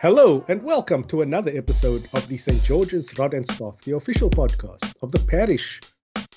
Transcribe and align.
Hello 0.00 0.44
and 0.46 0.62
welcome 0.62 1.02
to 1.02 1.22
another 1.22 1.50
episode 1.56 2.06
of 2.14 2.28
the 2.28 2.36
St. 2.36 2.62
George's 2.62 3.18
Rod 3.18 3.34
and 3.34 3.44
Staff, 3.50 3.78
the 3.78 3.96
official 3.96 4.30
podcast 4.30 4.94
of 5.02 5.10
the 5.10 5.18
parish 5.26 5.80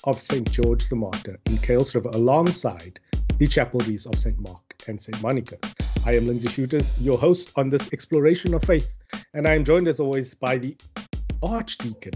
of 0.02 0.20
St. 0.20 0.50
George 0.50 0.88
the 0.88 0.96
Martyr 0.96 1.38
in 1.46 1.52
Kuils 1.58 1.94
River 1.94 2.10
alongside 2.14 2.98
the 3.38 3.46
chapelries 3.46 4.04
of 4.04 4.16
St. 4.16 4.36
Mark 4.40 4.74
and 4.88 5.00
St. 5.00 5.22
Monica. 5.22 5.58
I 6.04 6.16
am 6.16 6.26
Lindsay 6.26 6.48
Shooters, 6.48 7.00
your 7.00 7.16
host 7.16 7.52
on 7.54 7.68
this 7.68 7.92
exploration 7.92 8.52
of 8.52 8.64
faith, 8.64 8.96
and 9.32 9.46
I 9.46 9.54
am 9.54 9.64
joined 9.64 9.86
as 9.86 10.00
always 10.00 10.34
by 10.34 10.58
the 10.58 10.76
Archdeacon, 11.44 12.14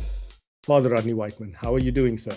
Father 0.64 0.88
Rodney 0.88 1.14
Whiteman. 1.14 1.52
How 1.52 1.72
are 1.76 1.80
you 1.80 1.92
doing, 1.92 2.18
sir? 2.18 2.36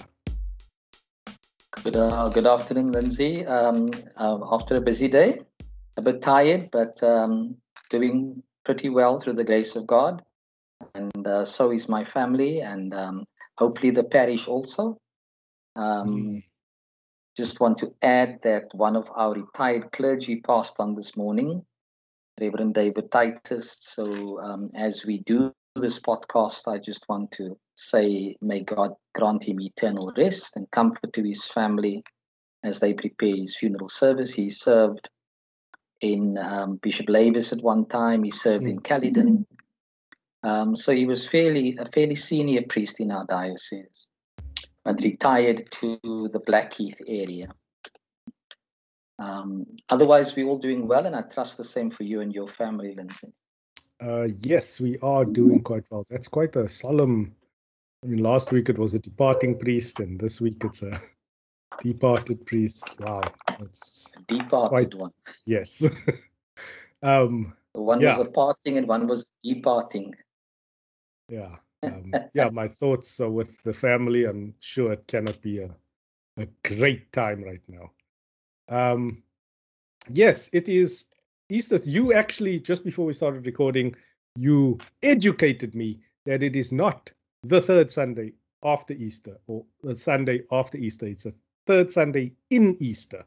Good, 1.84 1.96
uh, 1.96 2.30
good 2.30 2.46
afternoon, 2.46 2.92
Lindsay. 2.92 3.44
Um, 3.44 3.90
uh, 4.18 4.38
after 4.52 4.76
a 4.76 4.82
busy 4.82 5.08
day, 5.08 5.42
a 5.98 6.04
bit 6.04 6.22
tired, 6.22 6.70
but 6.72 7.02
um, 7.02 7.58
doing 7.90 8.44
pretty 8.70 8.90
well 8.90 9.20
through 9.20 9.34
the 9.34 9.44
grace 9.44 9.76
of 9.76 9.88
God. 9.88 10.22
And 10.94 11.26
uh, 11.26 11.44
so 11.44 11.72
is 11.72 11.90
my 11.90 12.04
family, 12.04 12.62
and 12.62 12.94
um, 12.94 13.26
hopefully 13.58 13.90
the 13.90 14.04
parish 14.04 14.48
also. 14.48 14.96
Mm. 15.76 16.44
Just 17.36 17.60
want 17.60 17.80
to 17.80 17.96
add 18.04 18.38
that 18.44 18.66
one 18.74 18.96
of 18.96 19.10
our 19.16 19.34
retired 19.34 19.92
clergy 19.92 20.42
passed 20.42 20.76
on 20.78 20.94
this 20.94 21.18
morning, 21.18 21.66
Reverend 22.40 22.76
David 22.76 23.12
Titus. 23.12 23.76
So 23.80 24.40
um, 24.40 24.70
as 24.76 25.04
we 25.04 25.18
do 25.24 25.52
this 25.76 26.00
podcast, 26.00 26.72
I 26.72 26.78
just 26.78 27.10
want 27.10 27.32
to 27.32 27.58
say, 27.74 28.36
may 28.40 28.62
God 28.62 28.92
grant 29.16 29.46
him 29.46 29.60
eternal 29.62 30.14
rest 30.16 30.56
and 30.58 30.70
comfort 30.70 31.12
to 31.14 31.24
his 31.24 31.44
family 31.44 32.04
as 32.64 32.80
they 32.80 32.94
prepare 32.94 33.36
his 33.36 33.58
funeral 33.58 33.90
service. 33.90 34.32
He 34.32 34.52
served 34.52 35.10
in 36.02 36.38
um, 36.38 36.78
Bishop 36.78 37.08
Lavis 37.08 37.52
at 37.52 37.62
one 37.62 37.86
time. 37.86 38.24
He 38.24 38.32
served 38.32 38.66
mm. 38.66 38.72
in 38.72 38.80
Caledon. 38.80 39.46
Um, 40.44 40.76
so 40.76 40.94
he 40.94 41.06
was 41.06 41.28
fairly 41.28 41.78
a 41.78 41.86
fairly 41.86 42.16
senior 42.16 42.62
priest 42.68 43.00
in 43.00 43.12
our 43.12 43.26
diocese, 43.26 44.08
and 44.86 45.02
retired 45.04 45.70
to 45.72 46.00
the 46.04 46.42
Blackheath 46.46 47.00
area. 47.08 47.50
Um, 49.20 49.66
otherwise, 49.90 50.36
we're 50.36 50.48
all 50.48 50.58
doing 50.58 50.88
well, 50.88 51.06
and 51.06 51.16
I 51.16 51.24
trust 51.24 51.58
the 51.58 51.66
same 51.66 51.92
for 51.92 52.04
you 52.04 52.22
and 52.22 52.34
your 52.34 52.48
family, 52.48 52.96
Lindsay. 52.96 53.34
Uh, 54.02 54.30
yes, 54.38 54.80
we 54.80 54.98
are 55.00 55.26
doing 55.26 55.62
quite 55.62 55.84
well. 55.90 56.06
That's 56.10 56.30
quite 56.30 56.56
a 56.56 56.70
solemn. 56.70 57.36
I 58.02 58.08
mean, 58.08 58.24
last 58.24 58.54
week 58.54 58.70
it 58.70 58.78
was 58.78 58.94
a 58.94 59.00
departing 59.00 59.60
priest, 59.60 60.00
and 60.00 60.18
this 60.18 60.40
week 60.40 60.64
it's 60.64 60.84
a 60.84 61.02
departed 61.82 62.46
priest. 62.46 63.00
Wow, 63.00 63.22
it's 63.62 64.16
departed 64.28 64.70
quite, 64.70 64.94
one. 64.94 65.12
Yes. 65.46 65.84
um, 67.04 67.54
one 67.74 68.02
yeah. 68.02 68.18
was 68.18 68.28
a 68.28 68.32
parting, 68.32 68.78
and 68.78 68.88
one 68.88 69.08
was 69.08 69.28
departing. 69.44 70.16
Yeah, 71.30 71.56
um, 71.84 72.14
yeah. 72.34 72.50
My 72.50 72.68
thoughts 72.68 73.20
are 73.20 73.30
with 73.30 73.62
the 73.64 73.74
family. 73.74 74.26
I'm 74.26 74.56
sure 74.60 74.94
it 74.94 75.08
cannot 75.08 75.42
be 75.42 75.60
a 75.60 75.70
a 76.38 76.48
great 76.64 77.12
time 77.12 77.44
right 77.44 77.62
now. 77.68 77.92
Um, 78.70 79.24
yes, 80.10 80.50
it 80.54 80.70
is 80.70 81.06
Easter, 81.50 81.78
you 81.84 82.14
actually, 82.14 82.60
just 82.60 82.84
before 82.84 83.06
we 83.06 83.14
started 83.14 83.46
recording, 83.46 83.96
you 84.36 84.78
educated 85.02 85.74
me 85.74 86.00
that 86.26 86.44
it 86.44 86.56
is 86.56 86.72
not 86.72 87.12
the 87.44 87.60
third 87.60 87.92
Sunday 87.92 88.34
after 88.64 88.94
Easter 88.94 89.38
or 89.48 89.66
the 89.82 89.96
Sunday 89.96 90.44
after 90.52 90.78
Easter. 90.78 91.08
It's 91.08 91.26
a 91.26 91.34
third 91.70 91.92
Sunday 91.92 92.32
in 92.50 92.76
Easter. 92.80 93.24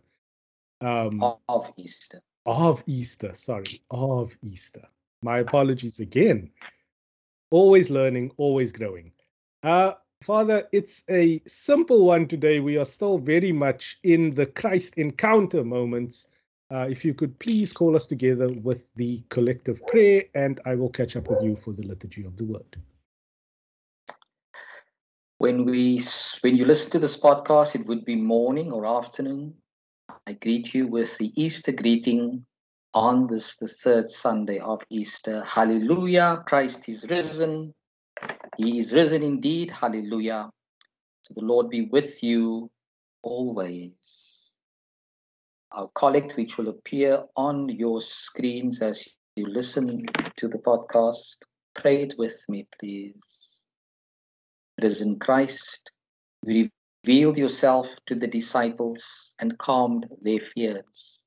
Um, 0.81 1.23
of 1.49 1.73
Easter. 1.77 2.21
Of 2.45 2.83
Easter, 2.87 3.35
sorry, 3.35 3.81
of 3.89 4.37
Easter. 4.43 4.83
My 5.23 5.39
apologies 5.39 6.01
again. 6.01 6.51
Always 7.51 7.89
learning, 7.89 8.33
always 8.39 8.73
growing. 8.73 9.13
Uh, 9.63 9.93
Father, 10.25 10.67
it's 10.73 11.05
a 11.09 11.41
simple 11.47 12.05
one 12.05 12.27
today. 12.27 12.59
We 12.59 12.79
are 12.79 12.85
still 12.85 13.19
very 13.19 13.53
much 13.53 14.01
in 14.03 14.35
the 14.35 14.47
Christ 14.47 14.95
encounter 14.97 15.63
moments 15.63 16.27
uh, 16.73 16.89
if 16.91 17.05
you 17.05 17.15
could 17.15 17.39
please 17.39 17.73
call 17.73 17.95
us 17.95 18.07
together 18.07 18.49
with 18.49 18.87
the 18.97 19.23
collective 19.29 19.87
prayer, 19.87 20.25
and 20.35 20.59
I 20.65 20.75
will 20.75 20.89
catch 20.89 21.15
up 21.15 21.29
with 21.29 21.45
you 21.45 21.55
for 21.55 21.73
the 21.75 21.83
liturgy 21.83 22.25
of 22.25 22.37
the 22.37 22.47
word. 22.47 22.77
When 25.43 25.65
we, 25.65 26.01
when 26.43 26.55
you 26.55 26.65
listen 26.65 26.93
to 26.93 27.01
this 27.01 27.19
podcast, 27.19 27.75
it 27.75 27.85
would 27.89 28.05
be 28.05 28.15
morning 28.15 28.71
or 28.71 28.87
afternoon. 28.87 29.55
I 30.25 30.35
greet 30.35 30.73
you 30.73 30.87
with 30.87 31.19
the 31.19 31.33
Easter 31.35 31.73
greeting 31.73 32.47
on 32.95 33.27
this 33.27 33.57
the 33.57 33.67
third 33.67 34.09
Sunday 34.09 34.61
of 34.61 34.83
Easter. 34.89 35.43
Hallelujah! 35.43 36.45
Christ 36.47 36.89
is 36.89 37.05
risen. 37.11 37.75
He 38.57 38.79
is 38.79 38.93
risen 38.93 39.25
indeed. 39.25 39.73
Hallelujah. 39.73 40.49
So 41.23 41.35
the 41.35 41.45
Lord 41.45 41.71
be 41.71 41.89
with 41.91 42.23
you 42.23 42.71
always 43.25 44.55
our 45.73 45.91
collect, 45.97 46.37
which 46.37 46.57
will 46.57 46.69
appear 46.69 47.25
on 47.37 47.69
your 47.69 48.01
screens 48.01 48.81
as 48.81 49.09
you 49.35 49.47
listen 49.49 50.07
to 50.37 50.47
the 50.47 50.59
podcast. 50.59 51.39
Pray 51.75 52.03
it 52.03 52.15
with 52.17 52.41
me, 52.49 52.69
please. 52.79 53.52
Risen 54.83 55.19
Christ, 55.19 55.91
you 56.45 56.69
revealed 57.07 57.37
yourself 57.37 57.89
to 58.07 58.15
the 58.15 58.27
disciples 58.27 59.35
and 59.39 59.57
calmed 59.59 60.07
their 60.23 60.41
fears. 60.41 61.25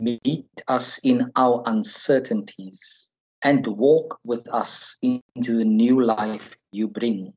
Meet 0.00 0.62
us 0.68 0.98
in 0.98 1.30
our 1.36 1.62
uncertainties 1.66 3.08
and 3.42 3.66
walk 3.66 4.18
with 4.24 4.48
us 4.52 4.96
into 5.02 5.56
the 5.58 5.64
new 5.64 6.04
life 6.04 6.56
you 6.72 6.88
bring. 6.88 7.32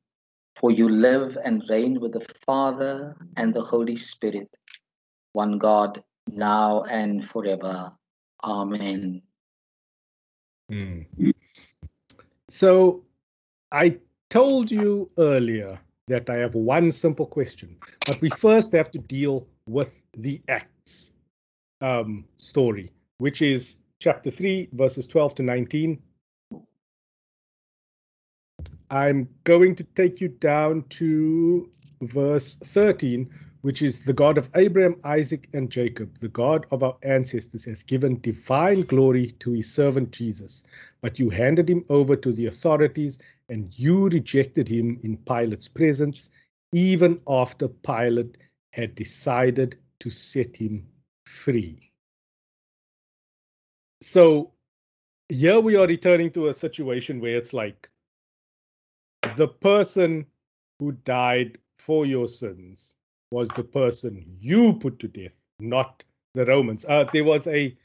For 0.56 0.72
you 0.72 0.88
live 0.88 1.38
and 1.44 1.64
reign 1.70 2.00
with 2.00 2.14
the 2.14 2.26
Father 2.46 3.16
and 3.36 3.54
the 3.54 3.62
Holy 3.62 3.96
Spirit 3.96 4.50
one 5.36 5.58
God, 5.58 6.02
now 6.28 6.84
and 6.84 7.24
forever. 7.24 7.92
Amen. 8.44 9.22
Mm. 10.72 11.06
So 12.50 13.04
I 13.72 13.98
told 14.30 14.72
you 14.72 15.10
earlier 15.18 15.80
that 16.08 16.30
I 16.30 16.36
have 16.36 16.56
one 16.56 16.92
simple 16.92 17.26
question, 17.26 17.78
but 18.06 18.22
we 18.22 18.30
first 18.30 18.72
have 18.74 18.92
to 18.92 19.00
deal 19.00 19.48
with 19.68 20.02
the 20.14 20.42
Acts 20.48 21.14
um, 21.82 22.26
story, 22.38 22.92
which 23.18 23.42
is 23.42 23.78
chapter 24.00 24.30
3, 24.30 24.70
verses 24.74 25.08
12 25.08 25.36
to 25.36 25.44
19. 25.44 26.02
I'm 28.90 29.28
going 29.44 29.76
to 29.76 29.84
take 29.84 30.22
you 30.22 30.28
down 30.28 30.84
to 30.90 31.70
verse 32.02 32.56
13, 32.56 33.30
which 33.62 33.82
is 33.82 34.06
the 34.06 34.14
God 34.14 34.38
of 34.38 34.50
Abraham, 34.56 34.96
Isaac, 35.04 35.50
and 35.54 35.72
Jacob, 35.72 36.16
the 36.20 36.28
God 36.28 36.68
of 36.70 36.84
our 36.84 36.96
ancestors, 37.02 37.66
has 37.66 37.82
given 37.82 38.20
divine 38.22 38.82
glory 38.82 39.32
to 39.40 39.54
his 39.54 39.74
servant 39.74 40.12
Jesus. 40.12 40.64
But 41.02 41.18
you 41.18 41.32
handed 41.32 41.68
him 41.68 41.84
over 41.90 42.16
to 42.16 42.32
the 42.32 42.46
authorities 42.46 43.18
and 43.50 43.78
you 43.78 44.10
rejected 44.10 44.68
him 44.68 45.00
in 45.04 45.18
Pilate's 45.18 45.68
presence, 45.68 46.30
even 46.72 47.22
after 47.28 47.68
Pilate 47.68 48.38
had 48.72 48.96
decided 48.96 49.78
to 50.00 50.10
set 50.10 50.56
him 50.56 50.86
free. 51.26 51.92
So 54.02 54.52
here 55.30 55.60
we 55.60 55.76
are 55.76 55.88
returning 55.88 56.32
to 56.32 56.48
a 56.48 56.54
situation 56.54 57.20
where 57.20 57.36
it's 57.36 57.54
like 57.54 57.90
the 59.36 59.48
person 59.48 60.26
who 60.80 60.92
died 60.92 61.58
for 61.80 62.06
your 62.06 62.28
sins 62.28 62.96
was 63.32 63.48
the 63.50 63.64
person 63.64 64.24
you 64.38 64.74
put 64.74 65.00
to 65.00 65.08
death, 65.08 65.46
not 65.60 66.04
the 66.36 66.46
Romans. 66.46 66.86
Uh, 66.88 67.06
there 67.12 67.24
was 67.24 67.48
a 67.48 67.76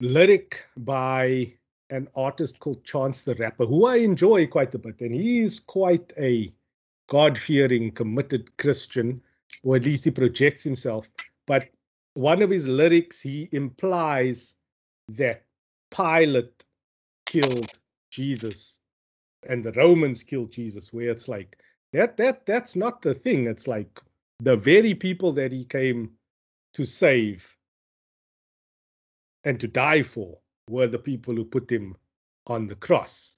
lyric 0.00 0.66
by 0.76 1.54
an 1.90 2.08
artist 2.14 2.58
called 2.58 2.84
Chance 2.84 3.22
the 3.22 3.34
Rapper, 3.34 3.66
who 3.66 3.86
I 3.86 3.96
enjoy 3.96 4.46
quite 4.46 4.74
a 4.74 4.78
bit, 4.78 5.00
and 5.00 5.14
he 5.14 5.40
is 5.40 5.60
quite 5.60 6.12
a 6.18 6.52
God 7.08 7.38
fearing, 7.38 7.92
committed 7.92 8.56
Christian, 8.56 9.22
or 9.62 9.76
at 9.76 9.84
least 9.84 10.04
he 10.04 10.10
projects 10.10 10.64
himself. 10.64 11.08
But 11.46 11.68
one 12.14 12.42
of 12.42 12.50
his 12.50 12.66
lyrics, 12.66 13.20
he 13.20 13.48
implies 13.52 14.54
that 15.08 15.44
Pilate 15.90 16.64
killed 17.26 17.78
Jesus 18.10 18.80
and 19.48 19.62
the 19.64 19.72
Romans 19.72 20.22
killed 20.22 20.50
Jesus, 20.50 20.92
where 20.92 21.10
it's 21.10 21.28
like 21.28 21.58
that 21.92 22.16
that 22.16 22.46
that's 22.46 22.74
not 22.76 23.02
the 23.02 23.14
thing. 23.14 23.46
It's 23.46 23.66
like 23.66 24.00
the 24.40 24.56
very 24.56 24.94
people 24.94 25.32
that 25.32 25.52
he 25.52 25.64
came 25.64 26.10
to 26.74 26.84
save 26.84 27.56
and 29.44 29.60
to 29.60 29.68
die 29.68 30.02
for 30.02 30.38
were 30.68 30.86
the 30.86 30.98
people 30.98 31.34
who 31.34 31.44
put 31.44 31.70
him 31.70 31.96
on 32.46 32.66
the 32.66 32.76
cross. 32.76 33.36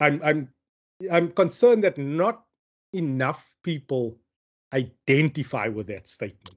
I'm 0.00 0.20
I'm 0.22 0.48
I'm 1.10 1.32
concerned 1.32 1.84
that 1.84 1.98
not 1.98 2.44
enough 2.92 3.52
people 3.62 4.18
identify 4.72 5.68
with 5.68 5.86
that 5.88 6.08
statement. 6.08 6.56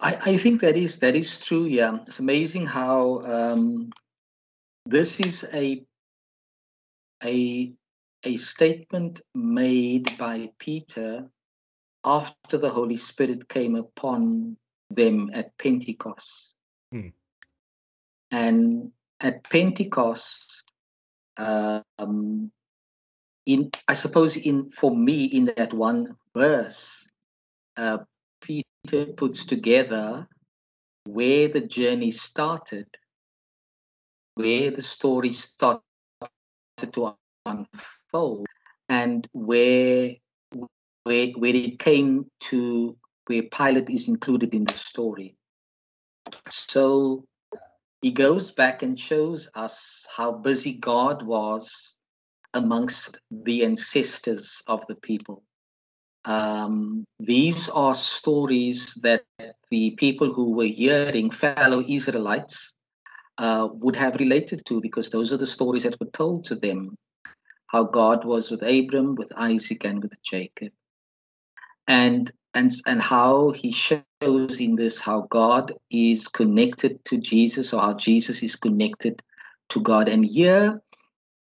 I, 0.00 0.32
I 0.32 0.36
think 0.36 0.60
that 0.60 0.76
is 0.76 0.98
that 0.98 1.14
is 1.14 1.38
true. 1.44 1.64
Yeah, 1.64 1.98
it's 2.06 2.18
amazing 2.18 2.66
how 2.66 3.22
um, 3.24 3.90
this 4.84 5.20
is 5.20 5.44
a 5.52 5.84
a 7.22 7.72
a 8.24 8.36
statement 8.36 9.22
made 9.34 10.16
by 10.18 10.50
Peter 10.58 11.28
after 12.04 12.58
the 12.58 12.70
Holy 12.70 12.96
Spirit 12.96 13.48
came 13.48 13.76
upon 13.76 14.56
them 14.90 15.30
at 15.32 15.56
Pentecost. 15.58 16.51
Hmm. 16.92 17.08
And 18.30 18.92
at 19.18 19.44
Pentecost, 19.44 20.64
um, 21.38 22.52
in 23.46 23.70
I 23.88 23.94
suppose 23.94 24.36
in 24.36 24.70
for 24.70 24.94
me 24.94 25.24
in 25.24 25.52
that 25.56 25.72
one 25.72 26.16
verse, 26.34 27.08
uh, 27.78 27.98
Peter 28.42 29.06
puts 29.16 29.46
together 29.46 30.28
where 31.04 31.48
the 31.48 31.62
journey 31.62 32.10
started, 32.10 32.86
where 34.34 34.70
the 34.70 34.82
story 34.82 35.32
started 35.32 35.82
to 36.92 37.16
unfold, 37.46 38.46
and 38.90 39.26
where 39.32 40.10
where 41.04 41.28
where 41.28 41.54
it 41.54 41.78
came 41.78 42.26
to 42.40 42.96
where 43.26 43.44
Pilate 43.44 43.88
is 43.88 44.08
included 44.08 44.54
in 44.54 44.64
the 44.64 44.74
story. 44.74 45.36
So 46.48 47.24
he 48.00 48.10
goes 48.10 48.50
back 48.50 48.82
and 48.82 48.98
shows 48.98 49.48
us 49.54 50.06
how 50.14 50.32
busy 50.32 50.74
God 50.74 51.22
was 51.22 51.94
amongst 52.54 53.18
the 53.30 53.64
ancestors 53.64 54.62
of 54.66 54.86
the 54.86 54.96
people. 54.96 55.42
Um, 56.24 57.04
these 57.18 57.68
are 57.68 57.94
stories 57.94 58.94
that 59.02 59.24
the 59.70 59.90
people 59.92 60.32
who 60.32 60.52
were 60.52 60.66
hearing, 60.66 61.30
fellow 61.30 61.82
Israelites, 61.86 62.74
uh, 63.38 63.68
would 63.72 63.96
have 63.96 64.16
related 64.16 64.64
to 64.66 64.80
because 64.80 65.10
those 65.10 65.32
are 65.32 65.38
the 65.38 65.46
stories 65.46 65.84
that 65.84 65.98
were 65.98 66.10
told 66.12 66.44
to 66.46 66.54
them 66.54 66.96
how 67.68 67.84
God 67.84 68.24
was 68.24 68.50
with 68.50 68.62
Abram, 68.62 69.14
with 69.14 69.32
Isaac, 69.36 69.84
and 69.84 70.02
with 70.02 70.22
Jacob. 70.22 70.72
And 71.88 72.30
and 72.54 72.72
and 72.86 73.00
how 73.00 73.50
he 73.50 73.72
shows 73.72 74.60
in 74.60 74.76
this 74.76 75.00
how 75.00 75.26
God 75.30 75.72
is 75.90 76.28
connected 76.28 77.04
to 77.06 77.18
Jesus 77.18 77.72
or 77.72 77.80
how 77.80 77.94
Jesus 77.94 78.42
is 78.42 78.56
connected 78.56 79.22
to 79.70 79.80
God. 79.80 80.08
And 80.08 80.24
here 80.24 80.80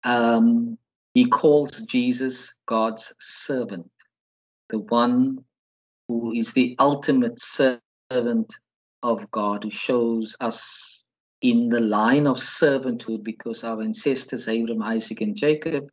um, 0.04 0.78
he 1.14 1.26
calls 1.26 1.72
Jesus 1.82 2.54
God's 2.66 3.14
servant 3.20 3.90
the 4.70 4.80
one 4.80 5.44
who 6.08 6.34
is 6.34 6.54
the 6.54 6.76
ultimate 6.80 7.40
servant 7.40 8.54
of 9.04 9.30
God, 9.32 9.64
who 9.64 9.72
shows 9.72 10.36
us 10.40 11.06
in 11.42 11.70
the 11.70 11.80
line 11.80 12.28
of 12.28 12.38
servanthood 12.38 13.24
because 13.24 13.64
our 13.64 13.82
ancestors, 13.82 14.48
Abraham, 14.48 14.84
Isaac, 14.84 15.22
and 15.22 15.36
Jacob, 15.36 15.90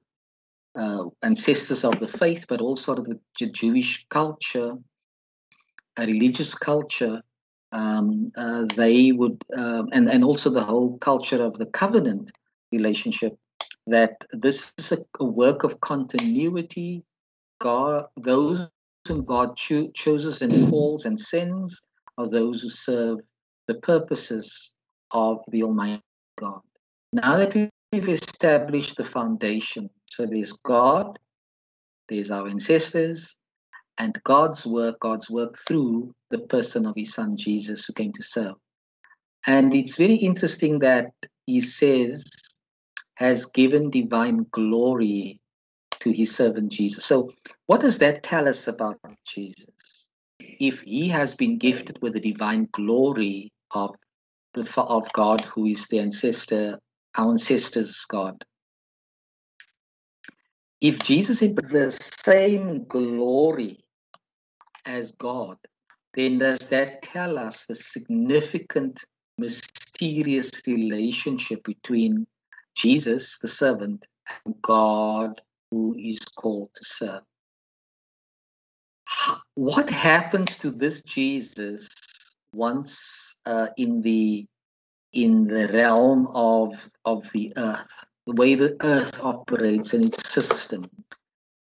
uh, 0.78 1.04
ancestors 1.22 1.84
of 1.84 1.98
the 1.98 2.08
faith, 2.08 2.46
but 2.48 2.60
also 2.60 2.94
of 2.94 3.04
the 3.04 3.18
Jewish 3.34 4.06
culture, 4.10 4.74
a 5.98 6.06
religious 6.06 6.54
culture, 6.54 7.22
um, 7.72 8.30
uh, 8.36 8.64
they 8.76 9.12
would, 9.12 9.42
um, 9.56 9.88
and, 9.92 10.08
and 10.08 10.24
also 10.24 10.48
the 10.48 10.62
whole 10.62 10.96
culture 10.98 11.42
of 11.42 11.58
the 11.58 11.66
covenant 11.66 12.30
relationship, 12.72 13.36
that 13.86 14.24
this 14.32 14.72
is 14.78 14.92
a, 14.92 14.98
a 15.20 15.24
work 15.24 15.64
of 15.64 15.80
continuity 15.80 17.02
God, 17.60 18.06
those 18.16 18.68
whom 19.06 19.24
God 19.24 19.56
cho- 19.56 19.90
chooses 19.94 20.42
and 20.42 20.70
calls 20.70 21.04
and 21.04 21.18
sends 21.18 21.80
are 22.16 22.28
those 22.28 22.62
who 22.62 22.70
serve 22.70 23.18
the 23.66 23.74
purposes 23.74 24.72
of 25.10 25.40
the 25.48 25.62
Almighty 25.62 26.02
God. 26.38 26.60
Now 27.12 27.36
that 27.36 27.54
we've 27.92 28.08
established 28.08 28.96
the 28.96 29.04
foundation, 29.04 29.90
so 30.10 30.26
there's 30.26 30.52
God, 30.64 31.18
there's 32.08 32.30
our 32.30 32.48
ancestors, 32.48 33.34
and 33.98 34.18
God's 34.24 34.66
work, 34.66 35.00
God's 35.00 35.28
work 35.28 35.56
through 35.56 36.14
the 36.30 36.38
person 36.38 36.86
of 36.86 36.94
His 36.96 37.14
Son 37.14 37.36
Jesus 37.36 37.84
who 37.84 37.92
came 37.92 38.12
to 38.12 38.22
serve. 38.22 38.54
And 39.46 39.74
it's 39.74 39.96
very 39.96 40.16
interesting 40.16 40.80
that 40.80 41.12
He 41.46 41.60
says, 41.60 42.24
has 43.18 43.46
given 43.46 43.90
divine 43.90 44.46
glory 44.52 45.40
to 45.98 46.12
his 46.12 46.32
servant 46.32 46.70
Jesus. 46.70 47.04
So, 47.04 47.32
what 47.66 47.80
does 47.80 47.98
that 47.98 48.22
tell 48.22 48.48
us 48.48 48.68
about 48.68 49.00
Jesus? 49.26 50.06
If 50.38 50.82
he 50.82 51.08
has 51.08 51.34
been 51.34 51.58
gifted 51.58 51.98
with 52.00 52.12
the 52.12 52.20
divine 52.20 52.68
glory 52.70 53.52
of 53.72 53.96
the 54.54 54.72
of 54.80 55.12
God, 55.12 55.40
who 55.40 55.66
is 55.66 55.88
the 55.88 55.98
ancestor, 55.98 56.78
our 57.16 57.32
ancestors' 57.32 58.04
God. 58.08 58.44
If 60.80 61.02
Jesus 61.02 61.42
is 61.42 61.56
the 61.56 61.90
same 62.24 62.84
glory 62.84 63.84
as 64.88 65.12
God, 65.12 65.58
then 66.14 66.38
does 66.38 66.68
that 66.70 67.02
tell 67.02 67.38
us 67.38 67.66
the 67.66 67.74
significant, 67.74 69.04
mysterious 69.36 70.50
relationship 70.66 71.62
between 71.62 72.26
Jesus, 72.74 73.38
the 73.40 73.48
servant, 73.48 74.06
and 74.46 74.54
God, 74.62 75.40
who 75.70 75.94
is 75.98 76.18
called 76.20 76.70
to 76.74 76.84
serve. 76.84 77.22
What 79.54 79.90
happens 79.90 80.56
to 80.58 80.70
this 80.70 81.02
Jesus 81.02 81.88
once 82.54 83.36
uh, 83.46 83.68
in 83.76 84.00
the 84.00 84.46
in 85.12 85.46
the 85.46 85.68
realm 85.68 86.28
of 86.28 86.88
of 87.04 87.30
the 87.32 87.52
earth, 87.56 87.94
the 88.26 88.34
way 88.34 88.54
the 88.54 88.76
earth 88.82 89.18
operates 89.22 89.94
and 89.94 90.04
its 90.04 90.28
system? 90.30 90.84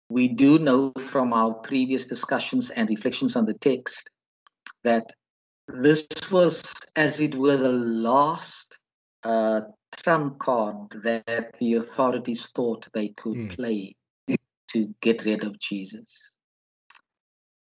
We 0.09 0.29
do 0.29 0.59
know 0.59 0.93
from 0.99 1.33
our 1.33 1.55
previous 1.55 2.07
discussions 2.07 2.71
and 2.71 2.89
reflections 2.89 3.37
on 3.37 3.47
the 3.47 3.55
text 3.55 4.11
that 4.83 5.13
this 5.67 6.07
was, 6.31 6.75
as 6.95 7.21
it 7.21 7.35
were, 7.35 7.57
the 7.57 7.73
last 7.73 8.79
uh, 9.23 9.63
trump 10.03 10.39
card 10.39 10.77
that 11.03 11.55
the 11.59 11.75
authorities 11.75 12.49
thought 12.49 12.89
they 12.93 13.09
could 13.09 13.37
mm. 13.37 13.57
play 13.57 13.97
to 14.69 14.95
get 15.01 15.25
rid 15.25 15.45
of 15.45 15.59
Jesus 15.59 16.35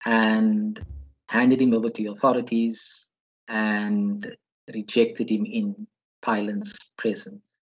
and 0.06 0.84
handed 1.28 1.62
him 1.62 1.74
over 1.74 1.90
to 1.90 2.04
the 2.04 2.10
authorities 2.10 3.08
and 3.48 4.36
rejected 4.74 5.30
him 5.30 5.46
in 5.46 5.88
Pilate's 6.22 6.74
presence. 6.98 7.57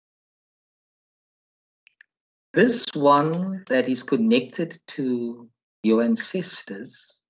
This 2.56 2.86
one 2.94 3.66
that 3.68 3.90
is 3.90 4.02
connected 4.02 4.80
to 4.96 5.50
your 5.84 6.02
ancestors, 6.02 7.22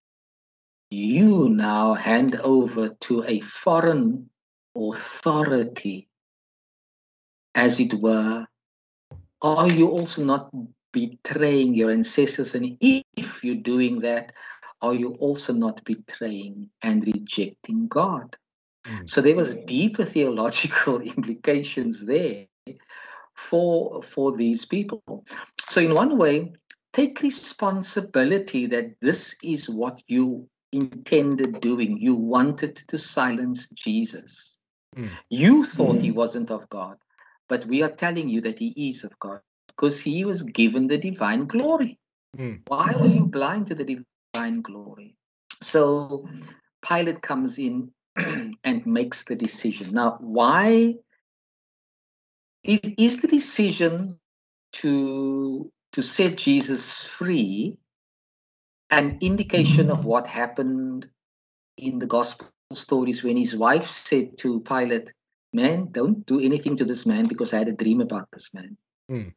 you 0.91 1.49
now 1.49 1.95
hand 1.95 2.35
over 2.35 2.89
to 2.89 3.23
a 3.23 3.39
foreign 3.39 4.29
authority 4.77 6.09
as 7.55 7.79
it 7.79 7.95
were, 7.95 8.45
are 9.41 9.67
you 9.67 9.89
also 9.89 10.23
not 10.23 10.51
betraying 10.93 11.73
your 11.73 11.89
ancestors? 11.89 12.53
And 12.53 12.77
if 12.79 13.43
you're 13.43 13.55
doing 13.55 14.01
that, 14.01 14.31
are 14.83 14.93
you 14.93 15.13
also 15.13 15.53
not 15.53 15.83
betraying 15.85 16.69
and 16.83 17.03
rejecting 17.03 17.87
God? 17.87 18.37
Mm. 18.85 19.09
So 19.09 19.21
there 19.21 19.35
was 19.35 19.55
deeper 19.55 20.05
theological 20.05 21.01
implications 21.15 22.05
there 22.05 22.45
for 23.35 24.01
for 24.01 24.35
these 24.35 24.65
people. 24.65 25.25
So 25.69 25.81
in 25.81 25.93
one 25.93 26.17
way, 26.17 26.53
take 26.93 27.21
responsibility 27.21 28.65
that 28.67 28.95
this 29.01 29.35
is 29.43 29.69
what 29.69 30.01
you 30.07 30.47
intended 30.71 31.61
doing. 31.61 31.97
You 31.97 32.15
wanted 32.15 32.77
to 32.87 32.97
silence 32.97 33.67
Jesus. 33.73 34.57
Mm. 34.95 35.11
You 35.29 35.63
thought 35.63 35.97
mm. 35.97 36.01
he 36.01 36.11
wasn't 36.11 36.51
of 36.51 36.67
God. 36.69 36.97
But 37.47 37.65
we 37.65 37.83
are 37.83 37.91
telling 37.91 38.29
you 38.29 38.41
that 38.41 38.59
he 38.59 38.89
is 38.89 39.03
of 39.03 39.17
God 39.19 39.39
because 39.67 40.01
he 40.01 40.25
was 40.25 40.41
given 40.41 40.87
the 40.87 40.97
divine 40.97 41.45
glory. 41.45 41.99
Mm. 42.37 42.61
Why 42.67 42.93
were 42.95 43.07
you 43.07 43.25
blind 43.25 43.67
to 43.67 43.75
the 43.75 44.03
divine 44.33 44.61
glory? 44.61 45.15
So 45.61 46.27
Pilate 46.87 47.21
comes 47.21 47.59
in 47.59 47.91
and 48.63 48.85
makes 48.85 49.23
the 49.23 49.35
decision. 49.35 49.93
Now, 49.93 50.17
why 50.19 50.95
is, 52.65 52.79
is 52.97 53.21
the 53.21 53.27
decision 53.27 54.19
to 54.73 55.71
to 55.93 56.01
set 56.01 56.37
Jesus 56.37 57.05
free 57.05 57.77
an 58.89 59.17
indication 59.21 59.89
of 59.89 60.05
what 60.05 60.27
happened 60.27 61.07
in 61.77 61.99
the 61.99 62.05
gospel 62.05 62.47
stories 62.73 63.23
when 63.23 63.37
his 63.37 63.55
wife 63.55 63.87
said 63.87 64.37
to 64.39 64.59
Pilate, 64.61 65.13
man, 65.53 65.89
don't 65.91 66.25
do 66.25 66.39
anything 66.39 66.75
to 66.77 66.85
this 66.85 67.05
man 67.05 67.27
because 67.27 67.53
I 67.53 67.59
had 67.59 67.67
a 67.67 67.73
dream 67.73 68.01
about 68.01 68.27
this 68.33 68.53
man. 68.53 68.77
Mm. 69.09 69.33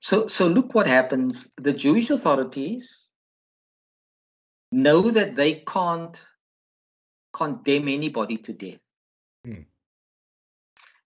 So, 0.00 0.28
so 0.28 0.46
look 0.46 0.74
what 0.74 0.86
happens. 0.86 1.50
The 1.56 1.72
Jewish 1.72 2.10
authorities 2.10 3.10
know 4.72 5.10
that 5.10 5.36
they 5.36 5.62
can't 5.66 6.20
condemn 7.32 7.88
anybody 7.88 8.38
to 8.38 8.52
death. 8.52 8.80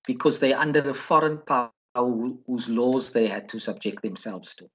Because 0.07 0.39
they're 0.41 0.59
under 0.59 0.91
a 0.91 0.95
foreign 0.95 1.39
power 1.39 1.71
whose 2.47 2.69
laws 2.69 3.13
they 3.13 3.29
had 3.29 3.49
to 3.51 3.61
subject 3.61 4.03
themselves 4.03 4.55
to. 4.57 4.69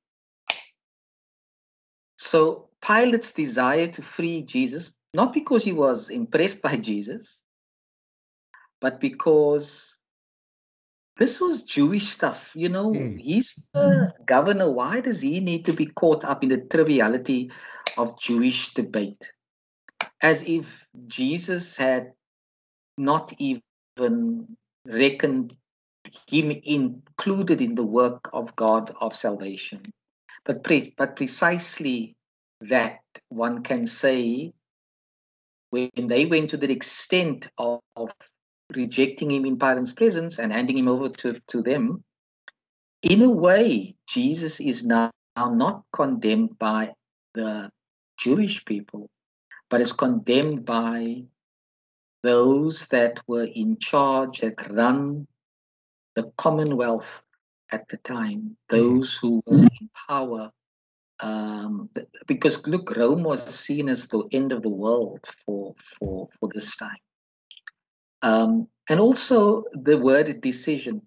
So 2.17 2.69
Pilate's 2.81 3.33
desire 3.33 3.87
to 3.87 4.01
free 4.01 4.41
Jesus, 4.41 4.91
not 5.13 5.33
because 5.33 5.63
he 5.63 5.73
was 5.73 6.09
impressed 6.09 6.61
by 6.61 6.77
Jesus, 6.77 7.39
but 8.81 8.99
because 8.99 9.97
this 11.17 11.41
was 11.41 11.63
Jewish 11.63 12.09
stuff. 12.09 12.51
You 12.55 12.69
know, 12.69 12.93
Hmm. 12.93 13.17
he's 13.17 13.55
the 13.73 14.13
governor. 14.25 14.71
Why 14.71 15.01
does 15.01 15.21
he 15.21 15.39
need 15.39 15.65
to 15.65 15.73
be 15.73 15.85
caught 15.87 16.23
up 16.23 16.43
in 16.43 16.49
the 16.49 16.57
triviality 16.57 17.51
of 17.97 18.19
Jewish 18.19 18.73
debate? 18.73 19.31
As 20.21 20.43
if 20.43 20.85
Jesus 21.07 21.75
had 21.75 22.13
not 22.97 23.33
even 23.39 24.57
reckoned 24.85 25.53
him 26.27 26.51
included 26.51 27.61
in 27.61 27.75
the 27.75 27.83
work 27.83 28.29
of 28.33 28.55
God 28.55 28.95
of 28.99 29.15
salvation. 29.15 29.91
But, 30.45 30.63
pre- 30.63 30.93
but 30.97 31.15
precisely 31.15 32.15
that 32.61 32.99
one 33.29 33.63
can 33.63 33.85
say 33.85 34.53
when 35.69 35.89
they 35.95 36.25
went 36.25 36.49
to 36.51 36.57
the 36.57 36.71
extent 36.71 37.49
of, 37.57 37.79
of 37.95 38.11
rejecting 38.75 39.31
him 39.31 39.45
in 39.45 39.57
Pilate's 39.57 39.93
presence 39.93 40.39
and 40.39 40.51
handing 40.51 40.77
him 40.77 40.87
over 40.87 41.09
to, 41.09 41.39
to 41.47 41.61
them, 41.61 42.03
in 43.03 43.21
a 43.21 43.29
way, 43.29 43.95
Jesus 44.07 44.59
is 44.59 44.83
now, 44.83 45.11
now 45.35 45.53
not 45.53 45.83
condemned 45.93 46.57
by 46.57 46.93
the 47.33 47.69
Jewish 48.17 48.65
people, 48.65 49.09
but 49.69 49.81
is 49.81 49.93
condemned 49.93 50.65
by 50.65 51.23
those 52.23 52.87
that 52.87 53.19
were 53.27 53.45
in 53.45 53.77
charge, 53.77 54.41
that 54.41 54.69
run 54.71 55.27
the 56.15 56.31
Commonwealth 56.37 57.21
at 57.71 57.87
the 57.89 57.97
time, 57.97 58.57
those 58.69 59.15
who 59.15 59.41
were 59.45 59.67
in 59.79 59.89
power. 60.07 60.51
Um, 61.21 61.89
because 62.27 62.65
look, 62.65 62.95
Rome 62.95 63.23
was 63.23 63.43
seen 63.43 63.89
as 63.89 64.07
the 64.07 64.23
end 64.31 64.51
of 64.51 64.61
the 64.61 64.69
world 64.69 65.25
for 65.45 65.75
for 65.77 66.29
for 66.39 66.49
this 66.53 66.75
time. 66.75 66.97
Um, 68.21 68.67
and 68.89 68.99
also 68.99 69.65
the 69.73 69.97
word 69.97 70.41
decision, 70.41 71.01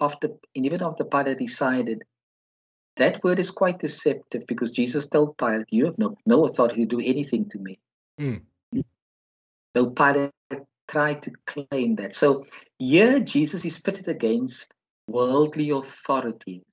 after 0.00 0.30
even 0.54 0.82
after 0.82 1.04
Pilate 1.04 1.38
decided, 1.38 2.02
that 2.96 3.22
word 3.22 3.38
is 3.38 3.50
quite 3.50 3.78
deceptive 3.78 4.46
because 4.46 4.70
Jesus 4.70 5.06
told 5.06 5.36
Pilate, 5.38 5.72
"You 5.72 5.86
have 5.86 5.98
no 5.98 6.16
no 6.26 6.44
authority 6.44 6.86
to 6.86 6.96
do 6.96 7.00
anything 7.00 7.48
to 7.50 7.58
me." 7.58 7.78
Mm. 8.18 8.42
Though 9.78 9.90
Pilate 9.90 10.32
tried 10.88 11.22
to 11.22 11.30
claim 11.46 11.94
that. 11.96 12.12
So 12.12 12.44
here 12.80 13.20
Jesus 13.20 13.64
is 13.64 13.78
pitted 13.78 14.08
against 14.08 14.74
worldly 15.06 15.70
authorities. 15.70 16.64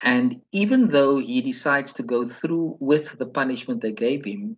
And 0.00 0.40
even 0.52 0.86
though 0.86 1.18
he 1.18 1.40
decides 1.40 1.94
to 1.94 2.04
go 2.04 2.26
through 2.26 2.76
with 2.78 3.18
the 3.18 3.26
punishment 3.26 3.82
they 3.82 3.90
gave 3.90 4.24
him, 4.24 4.56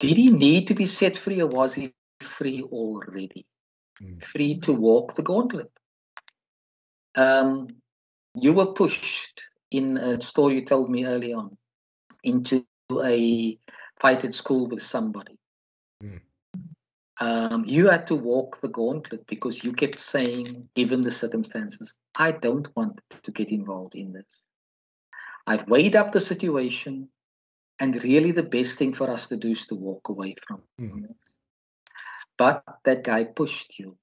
did 0.00 0.16
he 0.16 0.30
need 0.30 0.68
to 0.68 0.74
be 0.74 0.86
set 0.86 1.18
free 1.18 1.42
or 1.42 1.48
was 1.48 1.74
he 1.74 1.92
free 2.22 2.62
already? 2.62 3.44
Mm. 4.02 4.24
Free 4.24 4.60
to 4.60 4.72
walk 4.72 5.16
the 5.16 5.22
gauntlet. 5.22 5.70
Um, 7.14 7.68
you 8.34 8.54
were 8.54 8.72
pushed 8.72 9.42
in 9.70 9.98
a 9.98 10.18
story 10.22 10.54
you 10.54 10.64
told 10.64 10.88
me 10.88 11.04
early 11.04 11.34
on 11.34 11.58
into 12.22 12.64
a 12.90 13.58
fight 14.00 14.24
at 14.24 14.34
school 14.34 14.66
with 14.66 14.82
somebody. 14.82 15.38
Um, 17.20 17.64
you 17.64 17.88
had 17.88 18.06
to 18.08 18.16
walk 18.16 18.60
the 18.60 18.68
gauntlet 18.68 19.26
because 19.26 19.62
you 19.62 19.72
kept 19.72 19.98
saying, 19.98 20.68
given 20.74 21.00
the 21.00 21.10
circumstances, 21.10 21.94
I 22.16 22.32
don't 22.32 22.68
want 22.76 23.00
to 23.22 23.30
get 23.30 23.50
involved 23.50 23.94
in 23.94 24.12
this. 24.12 24.46
I've 25.46 25.68
weighed 25.68 25.94
up 25.94 26.12
the 26.12 26.20
situation, 26.20 27.08
and 27.78 28.02
really 28.02 28.32
the 28.32 28.42
best 28.42 28.78
thing 28.78 28.92
for 28.92 29.10
us 29.10 29.28
to 29.28 29.36
do 29.36 29.52
is 29.52 29.66
to 29.68 29.74
walk 29.74 30.08
away 30.08 30.34
from 30.46 30.62
Mm. 30.80 31.02
this. 31.08 31.36
But 32.36 32.64
that 32.84 33.04
guy 33.04 33.24
pushed 33.24 33.78
you. 33.78 33.96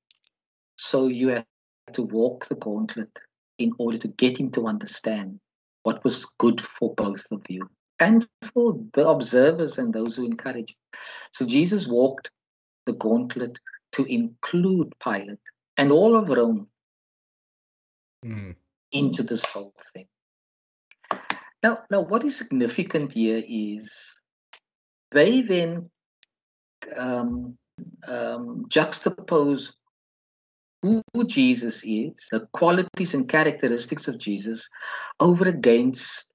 So 0.77 1.07
you 1.07 1.29
had 1.29 1.45
to 1.93 2.03
walk 2.03 2.47
the 2.47 2.55
gauntlet 2.55 3.11
in 3.57 3.73
order 3.77 3.97
to 3.97 4.07
get 4.07 4.39
him 4.39 4.51
to 4.51 4.67
understand 4.67 5.39
what 5.83 6.03
was 6.03 6.25
good 6.37 6.61
for 6.61 6.93
both 6.95 7.25
of 7.31 7.41
you 7.49 7.69
and 7.99 8.27
for 8.53 8.79
the 8.93 9.07
observers 9.07 9.77
and 9.77 9.93
those 9.93 10.15
who 10.15 10.25
encourage. 10.25 10.75
So 11.33 11.45
Jesus 11.45 11.87
walked 11.87 12.29
the 12.85 12.93
gauntlet 12.93 13.57
to 13.93 14.05
include 14.05 14.93
Pilate 15.03 15.39
and 15.77 15.91
all 15.91 16.15
of 16.15 16.29
Rome 16.29 16.67
Mm. 18.23 18.55
into 18.91 19.23
this 19.23 19.43
whole 19.45 19.73
thing. 19.93 20.07
Now, 21.63 21.83
now, 21.89 22.01
what 22.01 22.23
is 22.23 22.37
significant 22.37 23.13
here 23.13 23.41
is 23.47 23.91
they 25.11 25.41
then 25.41 25.89
um, 26.95 27.57
um, 28.07 28.65
juxtapose 28.69 29.73
who 30.83 31.01
Jesus 31.25 31.83
is, 31.83 32.27
the 32.31 32.47
qualities 32.53 33.13
and 33.13 33.29
characteristics 33.29 34.07
of 34.07 34.17
Jesus, 34.17 34.67
over 35.19 35.47
against 35.47 36.31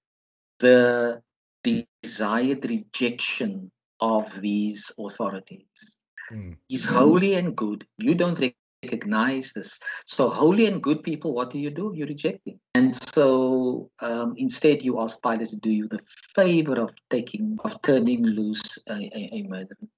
the 0.60 1.20
desired 1.62 2.64
rejection 2.64 3.70
of 4.00 4.40
these 4.40 4.90
authorities. 4.98 5.96
Mm. 6.32 6.56
He's 6.68 6.84
holy 6.84 7.34
and 7.34 7.56
good. 7.56 7.86
You 7.98 8.14
don't 8.14 8.38
recognize 8.82 9.52
this. 9.52 9.78
So, 10.06 10.28
holy 10.28 10.66
and 10.66 10.82
good 10.82 11.02
people, 11.02 11.34
what 11.34 11.50
do 11.50 11.58
you 11.58 11.70
do? 11.70 11.92
You 11.94 12.06
reject 12.06 12.46
him. 12.46 12.60
And 12.74 12.94
so, 13.14 13.90
um, 14.00 14.34
instead, 14.36 14.82
you 14.82 15.00
ask 15.00 15.22
Pilate 15.22 15.50
to 15.50 15.56
do 15.56 15.70
you 15.70 15.88
the 15.88 16.00
favor 16.34 16.74
of 16.74 16.90
taking, 17.10 17.58
of 17.64 17.80
turning 17.82 18.24
loose 18.24 18.78
a, 18.88 18.94
a, 18.94 19.30
a 19.32 19.42
murderer. 19.48 19.88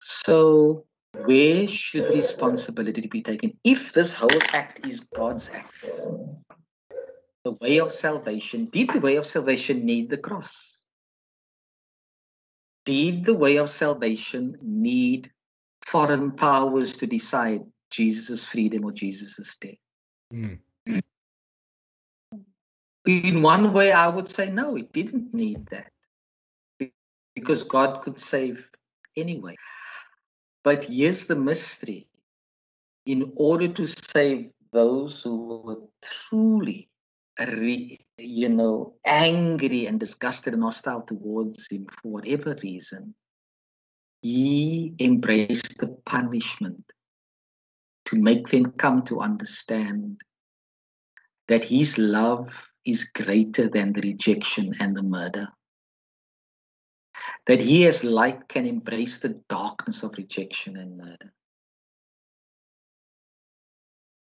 So, 0.00 0.86
where 1.24 1.66
should 1.66 2.08
responsibility 2.10 3.06
be 3.06 3.22
taken 3.22 3.58
if 3.64 3.92
this 3.92 4.12
whole 4.12 4.42
act 4.52 4.86
is 4.86 5.00
God's 5.00 5.50
act? 5.50 5.90
The 7.44 7.52
way 7.60 7.78
of 7.78 7.92
salvation, 7.92 8.66
did 8.66 8.90
the 8.92 9.00
way 9.00 9.16
of 9.16 9.24
salvation 9.24 9.84
need 9.84 10.10
the 10.10 10.18
cross? 10.18 10.80
Did 12.84 13.24
the 13.24 13.34
way 13.34 13.56
of 13.56 13.70
salvation 13.70 14.58
need 14.62 15.32
foreign 15.86 16.32
powers 16.32 16.96
to 16.96 17.06
decide 17.06 17.62
Jesus' 17.90 18.44
freedom 18.44 18.84
or 18.84 18.92
Jesus' 18.92 19.54
death? 19.60 19.74
Mm. 20.32 20.58
In 23.06 23.40
one 23.40 23.72
way, 23.72 23.92
I 23.92 24.08
would 24.08 24.28
say 24.28 24.50
no, 24.50 24.76
it 24.76 24.92
didn't 24.92 25.32
need 25.32 25.64
that 25.70 25.92
because 27.36 27.62
God 27.62 28.02
could 28.02 28.18
save 28.18 28.68
anyway. 29.16 29.54
But 30.64 30.84
here's 30.84 31.26
the 31.26 31.36
mystery 31.36 32.08
in 33.04 33.32
order 33.36 33.68
to 33.68 33.86
save 33.86 34.50
those 34.72 35.22
who 35.22 35.62
were 35.64 35.76
truly, 36.02 36.88
re, 37.38 38.00
you 38.18 38.48
know, 38.48 38.94
angry 39.04 39.86
and 39.86 40.00
disgusted 40.00 40.54
and 40.54 40.64
hostile 40.64 41.02
towards 41.02 41.68
Him 41.70 41.86
for 41.86 42.08
whatever 42.10 42.56
reason, 42.60 43.14
He 44.22 44.94
embraced 44.98 45.78
the 45.78 45.88
punishment 46.04 46.92
to 48.06 48.16
make 48.20 48.48
them 48.48 48.72
come 48.72 49.02
to 49.04 49.20
understand 49.20 50.20
that 51.48 51.64
His 51.64 51.98
love 51.98 52.70
is 52.84 53.04
greater 53.04 53.68
than 53.68 53.92
the 53.92 54.00
rejection 54.00 54.74
and 54.80 54.96
the 54.96 55.02
murder. 55.02 55.48
That 57.46 57.60
He, 57.60 57.86
as 57.86 58.04
light, 58.04 58.48
can 58.48 58.66
embrace 58.66 59.18
the 59.18 59.40
darkness 59.48 60.02
of 60.02 60.16
rejection 60.16 60.76
and 60.76 60.96
murder. 60.96 61.32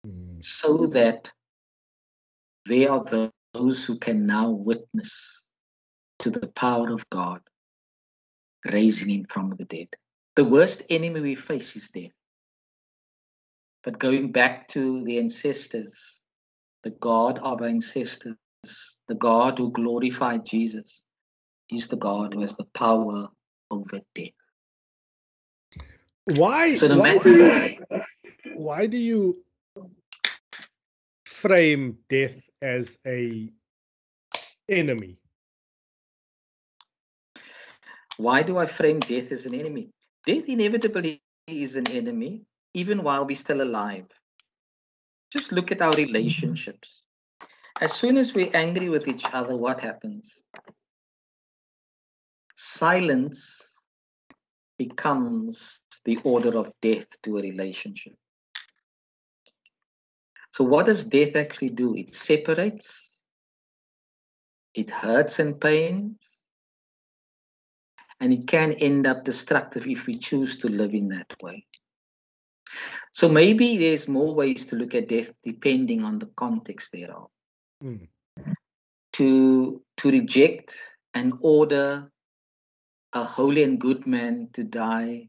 Mm. 0.06 0.44
so 0.44 0.86
that 0.86 1.32
they 2.66 2.86
are 2.86 3.04
those 3.52 3.84
who 3.84 3.98
can 3.98 4.26
now 4.26 4.50
witness 4.50 5.48
to 6.20 6.30
the 6.30 6.46
power 6.48 6.92
of 6.92 7.08
God 7.10 7.40
raising 8.72 9.10
him 9.10 9.26
from 9.28 9.50
the 9.50 9.64
dead. 9.64 9.88
The 10.34 10.44
worst 10.44 10.82
enemy 10.90 11.20
we 11.20 11.34
face 11.34 11.76
is 11.76 11.88
death. 11.88 12.12
But 13.84 13.98
going 13.98 14.32
back 14.32 14.68
to 14.68 15.04
the 15.04 15.18
ancestors, 15.18 16.22
the 16.82 16.90
God 16.90 17.38
of 17.38 17.62
our 17.62 17.68
ancestors, 17.68 18.36
the 19.08 19.14
God 19.14 19.58
who 19.58 19.70
glorified 19.70 20.44
Jesus, 20.44 21.04
is 21.70 21.88
the 21.88 21.96
God 21.96 22.34
who 22.34 22.40
has 22.40 22.56
the 22.56 22.64
power 22.74 23.28
over 23.70 24.00
death. 24.14 24.30
Why? 26.24 26.76
So 26.76 26.88
no 26.88 26.98
why, 26.98 27.14
matter 27.14 27.28
do 27.28 27.36
you, 27.36 28.04
why 28.56 28.86
do 28.86 28.98
you 28.98 29.44
frame 31.24 31.98
death 32.08 32.48
as 32.60 32.98
a 33.06 33.50
enemy? 34.68 35.18
Why 38.18 38.42
do 38.42 38.58
I 38.58 38.66
frame 38.66 39.00
death 39.00 39.32
as 39.32 39.46
an 39.46 39.54
enemy? 39.54 39.90
Death 40.26 40.48
inevitably 40.48 41.22
is 41.46 41.76
an 41.76 41.88
enemy, 41.90 42.42
even 42.74 43.02
while 43.02 43.26
we're 43.26 43.36
still 43.36 43.62
alive. 43.62 44.06
Just 45.32 45.52
look 45.52 45.70
at 45.70 45.82
our 45.82 45.92
relationships. 45.94 47.02
As 47.80 47.92
soon 47.92 48.16
as 48.16 48.34
we're 48.34 48.54
angry 48.54 48.88
with 48.88 49.06
each 49.06 49.26
other, 49.32 49.56
what 49.56 49.80
happens? 49.80 50.42
Silence 52.56 53.74
becomes 54.78 55.80
the 56.04 56.18
order 56.24 56.56
of 56.56 56.72
death 56.80 57.06
to 57.22 57.38
a 57.38 57.42
relationship. 57.42 58.14
So, 60.54 60.64
what 60.64 60.86
does 60.86 61.04
death 61.04 61.36
actually 61.36 61.70
do? 61.70 61.94
It 61.94 62.14
separates, 62.14 63.26
it 64.74 64.90
hurts 64.90 65.38
and 65.38 65.60
pains, 65.60 66.44
and 68.20 68.32
it 68.32 68.46
can 68.46 68.72
end 68.72 69.06
up 69.06 69.24
destructive 69.24 69.86
if 69.86 70.06
we 70.06 70.14
choose 70.14 70.56
to 70.58 70.68
live 70.68 70.94
in 70.94 71.08
that 71.08 71.32
way. 71.42 71.66
So, 73.12 73.28
maybe 73.28 73.78
there's 73.78 74.08
more 74.08 74.34
ways 74.34 74.66
to 74.66 74.76
look 74.76 74.94
at 74.94 75.08
death 75.08 75.32
depending 75.44 76.04
on 76.04 76.18
the 76.18 76.26
context 76.36 76.92
thereof. 76.92 77.30
Mm. 77.82 78.08
To, 79.14 79.82
to 79.96 80.10
reject 80.10 80.74
and 81.14 81.34
order 81.40 82.10
a 83.14 83.24
holy 83.24 83.62
and 83.62 83.80
good 83.80 84.06
man 84.06 84.50
to 84.52 84.62
die, 84.62 85.28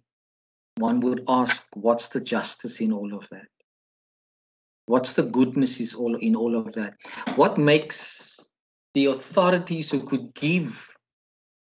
one 0.76 1.00
would 1.00 1.24
ask, 1.28 1.66
what's 1.74 2.10
the 2.10 2.20
justice 2.20 2.82
in 2.82 2.92
all 2.92 3.14
of 3.14 3.28
that? 3.30 3.48
What's 4.86 5.14
the 5.14 5.24
goodness 5.24 5.80
is 5.80 5.94
all 5.94 6.16
in 6.16 6.36
all 6.36 6.58
of 6.58 6.74
that? 6.74 6.96
What 7.36 7.58
makes 7.58 8.40
the 8.94 9.06
authorities 9.06 9.92
who 9.92 10.04
could 10.04 10.34
give, 10.34 10.90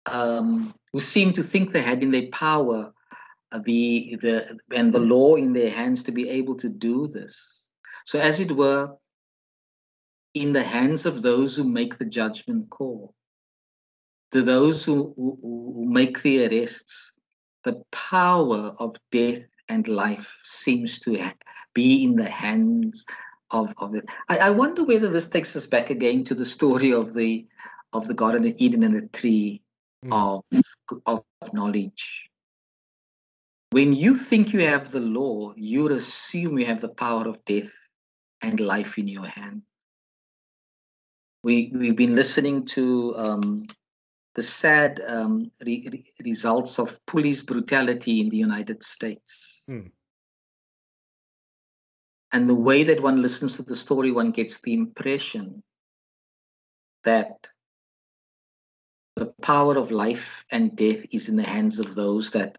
um, 0.06 0.74
who 0.92 1.00
seem 1.00 1.32
to 1.34 1.42
think 1.42 1.70
they 1.70 1.82
had 1.82 2.02
in 2.02 2.10
their 2.10 2.28
power, 2.28 2.92
uh, 3.52 3.60
the 3.64 4.16
the 4.20 4.58
and 4.74 4.92
the 4.92 4.98
law 4.98 5.34
in 5.34 5.52
their 5.52 5.70
hands 5.70 6.02
to 6.04 6.12
be 6.12 6.28
able 6.28 6.56
to 6.56 6.68
do 6.68 7.06
this? 7.08 7.72
So, 8.04 8.18
as 8.18 8.40
it 8.40 8.52
were, 8.52 8.96
in 10.34 10.52
the 10.52 10.62
hands 10.62 11.06
of 11.06 11.22
those 11.22 11.56
who 11.56 11.64
make 11.64 11.98
the 11.98 12.04
judgment 12.04 12.70
call, 12.70 13.14
to 14.32 14.42
those 14.42 14.84
who, 14.84 15.12
who, 15.16 15.38
who 15.42 15.86
make 15.88 16.22
the 16.22 16.46
arrests, 16.46 17.12
the 17.64 17.82
power 17.90 18.74
of 18.78 18.96
death 19.10 19.44
and 19.68 19.86
life 19.88 20.38
seems 20.44 20.98
to 21.00 21.32
be 21.74 22.04
in 22.04 22.16
the 22.16 22.28
hands 22.28 23.06
of, 23.50 23.72
of 23.78 23.94
it. 23.94 24.04
I, 24.28 24.38
I 24.38 24.50
wonder 24.50 24.84
whether 24.84 25.08
this 25.08 25.26
takes 25.26 25.56
us 25.56 25.66
back 25.66 25.90
again 25.90 26.24
to 26.24 26.34
the 26.34 26.44
story 26.44 26.92
of 26.92 27.14
the 27.14 27.46
of 27.92 28.06
the 28.06 28.14
Garden 28.14 28.46
of 28.46 28.54
Eden 28.58 28.84
and 28.84 28.94
the 28.94 29.08
tree 29.08 29.62
mm. 30.04 30.42
of, 30.52 30.64
of 31.06 31.24
knowledge. 31.52 32.28
When 33.70 33.92
you 33.92 34.14
think 34.14 34.52
you 34.52 34.60
have 34.60 34.90
the 34.90 35.00
law, 35.00 35.54
you 35.56 35.88
assume 35.88 36.58
you 36.58 36.66
have 36.66 36.80
the 36.80 36.88
power 36.88 37.28
of 37.28 37.44
death 37.44 37.72
and 38.42 38.58
life 38.58 38.98
in 38.98 39.06
your 39.06 39.26
hand. 39.26 39.62
We 41.42 41.72
we've 41.74 41.96
been 41.96 42.16
listening 42.16 42.66
to 42.66 43.14
um, 43.16 43.66
the 44.34 44.42
sad 44.42 45.00
um, 45.06 45.50
re- 45.64 45.88
re- 45.90 46.12
results 46.24 46.78
of 46.78 46.98
police 47.06 47.42
brutality 47.42 48.20
in 48.20 48.28
the 48.28 48.36
United 48.36 48.82
States. 48.82 49.64
Mm. 49.68 49.90
And 52.32 52.48
the 52.48 52.54
way 52.54 52.84
that 52.84 53.02
one 53.02 53.22
listens 53.22 53.56
to 53.56 53.62
the 53.62 53.76
story, 53.76 54.12
one 54.12 54.30
gets 54.30 54.60
the 54.60 54.72
impression 54.72 55.62
that 57.04 57.48
the 59.20 59.34
power 59.42 59.76
of 59.76 59.90
life 59.90 60.46
and 60.50 60.74
death 60.74 61.04
is 61.12 61.28
in 61.28 61.36
the 61.36 61.42
hands 61.42 61.78
of 61.78 61.94
those 61.94 62.30
that 62.30 62.56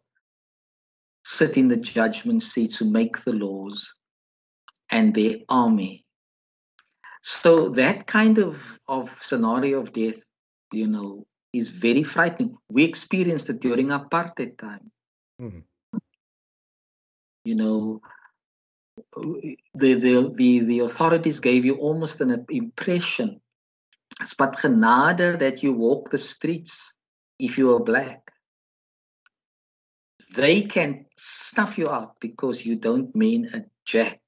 sit 1.25 1.57
in 1.57 1.67
the 1.67 1.75
judgment 1.75 2.43
seats 2.43 2.77
who 2.77 2.89
make 2.89 3.17
the 3.23 3.33
laws 3.33 3.95
and 4.91 5.15
their 5.15 5.37
army. 5.49 6.05
So 7.23 7.69
that 7.69 8.05
kind 8.05 8.37
of, 8.37 8.79
of 8.87 9.09
scenario 9.23 9.81
of 9.81 9.91
death, 9.91 10.21
you 10.71 10.85
know, 10.85 11.25
is 11.51 11.67
very 11.67 12.03
frightening. 12.03 12.55
We 12.69 12.83
experienced 12.83 13.49
it 13.49 13.59
during 13.59 13.87
apartheid 13.87 14.57
time. 14.59 14.91
Mm-hmm. 15.41 15.97
You 17.43 17.55
know, 17.55 18.01
the, 19.73 19.95
the, 19.95 20.31
the, 20.35 20.59
the 20.59 20.79
authorities 20.81 21.39
gave 21.39 21.65
you 21.65 21.75
almost 21.75 22.21
an 22.21 22.45
impression. 22.49 23.41
It's 24.21 24.35
but 24.35 24.57
genade 24.57 25.39
that 25.39 25.63
you 25.63 25.73
walk 25.73 26.11
the 26.11 26.17
streets 26.17 26.93
if 27.39 27.57
you 27.57 27.75
are 27.75 27.83
black. 27.83 28.31
They 30.35 30.61
can 30.61 31.05
snuff 31.17 31.77
you 31.77 31.89
out 31.89 32.19
because 32.19 32.65
you 32.65 32.75
don't 32.75 33.13
mean 33.15 33.49
a 33.53 33.63
jack. 33.83 34.21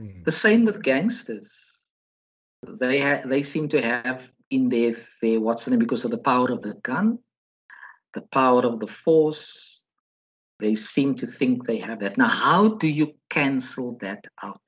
Mm. 0.00 0.24
The 0.24 0.32
same 0.32 0.64
with 0.64 0.82
gangsters. 0.82 1.52
They 2.66 3.00
ha- 3.00 3.22
they 3.26 3.42
seem 3.42 3.68
to 3.68 3.82
have 3.82 4.30
in 4.50 4.68
their, 4.68 4.94
their 5.22 5.40
what's 5.40 5.64
the 5.64 5.70
name 5.70 5.80
because 5.80 6.04
of 6.04 6.10
the 6.10 6.18
power 6.18 6.50
of 6.50 6.62
the 6.62 6.74
gun, 6.82 7.18
the 8.14 8.22
power 8.22 8.62
of 8.62 8.80
the 8.80 8.88
force, 8.88 9.84
they 10.58 10.74
seem 10.74 11.14
to 11.16 11.26
think 11.26 11.66
they 11.66 11.78
have 11.78 12.00
that. 12.00 12.18
Now, 12.18 12.28
how 12.28 12.68
do 12.68 12.88
you 12.88 13.14
cancel 13.28 13.96
that 14.00 14.26
out? 14.42 14.62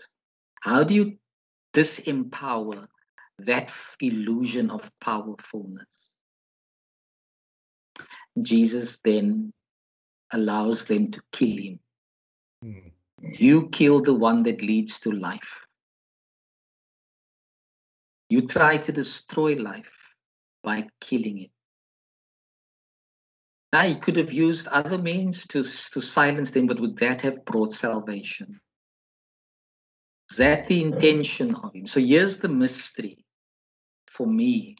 How 0.60 0.84
do 0.84 0.94
you 0.94 1.18
disempower 1.74 2.86
that 3.46 3.70
illusion 4.00 4.70
of 4.70 4.90
powerfulness? 5.00 6.14
Jesus 8.40 8.98
then 9.04 9.52
allows 10.32 10.86
them 10.86 11.10
to 11.10 11.20
kill 11.32 11.56
him. 11.56 11.80
Mm. 12.64 12.92
You 13.20 13.68
kill 13.68 14.00
the 14.00 14.14
one 14.14 14.42
that 14.44 14.62
leads 14.62 15.00
to 15.00 15.12
life. 15.12 15.66
You 18.28 18.46
try 18.46 18.78
to 18.78 18.92
destroy 18.92 19.54
life 19.54 20.14
by 20.62 20.88
killing 21.00 21.40
it. 21.42 21.50
Now, 23.72 23.82
he 23.82 23.94
could 23.94 24.16
have 24.16 24.32
used 24.32 24.68
other 24.68 24.98
means 24.98 25.46
to, 25.48 25.62
to 25.62 26.00
silence 26.00 26.50
them, 26.50 26.66
but 26.66 26.80
would 26.80 26.96
that 26.98 27.22
have 27.22 27.44
brought 27.44 27.72
salvation? 27.72 28.60
Is 30.30 30.36
that 30.38 30.66
the 30.66 30.82
intention 30.82 31.54
of 31.54 31.74
him? 31.74 31.86
So 31.86 32.00
here's 32.00 32.38
the 32.38 32.48
mystery 32.48 33.24
for 34.12 34.26
me. 34.26 34.76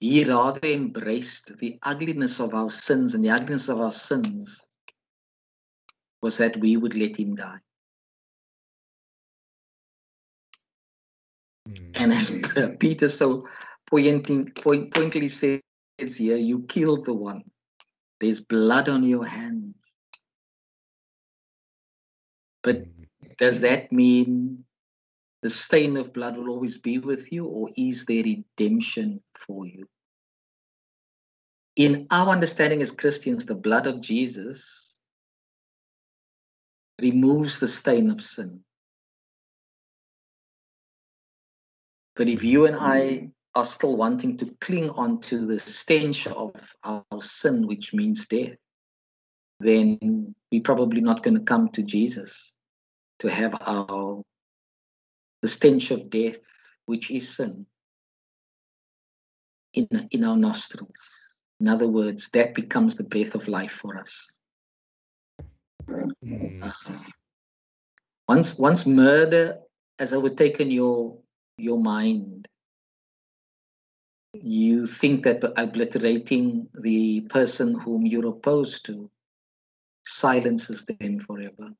He 0.00 0.24
rather 0.24 0.66
embraced 0.66 1.56
the 1.58 1.78
ugliness 1.82 2.40
of 2.40 2.54
our 2.54 2.70
sins, 2.70 3.14
and 3.14 3.22
the 3.22 3.30
ugliness 3.30 3.68
of 3.68 3.80
our 3.80 3.92
sins 3.92 4.66
was 6.22 6.38
that 6.38 6.56
we 6.56 6.76
would 6.76 6.96
let 6.96 7.16
him 7.16 7.36
die. 7.36 7.60
Mm. 11.68 11.90
And 11.94 12.12
as 12.12 12.76
Peter 12.78 13.08
so 13.08 13.46
pointing, 13.88 14.46
point, 14.50 14.92
pointedly 14.92 15.28
says 15.28 15.60
here, 15.98 16.36
you 16.36 16.62
killed 16.62 17.04
the 17.04 17.14
one. 17.14 17.42
There's 18.20 18.40
blood 18.40 18.88
on 18.88 19.04
your 19.04 19.26
hands. 19.26 19.76
But 22.62 22.84
mm. 22.84 23.36
does 23.36 23.60
that 23.60 23.92
mean 23.92 24.64
the 25.42 25.50
stain 25.50 25.96
of 25.96 26.12
blood 26.12 26.36
will 26.36 26.50
always 26.50 26.78
be 26.78 26.98
with 26.98 27.32
you, 27.32 27.46
or 27.46 27.70
is 27.76 28.04
there 28.04 28.22
redemption 28.22 29.20
for 29.34 29.66
you? 29.66 29.86
In 31.74 32.06
our 32.10 32.28
understanding 32.28 32.80
as 32.80 32.90
Christians, 32.92 33.44
the 33.44 33.54
blood 33.54 33.86
of 33.86 34.00
Jesus 34.00 35.00
removes 37.00 37.58
the 37.58 37.68
stain 37.68 38.10
of 38.10 38.20
sin. 38.20 38.60
But 42.14 42.28
if 42.28 42.44
you 42.44 42.66
and 42.66 42.76
I 42.76 43.30
are 43.54 43.64
still 43.64 43.96
wanting 43.96 44.36
to 44.38 44.54
cling 44.60 44.90
on 44.90 45.20
to 45.22 45.44
the 45.46 45.58
stench 45.58 46.26
of 46.26 46.52
our 46.84 47.04
sin, 47.20 47.66
which 47.66 47.92
means 47.92 48.26
death, 48.26 48.56
then 49.60 50.34
we're 50.50 50.62
probably 50.62 51.00
not 51.00 51.22
going 51.22 51.36
to 51.38 51.44
come 51.44 51.68
to 51.70 51.82
Jesus 51.82 52.54
to 53.20 53.30
have 53.30 53.54
our 53.60 54.22
the 55.42 55.48
stench 55.48 55.90
of 55.90 56.08
death, 56.08 56.38
which 56.86 57.10
is 57.10 57.36
sin, 57.36 57.66
in, 59.74 59.86
in 60.10 60.24
our 60.24 60.36
nostrils. 60.36 61.10
In 61.60 61.68
other 61.68 61.88
words, 61.88 62.28
that 62.30 62.54
becomes 62.54 62.94
the 62.94 63.04
breath 63.04 63.34
of 63.34 63.48
life 63.48 63.72
for 63.72 63.98
us. 63.98 64.38
Mm. 65.88 66.62
Uh, 66.62 66.98
once 68.28 68.56
once 68.58 68.86
murder 68.86 69.58
has 69.98 70.12
overtaken 70.12 70.70
your 70.70 71.18
your 71.58 71.78
mind 71.78 72.48
you 74.34 74.86
think 74.86 75.24
that 75.24 75.44
obliterating 75.56 76.68
the 76.80 77.20
person 77.22 77.78
whom 77.78 78.06
you're 78.06 78.28
opposed 78.28 78.84
to 78.86 79.10
silences 80.04 80.84
them 80.86 81.18
forever. 81.18 81.70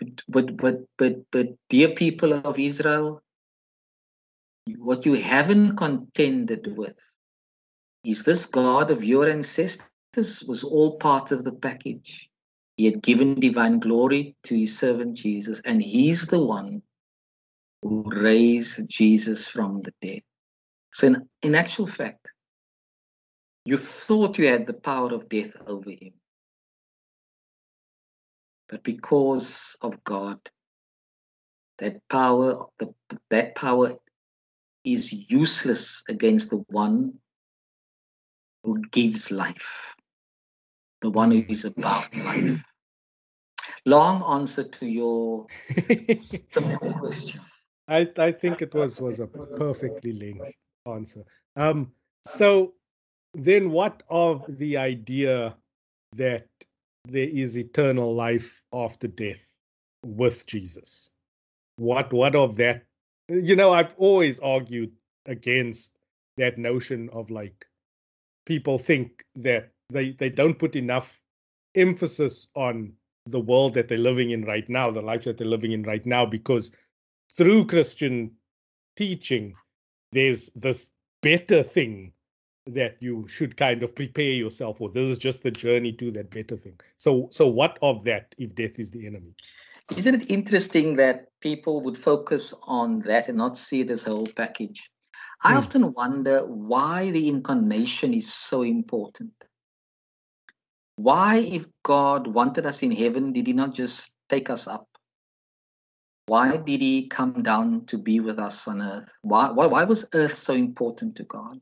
But, 0.00 0.56
but, 0.56 0.86
but, 0.96 1.30
but, 1.30 1.46
dear 1.68 1.90
people 1.90 2.32
of 2.32 2.58
Israel, 2.58 3.22
what 4.78 5.04
you 5.04 5.14
haven't 5.14 5.76
contended 5.76 6.74
with 6.76 6.98
is 8.04 8.24
this 8.24 8.46
God 8.46 8.90
of 8.90 9.04
your 9.04 9.28
ancestors 9.28 10.42
was 10.46 10.64
all 10.64 10.96
part 10.96 11.32
of 11.32 11.44
the 11.44 11.52
package. 11.52 12.30
He 12.76 12.86
had 12.86 13.02
given 13.02 13.38
divine 13.38 13.78
glory 13.78 14.36
to 14.44 14.58
his 14.58 14.78
servant 14.78 15.16
Jesus, 15.16 15.60
and 15.66 15.82
he's 15.82 16.26
the 16.26 16.42
one 16.42 16.82
who 17.82 18.04
raised 18.06 18.88
Jesus 18.88 19.46
from 19.46 19.82
the 19.82 19.92
dead. 20.00 20.22
So, 20.92 21.08
in, 21.08 21.28
in 21.42 21.54
actual 21.54 21.86
fact, 21.86 22.32
you 23.66 23.76
thought 23.76 24.38
you 24.38 24.46
had 24.46 24.66
the 24.66 24.72
power 24.72 25.12
of 25.12 25.28
death 25.28 25.54
over 25.66 25.90
him. 25.90 26.14
But 28.70 28.84
because 28.84 29.76
of 29.82 30.02
God, 30.04 30.38
that 31.78 32.08
power, 32.08 32.66
the, 32.78 32.94
that 33.30 33.56
power 33.56 33.96
is 34.84 35.12
useless 35.12 36.04
against 36.08 36.50
the 36.50 36.64
one 36.68 37.14
who 38.62 38.80
gives 38.92 39.32
life, 39.32 39.96
the 41.00 41.10
one 41.10 41.32
who 41.32 41.44
is 41.48 41.64
about 41.64 42.14
life. 42.14 42.62
Long 43.86 44.22
answer 44.40 44.62
to 44.62 44.86
your 44.86 45.46
simple 46.18 46.92
question. 47.00 47.40
I, 47.88 48.08
I 48.18 48.30
think 48.30 48.62
it 48.62 48.72
was 48.72 49.00
was 49.00 49.18
a 49.18 49.26
perfectly 49.26 50.12
length 50.12 50.54
answer. 50.86 51.24
Um, 51.56 51.90
so 52.24 52.74
then 53.34 53.70
what 53.70 54.04
of 54.08 54.44
the 54.58 54.76
idea 54.76 55.56
that 56.12 56.46
there 57.06 57.28
is 57.28 57.58
eternal 57.58 58.14
life 58.14 58.62
after 58.72 59.08
death 59.08 59.54
with 60.04 60.46
Jesus? 60.46 61.10
What 61.76 62.12
what 62.12 62.34
of 62.34 62.56
that? 62.56 62.84
You 63.28 63.56
know, 63.56 63.72
I've 63.72 63.94
always 63.96 64.38
argued 64.40 64.92
against 65.26 65.98
that 66.36 66.58
notion 66.58 67.08
of 67.12 67.30
like 67.30 67.66
people 68.46 68.78
think 68.78 69.24
that 69.36 69.70
they 69.90 70.12
they 70.12 70.30
don't 70.30 70.58
put 70.58 70.76
enough 70.76 71.20
emphasis 71.74 72.48
on 72.54 72.92
the 73.26 73.40
world 73.40 73.74
that 73.74 73.88
they're 73.88 73.98
living 73.98 74.30
in 74.30 74.44
right 74.44 74.68
now, 74.68 74.90
the 74.90 75.02
life 75.02 75.24
that 75.24 75.38
they're 75.38 75.46
living 75.46 75.72
in 75.72 75.82
right 75.82 76.04
now, 76.04 76.26
because 76.26 76.72
through 77.32 77.66
Christian 77.66 78.32
teaching, 78.96 79.54
there's 80.12 80.50
this 80.54 80.90
better 81.22 81.62
thing 81.62 82.12
that 82.66 82.96
you 83.00 83.26
should 83.28 83.56
kind 83.56 83.82
of 83.82 83.94
prepare 83.94 84.32
yourself 84.32 84.78
for. 84.78 84.90
This 84.90 85.10
is 85.10 85.18
just 85.18 85.42
the 85.42 85.50
journey 85.50 85.92
to 85.92 86.10
that 86.12 86.30
better 86.30 86.56
thing. 86.56 86.78
So, 86.98 87.28
so 87.30 87.46
what 87.46 87.78
of 87.82 88.04
that 88.04 88.34
if 88.38 88.54
death 88.54 88.78
is 88.78 88.90
the 88.90 89.06
enemy? 89.06 89.34
Isn't 89.96 90.14
it 90.14 90.30
interesting 90.30 90.96
that 90.96 91.28
people 91.40 91.80
would 91.82 91.98
focus 91.98 92.54
on 92.64 93.00
that 93.00 93.28
and 93.28 93.38
not 93.38 93.58
see 93.58 93.80
it 93.80 93.90
as 93.90 94.06
a 94.06 94.10
whole 94.10 94.26
package? 94.26 94.90
I 95.42 95.52
hmm. 95.52 95.58
often 95.58 95.92
wonder 95.92 96.46
why 96.46 97.10
the 97.10 97.28
incarnation 97.28 98.14
is 98.14 98.32
so 98.32 98.62
important. 98.62 99.32
Why, 100.96 101.38
if 101.38 101.66
God 101.82 102.26
wanted 102.26 102.66
us 102.66 102.82
in 102.82 102.92
heaven, 102.92 103.32
did 103.32 103.46
He 103.46 103.52
not 103.52 103.74
just 103.74 104.12
take 104.28 104.50
us 104.50 104.66
up? 104.66 104.86
Why 106.26 106.58
did 106.58 106.80
He 106.80 107.08
come 107.08 107.42
down 107.42 107.86
to 107.86 107.98
be 107.98 108.20
with 108.20 108.38
us 108.38 108.68
on 108.68 108.82
earth? 108.82 109.08
Why, 109.22 109.50
why, 109.50 109.66
why 109.66 109.84
was 109.84 110.08
earth 110.12 110.36
so 110.36 110.52
important 110.52 111.16
to 111.16 111.24
God? 111.24 111.58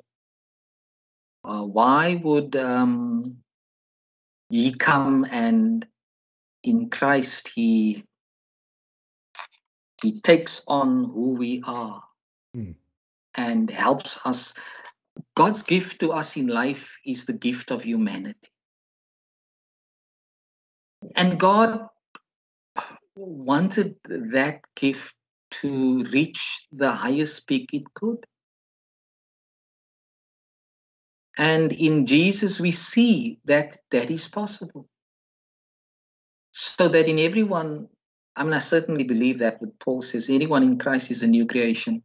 Uh, 1.45 1.63
why 1.63 2.21
would 2.23 2.57
um, 2.57 3.39
He 4.51 4.73
come 4.73 5.27
and 5.31 5.87
in 6.63 6.91
Christ 6.91 7.49
He 7.55 8.05
He 10.03 10.21
takes 10.21 10.63
on 10.67 11.05
who 11.05 11.35
we 11.35 11.63
are 11.65 12.03
hmm. 12.55 12.73
and 13.35 13.71
helps 13.71 14.19
us. 14.25 14.55
God's 15.35 15.63
gift 15.63 16.01
to 16.01 16.13
us 16.13 16.37
in 16.37 16.47
life 16.47 16.97
is 17.05 17.25
the 17.25 17.33
gift 17.33 17.71
of 17.71 17.83
humanity. 17.83 18.51
And 21.17 21.39
God 21.39 21.89
wanted 23.17 23.97
that 24.05 24.63
gift 24.77 25.15
to 25.51 26.05
reach 26.05 26.67
the 26.73 26.93
highest 26.93 27.47
peak 27.47 27.71
it 27.73 27.83
could. 27.95 28.25
And 31.39 31.73
in 31.73 32.05
Jesus, 32.05 32.61
we 32.61 32.73
see 32.73 33.39
that 33.45 33.79
that 33.91 34.11
is 34.11 34.29
possible. 34.29 34.89
So 36.53 36.89
that 36.89 37.09
in 37.09 37.19
everyone, 37.19 37.89
I 38.35 38.45
mean, 38.45 38.55
I 38.55 38.59
certainly 38.59 39.05
believe 39.05 39.39
that 39.39 39.61
what 39.61 39.79
Paul 39.79 40.03
says 40.03 40.29
anyone 40.29 40.65
in 40.65 40.79
Christ 40.79 41.11
is 41.11 41.23
a 41.23 41.27
new 41.27 41.47
creation, 41.47 42.03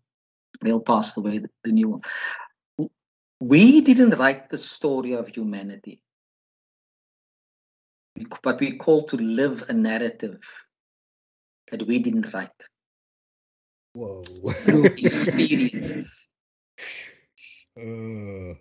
they'll 0.61 0.79
pass 0.79 1.17
away 1.17 1.39
the, 1.39 1.49
the 1.63 1.71
new 1.71 1.89
one. 1.89 2.01
We 3.39 3.81
didn't 3.81 4.17
write 4.19 4.49
the 4.49 4.57
story 4.57 5.13
of 5.13 5.27
humanity 5.27 6.03
but 8.41 8.59
we 8.59 8.77
call 8.77 9.03
to 9.03 9.17
live 9.17 9.63
a 9.69 9.73
narrative 9.73 10.39
that 11.71 11.85
we 11.87 11.99
didn't 11.99 12.33
write. 12.33 12.49
Whoa. 13.93 14.23
through 14.23 14.85
experiences. 14.97 16.27
Uh. 17.77 18.55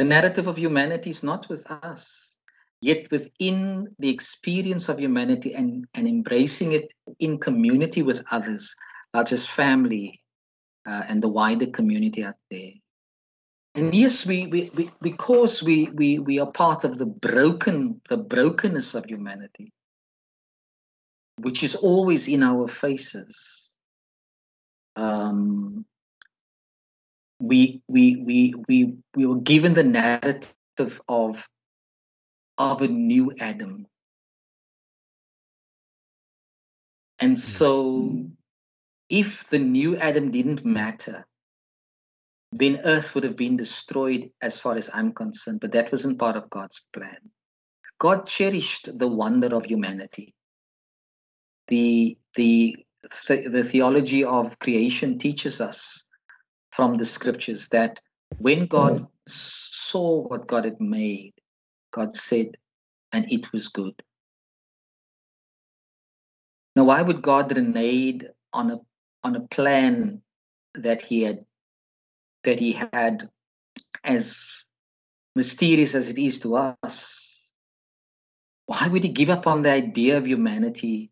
The 0.00 0.04
narrative 0.04 0.46
of 0.46 0.56
humanity 0.56 1.10
is 1.10 1.22
not 1.22 1.46
with 1.50 1.70
us, 1.70 2.34
yet 2.80 3.10
within 3.10 3.94
the 3.98 4.08
experience 4.08 4.88
of 4.88 4.98
humanity 4.98 5.52
and, 5.52 5.86
and 5.92 6.08
embracing 6.08 6.72
it 6.72 6.90
in 7.18 7.36
community 7.38 8.00
with 8.00 8.24
others, 8.30 8.74
not 9.12 9.26
just 9.28 9.50
family 9.50 10.22
uh, 10.88 11.02
and 11.06 11.22
the 11.22 11.28
wider 11.28 11.66
community 11.66 12.24
out 12.24 12.36
there. 12.50 12.70
And 13.74 13.94
yes, 13.94 14.24
we, 14.24 14.46
we, 14.46 14.70
we 14.72 14.90
because 15.02 15.62
we, 15.62 15.90
we 15.92 16.18
we 16.18 16.40
are 16.40 16.50
part 16.50 16.84
of 16.84 16.96
the 16.96 17.04
broken 17.04 18.00
the 18.08 18.16
brokenness 18.16 18.94
of 18.94 19.04
humanity, 19.04 19.70
which 21.40 21.62
is 21.62 21.76
always 21.76 22.26
in 22.26 22.42
our 22.42 22.68
faces. 22.68 23.74
Um, 24.96 25.84
we 27.40 27.82
we 27.88 28.16
we 28.16 28.54
we 28.68 28.94
we 29.16 29.26
were 29.26 29.40
given 29.40 29.72
the 29.72 29.82
narrative 29.82 31.00
of 31.08 31.48
of 32.58 32.82
a 32.82 32.88
new 32.88 33.32
Adam. 33.40 33.86
And 37.18 37.32
hmm. 37.32 37.40
so 37.40 38.26
if 39.08 39.48
the 39.48 39.58
new 39.58 39.96
Adam 39.96 40.30
didn't 40.30 40.64
matter, 40.64 41.26
then 42.52 42.80
Earth 42.84 43.14
would 43.14 43.24
have 43.24 43.36
been 43.36 43.56
destroyed 43.56 44.30
as 44.42 44.60
far 44.60 44.76
as 44.76 44.90
I'm 44.92 45.12
concerned, 45.12 45.60
but 45.60 45.72
that 45.72 45.90
wasn't 45.90 46.18
part 46.18 46.36
of 46.36 46.50
God's 46.50 46.82
plan. 46.92 47.30
God 47.98 48.26
cherished 48.26 48.98
the 48.98 49.08
wonder 49.08 49.54
of 49.54 49.66
humanity. 49.66 50.34
The, 51.68 52.18
the, 52.34 52.76
the 53.28 53.64
theology 53.64 54.24
of 54.24 54.58
creation 54.58 55.18
teaches 55.18 55.60
us 55.60 56.04
from 56.80 56.94
the 56.94 57.04
scriptures 57.04 57.68
that 57.68 58.00
when 58.38 58.64
God 58.64 59.06
saw 59.26 60.26
what 60.26 60.46
God 60.46 60.64
had 60.64 60.80
made, 60.80 61.34
God 61.92 62.16
said, 62.16 62.56
and 63.12 63.30
it 63.30 63.52
was 63.52 63.68
good. 63.68 64.02
Now, 66.74 66.84
why 66.84 67.02
would 67.02 67.20
God 67.20 67.54
renege 67.54 68.24
on 68.54 68.70
a 68.70 68.80
on 69.22 69.36
a 69.36 69.40
plan 69.48 70.22
that 70.72 71.02
he 71.02 71.20
had 71.20 71.44
that 72.44 72.58
he 72.58 72.72
had, 72.72 73.28
as 74.02 74.50
mysterious 75.36 75.94
as 75.94 76.08
it 76.08 76.16
is 76.16 76.38
to 76.38 76.56
us, 76.56 77.50
why 78.64 78.88
would 78.88 79.02
he 79.02 79.10
give 79.10 79.28
up 79.28 79.46
on 79.46 79.60
the 79.60 79.70
idea 79.70 80.16
of 80.16 80.26
humanity 80.26 81.10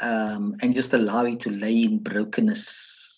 um, 0.00 0.56
and 0.60 0.74
just 0.74 0.92
allow 0.92 1.24
it 1.24 1.38
to 1.38 1.50
lay 1.50 1.84
in 1.84 2.00
brokenness? 2.00 3.13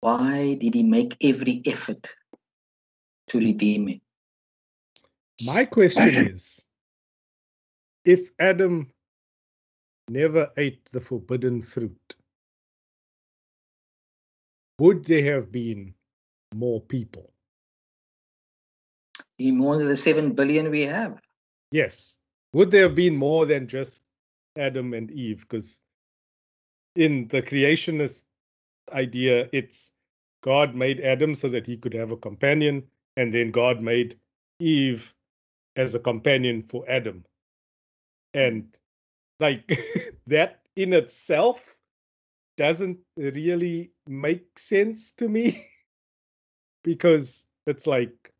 Why 0.00 0.54
did 0.54 0.74
he 0.74 0.82
make 0.82 1.16
every 1.20 1.62
effort 1.66 2.14
to 3.28 3.38
redeem 3.38 3.88
it? 3.88 4.00
My 5.44 5.64
question 5.64 6.08
is 6.32 6.64
if 8.04 8.30
Adam 8.38 8.90
never 10.08 10.50
ate 10.56 10.88
the 10.92 11.00
forbidden 11.00 11.62
fruit, 11.62 12.16
would 14.78 15.04
there 15.04 15.34
have 15.34 15.50
been 15.50 15.94
more 16.54 16.80
people? 16.80 17.32
More 19.40 19.76
than 19.76 19.86
the 19.88 19.96
7 19.96 20.32
billion 20.32 20.70
we 20.70 20.86
have. 20.86 21.20
Yes. 21.70 22.18
Would 22.52 22.70
there 22.70 22.82
have 22.82 22.94
been 22.94 23.16
more 23.16 23.46
than 23.46 23.68
just 23.68 24.04
Adam 24.56 24.94
and 24.94 25.10
Eve? 25.10 25.40
Because 25.40 25.78
in 26.96 27.28
the 27.28 27.42
creationist 27.42 28.24
idea, 28.92 29.48
it's 29.52 29.92
God 30.42 30.74
made 30.74 31.00
Adam 31.00 31.34
so 31.34 31.48
that 31.48 31.66
he 31.66 31.76
could 31.76 31.94
have 31.94 32.10
a 32.10 32.16
companion, 32.16 32.84
and 33.16 33.32
then 33.32 33.50
God 33.50 33.82
made 33.82 34.18
Eve 34.60 35.14
as 35.76 35.94
a 35.94 35.98
companion 35.98 36.62
for 36.62 36.84
Adam. 36.88 37.24
Hmm. 38.34 38.40
And 38.40 38.78
like 39.40 39.80
that 40.26 40.60
in 40.76 40.92
itself 40.92 41.76
doesn't 42.56 42.98
really 43.16 43.92
make 44.06 44.58
sense 44.58 45.12
to 45.12 45.28
me 45.28 45.64
because 46.84 47.46
it's 47.66 47.86
like 47.86 48.32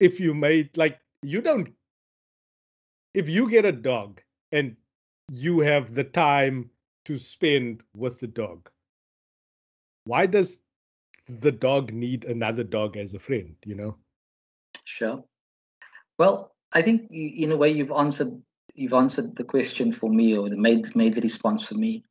if 0.00 0.18
you 0.18 0.34
made 0.34 0.76
like 0.76 0.98
you 1.22 1.40
don't 1.40 1.68
if 3.12 3.28
you 3.28 3.48
get 3.48 3.64
a 3.64 3.72
dog 3.72 4.20
and 4.50 4.76
you 5.30 5.60
have 5.60 5.94
the 5.94 6.04
time 6.04 6.70
to 7.04 7.16
spend 7.16 7.82
with 7.96 8.20
the 8.20 8.26
dog 8.26 8.68
why 10.04 10.26
does 10.26 10.60
the 11.28 11.52
dog 11.52 11.92
need 11.92 12.24
another 12.24 12.62
dog 12.62 12.96
as 12.96 13.14
a 13.14 13.18
friend 13.18 13.56
you 13.64 13.74
know 13.74 13.96
Sure. 14.84 15.24
Well, 16.18 16.54
I 16.72 16.82
think 16.82 17.10
in 17.10 17.52
a 17.52 17.56
way 17.56 17.70
you've 17.70 17.92
answered 17.92 18.40
you've 18.74 18.92
answered 18.92 19.36
the 19.36 19.44
question 19.44 19.92
for 19.92 20.10
me 20.10 20.36
or 20.36 20.48
made 20.48 20.94
made 20.96 21.14
the 21.14 21.20
response 21.20 21.66
for 21.66 21.74
me. 21.74 22.04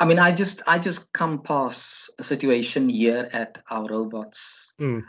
I 0.00 0.04
mean, 0.04 0.18
I 0.18 0.32
just 0.32 0.62
I 0.66 0.78
just 0.78 1.12
come 1.12 1.42
past 1.42 2.10
a 2.18 2.24
situation 2.24 2.88
here 2.88 3.28
at 3.32 3.62
our 3.70 3.86
robots 3.86 4.72
mm. 4.80 5.02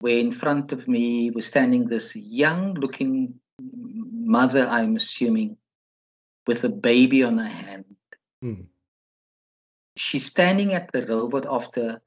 where 0.00 0.18
in 0.18 0.32
front 0.32 0.72
of 0.72 0.88
me 0.88 1.30
was 1.30 1.46
standing 1.46 1.86
this 1.86 2.16
young 2.16 2.74
looking 2.74 3.34
mother, 3.60 4.66
I'm 4.66 4.96
assuming, 4.96 5.56
with 6.46 6.64
a 6.64 6.68
baby 6.68 7.22
on 7.22 7.38
her 7.38 7.44
hand. 7.44 7.84
Mm. 8.44 8.66
She's 9.96 10.26
standing 10.26 10.72
at 10.72 10.90
the 10.92 11.06
robot 11.06 11.46
after 11.48 12.00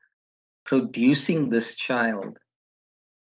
producing 0.65 1.49
this 1.49 1.75
child 1.75 2.39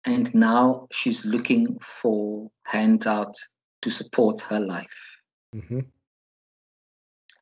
and 0.05 0.33
now 0.33 0.87
she's 0.91 1.25
looking 1.25 1.77
for 1.79 2.49
handout 2.63 3.35
to 3.81 3.89
support 3.89 4.41
her 4.41 4.59
life. 4.59 5.19
Mm-hmm. 5.55 5.81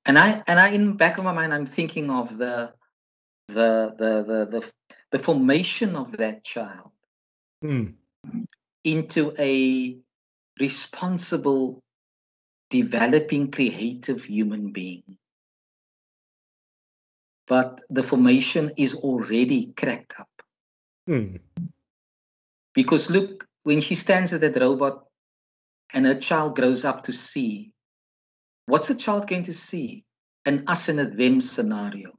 And 0.06 0.19
I 0.19 0.43
and 0.47 0.60
I 0.60 0.69
in 0.69 0.86
the 0.86 0.93
back 0.93 1.17
of 1.17 1.23
my 1.23 1.32
mind 1.32 1.54
I'm 1.54 1.65
thinking 1.65 2.10
of 2.10 2.38
the 2.38 2.73
the 3.47 3.95
the 3.97 4.23
the 4.23 4.60
the, 4.60 4.71
the 5.12 5.19
formation 5.19 5.95
of 5.95 6.17
that 6.17 6.43
child 6.43 6.91
mm. 7.63 7.93
into 8.84 9.34
a 9.39 9.97
responsible 10.60 11.84
developing 12.69 13.51
creative 13.51 14.23
human 14.23 14.71
being 14.71 15.17
but 17.47 17.82
the 17.89 18.04
formation 18.04 18.71
is 18.78 18.95
already 18.95 19.73
cracked 19.78 20.19
up 20.19 20.30
mm. 21.08 21.39
Because 22.75 23.10
look, 23.10 23.47
when 23.63 23.82
she 23.82 23.95
stands 23.95 24.34
at 24.34 24.41
that 24.41 24.60
robot 24.60 25.06
and 25.93 26.06
her 26.06 26.19
child 26.19 26.56
grows 26.56 26.86
up 26.86 27.04
to 27.06 27.13
see, 27.13 27.71
what's 28.67 28.89
the 28.89 28.95
child 28.95 29.28
going 29.28 29.43
to 29.43 29.54
see? 29.54 30.04
An 30.45 30.65
us 30.67 30.89
and 30.89 30.99
a 30.99 31.10
them 31.10 31.41
scenario. 31.41 32.12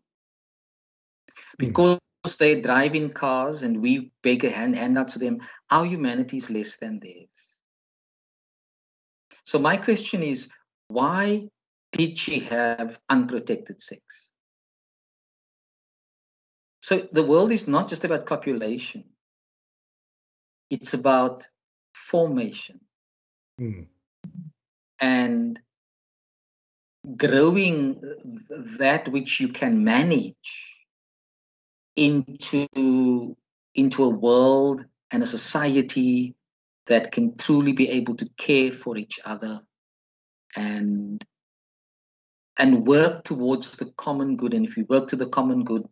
Because 1.58 1.98
mm. 2.26 2.36
they 2.38 2.60
drive 2.60 2.94
in 2.94 3.10
cars 3.10 3.62
and 3.62 3.80
we 3.80 4.10
beg 4.22 4.44
a 4.44 4.50
hand, 4.50 4.74
hand 4.74 4.98
out 4.98 5.08
to 5.08 5.18
them, 5.18 5.40
our 5.70 5.84
humanity 5.84 6.38
is 6.38 6.50
less 6.50 6.76
than 6.76 6.98
theirs. 7.00 7.55
So 9.46 9.58
my 9.58 9.76
question 9.78 10.22
is, 10.22 10.48
why 10.88 11.48
did 11.92 12.18
she 12.18 12.40
have 12.40 12.98
unprotected 13.08 13.80
sex? 13.80 14.02
So 16.82 17.08
the 17.10 17.22
world 17.22 17.50
is 17.50 17.66
not 17.66 17.88
just 17.88 18.04
about 18.04 18.26
copulation 18.26 19.04
it's 20.70 20.94
about 20.94 21.46
formation 21.94 22.80
mm. 23.60 23.86
and 25.00 25.60
growing 27.16 28.00
that 28.78 29.08
which 29.08 29.40
you 29.40 29.48
can 29.48 29.84
manage 29.84 30.76
into 31.94 33.36
into 33.74 34.04
a 34.04 34.08
world 34.08 34.84
and 35.10 35.22
a 35.22 35.26
society 35.26 36.34
that 36.86 37.12
can 37.12 37.36
truly 37.36 37.72
be 37.72 37.88
able 37.88 38.16
to 38.16 38.28
care 38.36 38.72
for 38.72 38.96
each 38.96 39.18
other 39.24 39.60
and 40.54 41.24
and 42.58 42.86
work 42.86 43.24
towards 43.24 43.76
the 43.76 43.86
common 43.96 44.36
good 44.36 44.54
and 44.54 44.64
if 44.64 44.76
we 44.76 44.82
work 44.84 45.08
to 45.08 45.16
the 45.16 45.28
common 45.28 45.64
good 45.64 45.86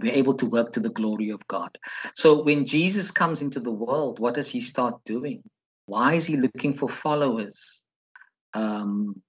we're 0.00 0.12
able 0.12 0.34
to 0.34 0.46
work 0.46 0.72
to 0.72 0.80
the 0.80 0.90
glory 0.90 1.30
of 1.30 1.46
God. 1.46 1.78
So 2.14 2.42
when 2.42 2.66
Jesus 2.66 3.10
comes 3.10 3.42
into 3.42 3.60
the 3.60 3.70
world, 3.70 4.18
what 4.18 4.34
does 4.34 4.48
he 4.48 4.60
start 4.60 5.04
doing? 5.04 5.42
Why 5.86 6.14
is 6.14 6.26
he 6.26 6.36
looking 6.36 6.74
for 6.74 6.88
followers? 6.88 7.84
Um, 8.54 9.22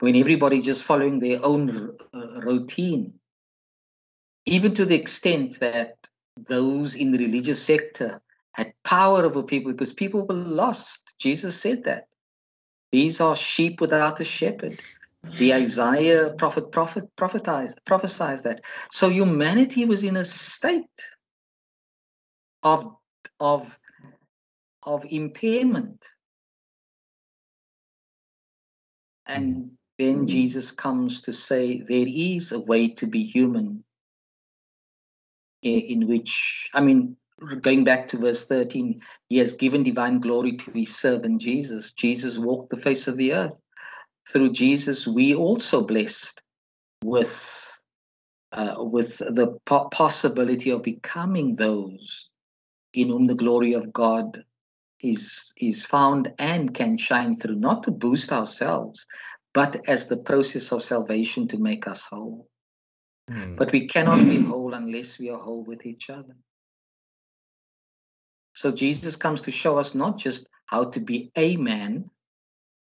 when 0.00 0.16
everybody's 0.16 0.64
just 0.64 0.84
following 0.84 1.18
their 1.18 1.44
own 1.44 1.96
routine, 2.12 3.14
even 4.46 4.74
to 4.74 4.84
the 4.84 4.96
extent 4.96 5.60
that 5.60 5.94
those 6.36 6.94
in 6.94 7.12
the 7.12 7.18
religious 7.18 7.62
sector 7.62 8.20
had 8.52 8.72
power 8.84 9.24
over 9.24 9.42
people 9.42 9.72
because 9.72 9.92
people 9.92 10.26
were 10.26 10.34
lost. 10.34 11.00
Jesus 11.18 11.58
said 11.60 11.84
that. 11.84 12.08
These 12.92 13.20
are 13.20 13.34
sheep 13.34 13.80
without 13.80 14.20
a 14.20 14.24
shepherd. 14.24 14.78
The 15.38 15.54
Isaiah 15.54 16.34
prophet 16.36 16.72
prophet 16.72 17.04
prophesied 17.16 17.74
prophesies 17.86 18.42
that. 18.42 18.60
So 18.90 19.08
humanity 19.08 19.84
was 19.86 20.02
in 20.04 20.16
a 20.16 20.24
state 20.24 20.84
of 22.62 22.96
of 23.40 23.78
of 24.82 25.06
impairment. 25.08 26.04
And 29.26 29.54
mm. 29.54 29.70
then 29.98 30.26
mm. 30.26 30.28
Jesus 30.28 30.72
comes 30.72 31.22
to 31.22 31.32
say 31.32 31.80
there 31.80 32.06
is 32.08 32.52
a 32.52 32.60
way 32.60 32.88
to 32.88 33.06
be 33.06 33.24
human 33.24 33.84
in, 35.62 35.80
in 35.80 36.08
which 36.08 36.68
I 36.74 36.80
mean 36.80 37.16
going 37.60 37.84
back 37.84 38.08
to 38.08 38.18
verse 38.18 38.46
13, 38.46 39.00
he 39.28 39.38
has 39.38 39.54
given 39.54 39.82
divine 39.82 40.20
glory 40.20 40.56
to 40.56 40.70
his 40.72 40.96
servant 40.96 41.40
Jesus. 41.40 41.92
Jesus 41.92 42.38
walked 42.38 42.70
the 42.70 42.76
face 42.76 43.08
of 43.08 43.16
the 43.16 43.32
earth 43.34 43.54
through 44.28 44.52
Jesus, 44.52 45.06
we 45.06 45.34
also 45.34 45.84
blessed 45.84 46.40
with 47.04 47.58
uh, 48.52 48.74
with 48.78 49.18
the 49.18 49.58
po- 49.64 49.88
possibility 49.88 50.70
of 50.70 50.82
becoming 50.82 51.56
those 51.56 52.28
in 52.92 53.08
whom 53.08 53.26
the 53.26 53.34
glory 53.34 53.72
of 53.72 53.92
God 53.92 54.44
is 55.00 55.50
is 55.56 55.82
found 55.82 56.32
and 56.38 56.74
can 56.74 56.96
shine 56.96 57.36
through, 57.36 57.56
not 57.56 57.82
to 57.84 57.90
boost 57.90 58.32
ourselves, 58.32 59.06
but 59.54 59.80
as 59.88 60.06
the 60.06 60.16
process 60.16 60.70
of 60.72 60.82
salvation 60.82 61.48
to 61.48 61.58
make 61.58 61.86
us 61.86 62.06
whole. 62.10 62.48
Mm. 63.30 63.56
But 63.56 63.72
we 63.72 63.88
cannot 63.88 64.28
be 64.28 64.38
whole 64.46 64.74
unless 64.74 65.18
we 65.18 65.30
are 65.30 65.38
whole 65.38 65.64
with 65.64 65.84
each 65.86 66.10
other. 66.10 66.36
So 68.62 68.70
Jesus 68.70 69.16
comes 69.16 69.40
to 69.40 69.50
show 69.50 69.76
us 69.76 69.92
not 69.92 70.18
just 70.18 70.46
how 70.66 70.84
to 70.90 71.00
be 71.00 71.32
a 71.34 71.56
man, 71.56 72.08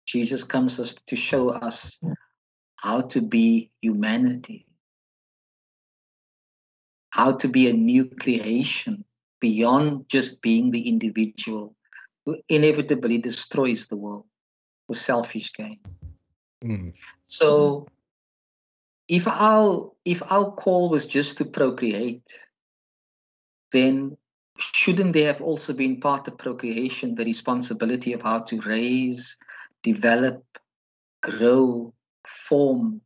Jesus 0.07 0.43
comes 0.43 0.79
us 0.79 0.95
to 1.05 1.15
show 1.15 1.49
us 1.49 1.99
how 2.77 3.01
to 3.01 3.21
be 3.21 3.69
humanity, 3.79 4.65
how 7.11 7.33
to 7.33 7.47
be 7.47 7.69
a 7.69 7.73
new 7.73 8.05
creation 8.05 9.05
beyond 9.39 10.09
just 10.09 10.41
being 10.41 10.71
the 10.71 10.89
individual 10.89 11.75
who 12.25 12.37
inevitably 12.49 13.19
destroys 13.19 13.85
the 13.85 13.97
world 13.97 14.25
for 14.87 14.95
selfish 14.95 15.53
gain. 15.53 15.79
Mm. 16.63 16.95
So 17.21 17.85
if 19.07 19.27
our 19.27 19.91
if 20.05 20.23
our 20.23 20.49
call 20.53 20.89
was 20.89 21.05
just 21.05 21.37
to 21.37 21.45
procreate, 21.45 22.33
then 23.71 24.17
shouldn't 24.57 25.13
they 25.13 25.23
have 25.23 25.41
also 25.41 25.73
been 25.73 25.99
part 25.99 26.27
of 26.27 26.37
procreation 26.37 27.15
the 27.15 27.25
responsibility 27.25 28.13
of 28.13 28.21
how 28.21 28.39
to 28.39 28.59
raise 28.61 29.37
develop, 29.83 30.43
grow, 31.21 31.93
form 32.27 33.01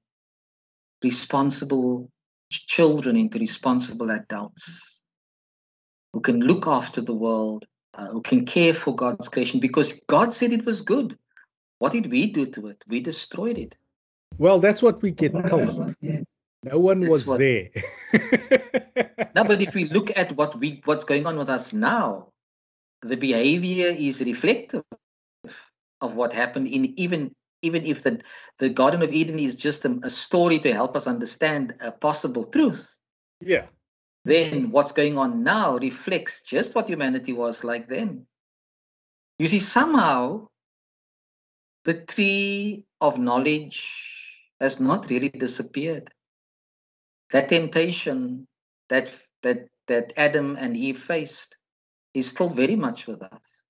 responsible 1.03 2.09
children 2.49 3.15
into 3.15 3.39
responsible 3.39 4.11
adults 4.11 5.01
who 6.13 6.19
can 6.19 6.39
look 6.41 6.67
after 6.67 7.01
the 7.01 7.13
world, 7.13 7.65
uh, 7.93 8.07
who 8.07 8.21
can 8.21 8.45
care 8.45 8.73
for 8.73 8.95
God's 8.95 9.29
creation 9.29 9.59
because 9.59 9.93
God 10.07 10.33
said 10.33 10.51
it 10.51 10.65
was 10.65 10.81
good. 10.81 11.17
What 11.79 11.93
did 11.93 12.11
we 12.11 12.27
do 12.27 12.45
to 12.47 12.67
it? 12.67 12.83
We 12.87 12.99
destroyed 12.99 13.57
it. 13.57 13.75
Well, 14.37 14.59
that's 14.59 14.81
what 14.81 15.01
we 15.01 15.11
get 15.11 15.33
told. 15.47 15.95
No 16.63 16.77
one 16.77 17.01
That's 17.01 17.11
was 17.11 17.27
what- 17.27 17.39
there. 17.39 17.69
No, 19.33 19.45
but 19.45 19.61
if 19.61 19.73
we 19.73 19.85
look 19.85 20.11
at 20.15 20.33
what 20.33 20.59
we 20.59 20.81
what's 20.83 21.05
going 21.05 21.25
on 21.25 21.37
with 21.37 21.49
us 21.49 21.71
now, 21.71 22.27
the 23.01 23.15
behavior 23.15 23.87
is 23.87 24.19
reflective 24.21 24.83
of 26.01 26.15
what 26.15 26.33
happened 26.33 26.67
in 26.67 26.99
even 26.99 27.31
even 27.61 27.85
if 27.85 28.03
the 28.03 28.19
the 28.57 28.69
Garden 28.69 29.01
of 29.01 29.11
Eden 29.13 29.39
is 29.39 29.55
just 29.55 29.85
a, 29.85 29.99
a 30.03 30.09
story 30.09 30.59
to 30.59 30.73
help 30.73 30.97
us 30.97 31.07
understand 31.07 31.75
a 31.79 31.91
possible 31.91 32.45
truth, 32.45 32.97
yeah. 33.39 33.67
then 34.25 34.71
what's 34.71 34.91
going 34.91 35.17
on 35.17 35.43
now 35.43 35.77
reflects 35.77 36.41
just 36.41 36.75
what 36.75 36.89
humanity 36.89 37.33
was 37.33 37.63
like 37.63 37.87
then. 37.87 38.25
You 39.39 39.47
see, 39.47 39.59
somehow 39.59 40.49
the 41.85 41.93
tree 41.93 42.85
of 42.99 43.17
knowledge 43.17 43.89
has 44.59 44.79
not 44.79 45.09
really 45.09 45.29
disappeared. 45.29 46.11
That 47.31 47.49
temptation 47.49 48.47
that 48.89 49.11
that 49.43 49.67
that 49.87 50.13
Adam 50.17 50.57
and 50.57 50.75
Eve 50.75 50.99
faced 51.01 51.55
is 52.13 52.29
still 52.29 52.49
very 52.49 52.75
much 52.75 53.07
with 53.07 53.21
us, 53.23 53.61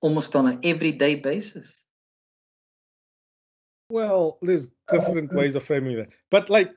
almost 0.00 0.36
on 0.36 0.46
an 0.46 0.60
everyday 0.62 1.16
basis. 1.16 1.82
Well, 3.90 4.38
there's 4.42 4.70
different 4.90 5.32
ways 5.32 5.54
of 5.54 5.64
framing 5.64 5.96
that, 5.96 6.10
but 6.30 6.50
like, 6.50 6.70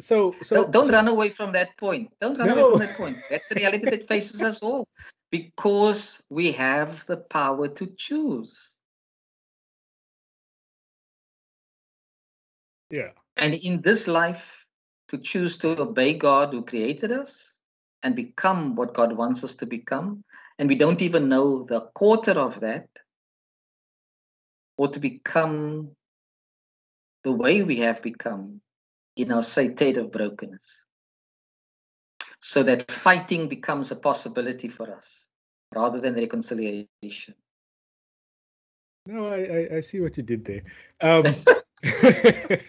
so 0.00 0.34
so 0.42 0.56
don't, 0.56 0.72
don't 0.72 0.92
run 0.92 1.08
away 1.08 1.30
from 1.30 1.52
that 1.52 1.76
point. 1.78 2.12
Don't 2.20 2.38
run 2.38 2.48
No. 2.48 2.54
away 2.54 2.70
from 2.70 2.78
that 2.80 2.96
point. 2.96 3.18
That's 3.30 3.48
the 3.48 3.56
reality 3.56 3.90
that 3.90 4.08
faces 4.08 4.42
us 4.42 4.62
all, 4.62 4.86
because 5.30 6.22
we 6.30 6.52
have 6.52 7.04
the 7.06 7.16
power 7.16 7.68
to 7.68 7.86
choose. 7.96 8.76
yeah, 12.90 13.10
And 13.36 13.54
in 13.54 13.80
this 13.82 14.06
life, 14.06 14.64
to 15.08 15.18
choose 15.18 15.58
to 15.58 15.80
obey 15.80 16.14
God 16.14 16.52
who 16.52 16.64
created 16.64 17.12
us 17.12 17.56
and 18.02 18.16
become 18.16 18.74
what 18.74 18.94
God 18.94 19.16
wants 19.16 19.44
us 19.44 19.56
to 19.56 19.66
become, 19.66 20.24
and 20.58 20.68
we 20.68 20.76
don't 20.76 21.02
even 21.02 21.28
know 21.28 21.64
the 21.64 21.80
quarter 21.94 22.32
of 22.32 22.60
that, 22.60 22.88
or 24.76 24.88
to 24.88 25.00
become 25.00 25.90
the 27.22 27.32
way 27.32 27.62
we 27.62 27.78
have 27.78 28.02
become 28.02 28.60
in 29.16 29.32
our 29.32 29.42
state 29.42 29.96
of 29.96 30.12
brokenness. 30.12 30.82
So 32.40 32.62
that 32.64 32.90
fighting 32.90 33.48
becomes 33.48 33.90
a 33.90 33.96
possibility 33.96 34.68
for 34.68 34.90
us 34.94 35.24
rather 35.74 36.00
than 36.00 36.14
reconciliation. 36.14 37.34
no, 39.06 39.28
I 39.28 39.38
I, 39.38 39.76
I 39.76 39.80
see 39.80 40.00
what 40.00 40.16
you 40.16 40.22
did 40.22 40.44
there. 40.44 40.62
Um, 41.00 41.24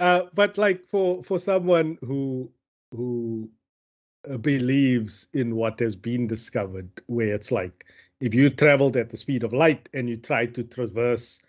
uh, 0.00 0.22
but 0.34 0.58
like 0.58 0.86
for 0.86 1.22
for 1.22 1.38
someone 1.38 1.98
who 2.02 2.50
who 2.90 3.48
uh, 4.30 4.36
believes 4.36 5.28
in 5.32 5.56
what 5.56 5.80
has 5.80 5.96
been 5.96 6.26
discovered, 6.26 6.90
where 7.06 7.34
it's 7.34 7.52
like 7.52 7.86
if 8.20 8.34
you 8.34 8.50
traveled 8.50 8.96
at 8.96 9.10
the 9.10 9.16
speed 9.16 9.42
of 9.44 9.52
light 9.52 9.88
and 9.94 10.08
you 10.08 10.16
try 10.16 10.46
to 10.46 10.62
traverse 10.62 11.40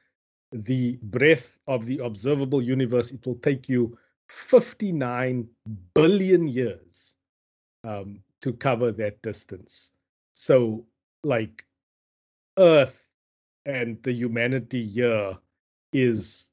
the 0.52 0.98
breadth 1.02 1.58
of 1.68 1.86
the 1.86 2.00
observable 2.00 2.62
universe, 2.62 3.12
it 3.12 3.26
will 3.26 3.36
take 3.36 3.68
you 3.70 3.98
59 4.30 5.48
billion 5.94 6.48
years 6.48 7.16
um, 7.84 8.20
to 8.42 8.54
cover 8.54 8.92
that 8.92 9.22
distance. 9.22 9.92
So, 10.32 10.86
like, 11.24 11.66
Earth 12.58 13.08
and 13.66 14.02
the 14.04 14.14
humanity 14.14 14.86
here 14.86 15.38
is 15.92 16.50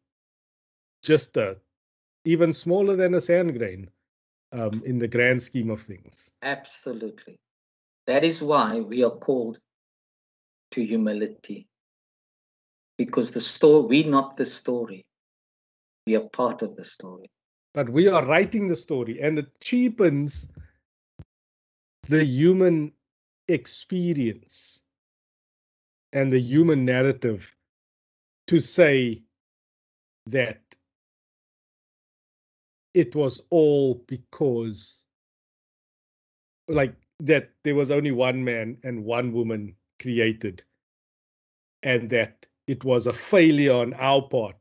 just 1.02 1.36
a 1.36 1.56
even 2.24 2.52
smaller 2.52 2.96
than 2.96 3.14
a 3.14 3.20
sand 3.20 3.56
grain 3.56 3.90
um, 4.52 4.82
in 4.84 4.98
the 4.98 5.08
grand 5.08 5.42
scheme 5.42 5.70
of 5.70 5.80
things. 5.80 6.30
Absolutely. 6.42 7.38
That 8.06 8.24
is 8.24 8.42
why 8.42 8.80
we 8.80 9.04
are 9.04 9.16
called 9.16 9.58
to 10.72 10.84
humility. 10.84 11.68
Because 12.98 13.30
the 13.30 13.40
story, 13.40 13.86
we're 14.02 14.10
not 14.10 14.36
the 14.36 14.44
story. 14.44 15.04
We 16.06 16.16
are 16.16 16.28
part 16.28 16.62
of 16.62 16.76
the 16.76 16.84
story. 16.84 17.30
But 17.72 17.88
we 17.88 18.08
are 18.08 18.26
writing 18.26 18.66
the 18.66 18.76
story, 18.76 19.20
and 19.20 19.38
it 19.38 19.48
cheapens 19.60 20.48
the 22.08 22.24
human 22.24 22.92
experience 23.48 24.82
and 26.12 26.32
the 26.32 26.40
human 26.40 26.84
narrative 26.84 27.54
to 28.48 28.60
say 28.60 29.22
that 30.26 30.60
it 32.94 33.14
was 33.14 33.40
all 33.50 33.94
because 34.06 35.04
like 36.68 36.94
that 37.20 37.50
there 37.64 37.74
was 37.74 37.90
only 37.90 38.10
one 38.10 38.42
man 38.42 38.76
and 38.84 39.04
one 39.04 39.32
woman 39.32 39.74
created 40.00 40.62
and 41.82 42.08
that 42.10 42.46
it 42.66 42.84
was 42.84 43.06
a 43.06 43.12
failure 43.12 43.72
on 43.72 43.94
our 43.94 44.22
part 44.22 44.56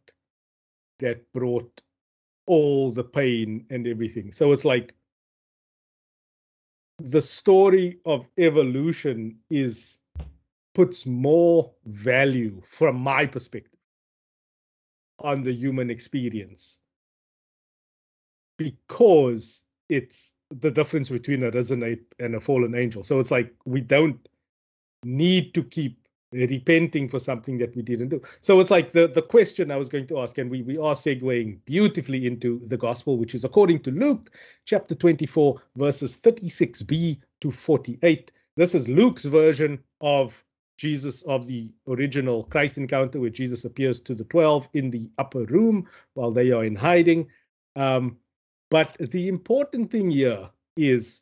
that 1.00 1.32
brought 1.34 1.82
all 2.46 2.92
the 2.92 3.04
pain 3.04 3.65
and 3.70 3.88
everything. 3.88 4.32
So 4.32 4.52
it's 4.52 4.65
like 4.65 4.96
the 6.98 7.22
story 7.22 8.00
of 8.06 8.28
evolution 8.38 9.38
is 9.50 9.98
puts 10.74 11.06
more 11.06 11.72
value 11.86 12.62
from 12.65 12.96
my 13.00 13.26
perspective 13.26 13.80
on 15.20 15.44
the 15.44 15.54
human 15.54 15.89
experience 15.89 16.80
because 18.60 19.63
it's 19.88 20.36
the 20.52 20.69
difference 20.69 21.10
between 21.10 21.43
a 21.43 21.50
risen 21.52 21.82
ape 21.82 22.13
and 22.19 22.36
a 22.36 22.39
fallen 22.39 22.76
angel. 22.76 23.04
So 23.04 23.19
it's 23.19 23.32
like 23.32 23.56
we 23.65 23.82
don't 23.82 24.19
need 25.04 25.54
to 25.54 25.63
keep 25.63 25.98
repenting 26.32 27.10
for 27.10 27.17
something 27.19 27.58
that 27.58 27.76
we 27.76 27.82
didn't 27.82 28.10
do. 28.10 28.22
So 28.41 28.60
it's 28.60 28.69
like 28.69 28.91
the, 28.91 29.08
the 29.08 29.22
question 29.22 29.72
I 29.72 29.78
was 29.78 29.89
going 29.89 30.08
to 30.08 30.19
ask, 30.19 30.38
and 30.38 30.52
we, 30.52 30.62
we 30.62 30.78
are 30.78 30.93
segueing 30.93 31.60
beautifully 31.65 32.28
into 32.28 32.62
the 32.67 32.78
gospel, 32.78 33.17
which 33.17 33.34
is 33.34 33.45
according 33.45 33.82
to 33.84 33.91
Luke 33.91 34.36
chapter 34.65 34.93
24, 34.93 35.62
verses 35.78 36.17
36b 36.17 37.19
to 37.41 37.52
48. 37.52 38.32
This 38.58 38.76
is 38.76 38.88
Luke's 38.89 39.26
version 39.26 39.80
of 40.02 40.43
Jesus, 40.78 41.22
of 41.24 41.48
the 41.48 41.72
original 41.88 42.43
Christ 42.43 42.78
encounter, 42.78 43.19
where 43.19 43.30
Jesus 43.30 43.65
appears 43.65 44.02
to 44.02 44.13
the 44.13 44.26
12 44.26 44.67
in 44.74 44.91
the 44.91 45.10
upper 45.17 45.45
room 45.45 45.88
while 46.13 46.32
they 46.32 46.52
are 46.52 46.65
in 46.65 46.76
hiding. 46.76 47.28
Um, 47.76 48.17
but 48.70 48.96
the 49.00 49.28
important 49.28 49.92
thing 49.92 50.12
here 50.12 50.50
is 50.78 51.22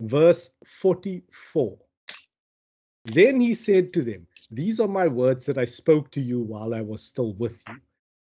verse 0.00 0.50
44. 0.64 1.78
Then 3.06 3.40
he 3.40 3.54
said 3.54 3.92
to 3.94 4.02
them, 4.02 4.26
These 4.50 4.80
are 4.80 4.88
my 4.88 5.06
words 5.06 5.46
that 5.46 5.58
I 5.58 5.64
spoke 5.64 6.10
to 6.12 6.20
you 6.20 6.40
while 6.40 6.74
I 6.74 6.82
was 6.82 7.02
still 7.02 7.32
with 7.34 7.62
you, 7.68 7.76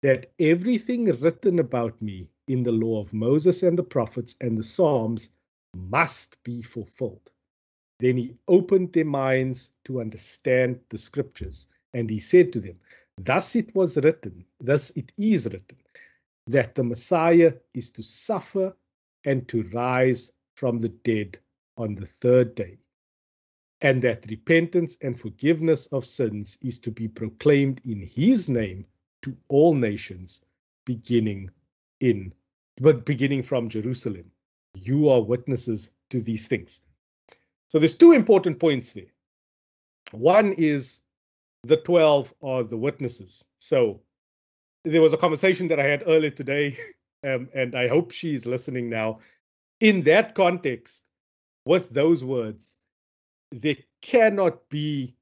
that 0.02 0.32
everything 0.39 1.06
written 1.06 1.60
about 1.60 2.02
me 2.02 2.30
in 2.48 2.63
the 2.63 2.72
law 2.72 3.00
of 3.00 3.13
Moses 3.13 3.63
and 3.63 3.78
the 3.78 3.84
prophets 3.84 4.36
and 4.41 4.58
the 4.58 4.63
Psalms 4.63 5.30
must 5.76 6.41
be 6.43 6.62
fulfilled. 6.62 7.32
Then 8.00 8.17
he 8.17 8.36
opened 8.48 8.93
their 8.93 9.06
minds 9.06 9.69
to 9.86 10.02
understand 10.02 10.80
the 10.89 10.98
scriptures, 10.98 11.67
and 11.93 12.10
he 12.10 12.19
said 12.19 12.52
to 12.54 12.60
them, 12.60 12.80
Thus 13.17 13.56
it 13.56 13.74
was 13.76 13.98
written, 13.98 14.43
thus 14.60 14.89
it 14.91 15.12
is 15.17 15.46
written, 15.46 15.78
that 16.47 16.75
the 16.75 16.84
Messiah 16.84 17.53
is 17.73 17.89
to 17.91 18.03
suffer 18.03 18.75
and 19.25 19.47
to 19.47 19.63
rise 19.73 20.32
from 20.56 20.79
the 20.79 20.89
dead 20.89 21.38
on 21.77 21.95
the 21.95 22.06
third 22.06 22.56
day, 22.56 22.77
and 23.82 24.01
that 24.01 24.25
repentance 24.29 24.97
and 25.01 25.19
forgiveness 25.19 25.88
of 25.88 26.06
sins 26.06 26.58
is 26.62 26.77
to 26.79 26.91
be 26.91 27.08
proclaimed 27.08 27.82
in 27.86 28.01
his 28.01 28.49
name 28.49 28.86
to 29.21 29.36
all 29.47 29.73
nations, 29.73 30.41
beginning 30.86 31.49
in 31.99 32.34
but 32.82 33.06
beginning 33.06 33.43
from 33.43 33.69
Jerusalem. 33.69 34.32
You 34.73 35.10
are 35.10 35.21
witnesses 35.21 35.91
to 36.10 36.19
these 36.19 36.47
things. 36.47 36.82
So 37.67 37.79
there's 37.79 37.93
two 37.93 38.12
important 38.12 38.60
points 38.60 38.93
there. 38.93 39.12
One 40.12 40.53
is 40.53 41.01
the 41.63 41.77
12 41.77 42.34
are 42.41 42.63
the 42.63 42.77
witnesses. 42.77 43.45
So 43.60 44.01
there 44.84 45.02
was 45.02 45.13
a 45.13 45.17
conversation 45.17 45.67
that 45.69 45.80
I 45.80 45.86
had 45.86 46.04
earlier 46.06 46.32
today, 46.32 46.78
um, 47.24 47.50
and 47.54 47.76
I 47.76 47.88
hope 47.88 48.12
she's 48.12 48.46
listening 48.46 48.89
now. 48.89 49.19
In 49.80 50.02
that 50.02 50.36
context, 50.36 51.04
with 51.65 51.89
those 51.89 52.24
words, 52.24 52.76
there 53.52 53.78
cannot 54.02 54.69
be 54.69 55.15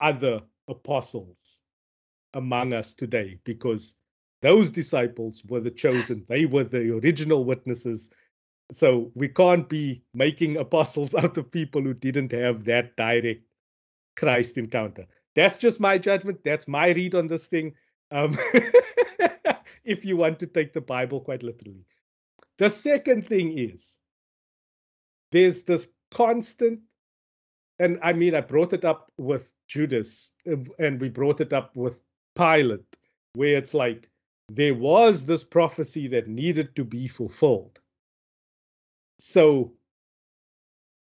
other 0.00 0.42
apostles 0.68 1.60
among 2.34 2.72
us 2.72 2.94
today 2.94 3.38
because 3.44 3.94
those 4.42 4.70
disciples 4.70 5.42
were 5.48 5.60
the 5.60 5.70
chosen, 5.70 6.24
they 6.28 6.44
were 6.44 6.64
the 6.64 6.94
original 6.98 7.44
witnesses. 7.44 8.10
So 8.70 9.10
we 9.14 9.28
can't 9.28 9.68
be 9.68 10.02
making 10.14 10.58
apostles 10.58 11.14
out 11.14 11.38
of 11.38 11.50
people 11.50 11.82
who 11.82 11.94
didn't 11.94 12.32
have 12.32 12.64
that 12.64 12.96
direct 12.96 13.42
Christ 14.16 14.58
encounter. 14.58 15.06
That's 15.34 15.56
just 15.56 15.80
my 15.80 15.98
judgment. 15.98 16.40
That's 16.44 16.68
my 16.68 16.88
read 16.88 17.14
on 17.14 17.28
this 17.28 17.46
thing. 17.46 17.74
Um, 18.10 18.36
if 19.84 20.04
you 20.04 20.16
want 20.16 20.38
to 20.40 20.46
take 20.46 20.72
the 20.72 20.80
Bible 20.80 21.20
quite 21.20 21.42
literally. 21.42 21.84
The 22.58 22.70
second 22.70 23.26
thing 23.26 23.56
is 23.56 23.98
there's 25.32 25.62
this 25.62 25.88
constant, 26.10 26.80
and 27.78 27.98
I 28.02 28.12
mean, 28.12 28.34
I 28.34 28.40
brought 28.40 28.72
it 28.72 28.84
up 28.84 29.12
with 29.16 29.54
Judas, 29.66 30.32
and 30.46 31.00
we 31.00 31.08
brought 31.08 31.40
it 31.40 31.52
up 31.52 31.74
with 31.76 32.00
Pilate, 32.34 32.96
where 33.34 33.56
it's 33.56 33.74
like 33.74 34.10
there 34.48 34.74
was 34.74 35.26
this 35.26 35.44
prophecy 35.44 36.08
that 36.08 36.28
needed 36.28 36.74
to 36.76 36.84
be 36.84 37.08
fulfilled. 37.08 37.78
So 39.18 39.72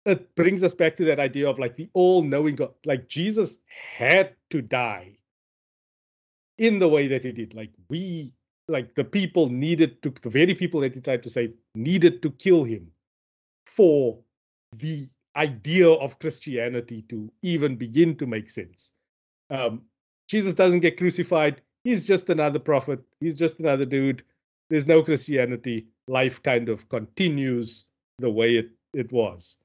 it 0.06 0.36
brings 0.36 0.64
us 0.64 0.74
back 0.74 0.96
to 0.98 1.06
that 1.06 1.20
idea 1.20 1.50
of 1.50 1.60
like 1.60 1.76
the 1.76 1.89
all 1.93 2.22
knowing 2.24 2.56
God, 2.56 2.74
like 2.86 3.08
Jesus 3.08 3.60
had 3.68 4.36
to 4.52 4.62
die 4.62 5.18
in 6.58 6.80
the 6.80 6.88
way 6.88 7.08
that 7.08 7.24
he 7.24 7.32
did. 7.32 7.53
Like 7.53 7.72
we, 7.89 8.34
like 8.68 8.95
the 8.95 9.03
people 9.03 9.49
needed 9.49 10.01
to, 10.03 10.14
the 10.22 10.30
very 10.30 10.56
people 10.56 10.82
that 10.82 10.95
he 10.95 11.01
tried 11.01 11.24
to 11.24 11.30
save 11.30 11.53
needed 11.76 12.22
to 12.24 12.32
kill 12.32 12.64
him 12.64 12.91
for 13.66 14.20
the 14.78 15.10
idea 15.36 15.89
of 15.89 16.20
Christianity 16.20 17.03
to 17.10 17.32
even 17.41 17.76
begin 17.76 18.16
to 18.18 18.26
make 18.26 18.49
sense. 18.49 18.91
Um, 19.49 19.84
Jesus 20.28 20.53
doesn't 20.53 20.80
get 20.80 20.97
crucified. 20.97 21.62
He's 21.84 22.08
just 22.08 22.30
another 22.30 22.60
prophet. 22.60 22.99
He's 23.20 23.38
just 23.38 23.60
another 23.60 23.86
dude. 23.86 24.24
There's 24.70 24.88
no 24.88 25.03
Christianity. 25.03 25.88
Life 26.08 26.41
kind 26.41 26.70
of 26.70 26.89
continues 26.89 27.86
the 28.18 28.30
way 28.30 28.56
it, 28.56 28.70
it 28.93 29.12
was. 29.12 29.58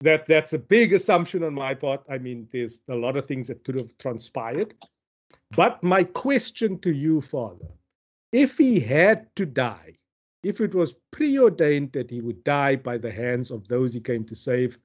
That 0.00 0.26
that's 0.26 0.52
a 0.52 0.58
big 0.58 0.92
assumption 0.92 1.42
on 1.42 1.54
my 1.54 1.72
part. 1.72 2.02
I 2.10 2.18
mean, 2.18 2.48
there's 2.52 2.82
a 2.88 2.94
lot 2.94 3.16
of 3.16 3.24
things 3.24 3.48
that 3.48 3.64
could 3.64 3.76
have 3.76 3.96
transpired. 3.96 4.74
But 5.50 5.82
my 5.82 6.04
question 6.04 6.78
to 6.80 6.92
you, 6.92 7.20
Father, 7.20 7.68
if 8.32 8.58
he 8.58 8.80
had 8.80 9.34
to 9.36 9.46
die, 9.46 9.96
if 10.42 10.60
it 10.60 10.74
was 10.74 10.94
preordained 11.12 11.92
that 11.92 12.10
he 12.10 12.20
would 12.20 12.42
die 12.44 12.76
by 12.76 12.98
the 12.98 13.12
hands 13.12 13.50
of 13.50 13.66
those 13.68 13.94
he 13.94 14.00
came 14.00 14.24
to 14.26 14.34
save, 14.34 14.78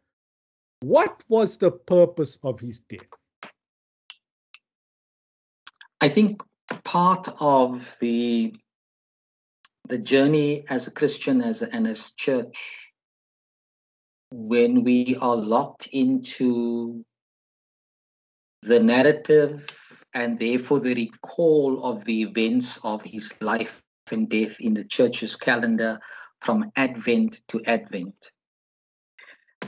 what 0.82 1.24
was 1.28 1.58
the 1.58 1.72
purpose 1.72 2.38
of 2.44 2.60
his 2.60 2.80
death? 2.80 3.08
I 6.00 6.10
think 6.10 6.42
part 6.84 7.28
of 7.40 7.98
the 8.00 8.56
the 9.90 9.98
journey 9.98 10.64
as 10.70 10.88
a 10.88 10.92
Christian 10.92 11.42
as 11.42 11.62
and 11.62 11.86
as 11.88 12.12
church, 12.12 12.92
when 14.32 14.84
we 14.84 15.18
are 15.20 15.36
locked 15.36 15.88
into 15.88 17.04
the 18.62 18.80
narrative 18.80 19.81
and 20.14 20.38
therefore 20.38 20.80
the 20.80 20.94
recall 20.94 21.84
of 21.84 22.04
the 22.06 22.22
events 22.24 22.80
of 22.84 23.02
his 23.02 23.34
life 23.42 23.82
and 24.12 24.30
death 24.30 24.60
in 24.60 24.74
the 24.74 24.84
church's 24.84 25.36
calendar 25.36 26.00
from 26.42 26.72
Advent 26.76 27.42
to 27.48 27.62
Advent. 27.66 28.32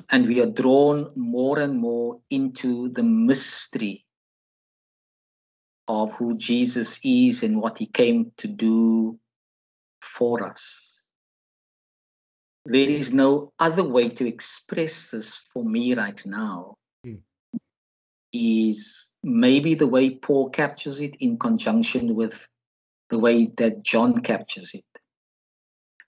And 0.10 0.28
we 0.28 0.42
are 0.42 0.50
drawn 0.50 1.12
more 1.16 1.60
and 1.60 1.80
more 1.80 2.20
into 2.30 2.90
the 2.90 3.04
mystery 3.04 4.06
of 5.88 6.14
who 6.14 6.38
Jesus 6.38 7.00
is 7.04 7.44
and 7.44 7.62
what 7.62 7.78
he 7.78 7.86
came 7.86 8.32
to 8.38 8.48
do 8.48 9.20
for 10.02 10.44
us. 10.44 11.12
There 12.66 12.90
is 12.90 13.14
no 13.14 13.52
other 13.60 13.84
way 13.84 14.10
to 14.10 14.28
express 14.28 15.12
this 15.12 15.36
for 15.36 15.64
me 15.64 15.94
right 15.96 16.22
now. 16.26 16.78
Is 18.34 19.12
maybe 19.22 19.76
the 19.76 19.88
way 19.88 20.10
Paul 20.10 20.50
captures 20.50 21.00
it 21.00 21.16
in 21.20 21.38
conjunction 21.38 22.16
with 22.16 22.50
the 23.10 23.20
way 23.20 23.52
that 23.58 23.84
John 23.84 24.22
captures 24.22 24.72
it. 24.74 24.86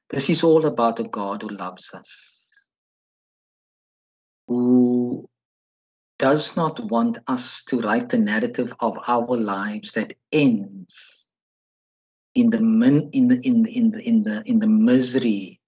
This 0.10 0.30
is 0.30 0.44
all 0.44 0.66
about 0.66 1.00
a 1.00 1.04
God 1.04 1.44
who 1.44 1.50
loves 1.50 1.94
us, 1.94 2.50
who 4.48 5.30
does 6.18 6.56
not 6.56 6.80
want 6.80 7.20
us 7.28 7.64
to 7.66 7.82
write 7.82 8.10
the 8.10 8.18
narrative 8.18 8.74
of 8.80 8.98
our 9.08 9.38
lives 9.38 9.92
that 9.94 10.14
ends 10.32 11.28
in 12.34 12.50
the 12.50 12.58
in 12.58 13.28
the 13.28 13.40
in 13.42 13.64
the 13.64 13.78
in 13.78 13.92
the 13.92 14.02
in 14.02 14.24
the, 14.24 14.44
in 14.46 14.60
the 14.60 14.68
misery 14.68 15.60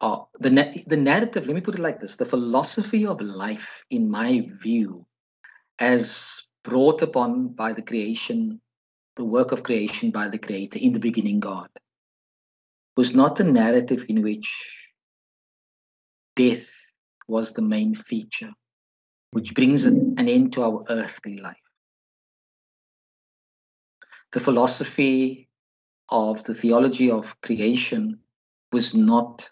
of 0.00 0.26
the 0.38 0.50
the 0.86 0.96
narrative 0.96 1.46
let 1.46 1.54
me 1.54 1.60
put 1.60 1.74
it 1.74 1.80
like 1.80 2.00
this 2.00 2.16
the 2.16 2.24
philosophy 2.24 3.04
of 3.04 3.20
life 3.20 3.84
in 3.90 4.10
my 4.10 4.48
view 4.60 5.06
as 5.80 6.42
brought 6.62 7.00
upon 7.00 7.48
by 7.48 7.72
the 7.72 7.82
creation, 7.82 8.60
the 9.16 9.24
work 9.24 9.50
of 9.50 9.62
creation 9.62 10.10
by 10.10 10.28
the 10.28 10.38
Creator 10.38 10.78
in 10.78 10.92
the 10.92 11.00
beginning, 11.00 11.40
God, 11.40 11.68
was 12.96 13.14
not 13.14 13.40
a 13.40 13.44
narrative 13.44 14.04
in 14.08 14.22
which 14.22 14.86
death 16.36 16.70
was 17.26 17.52
the 17.52 17.62
main 17.62 17.94
feature, 17.94 18.52
which 19.30 19.54
brings 19.54 19.84
an 19.84 20.18
end 20.18 20.52
to 20.52 20.62
our 20.62 20.84
earthly 20.90 21.38
life. 21.38 21.56
The 24.32 24.40
philosophy 24.40 25.48
of 26.10 26.44
the 26.44 26.54
theology 26.54 27.10
of 27.10 27.40
creation 27.40 28.20
was 28.72 28.94
not 28.94 29.50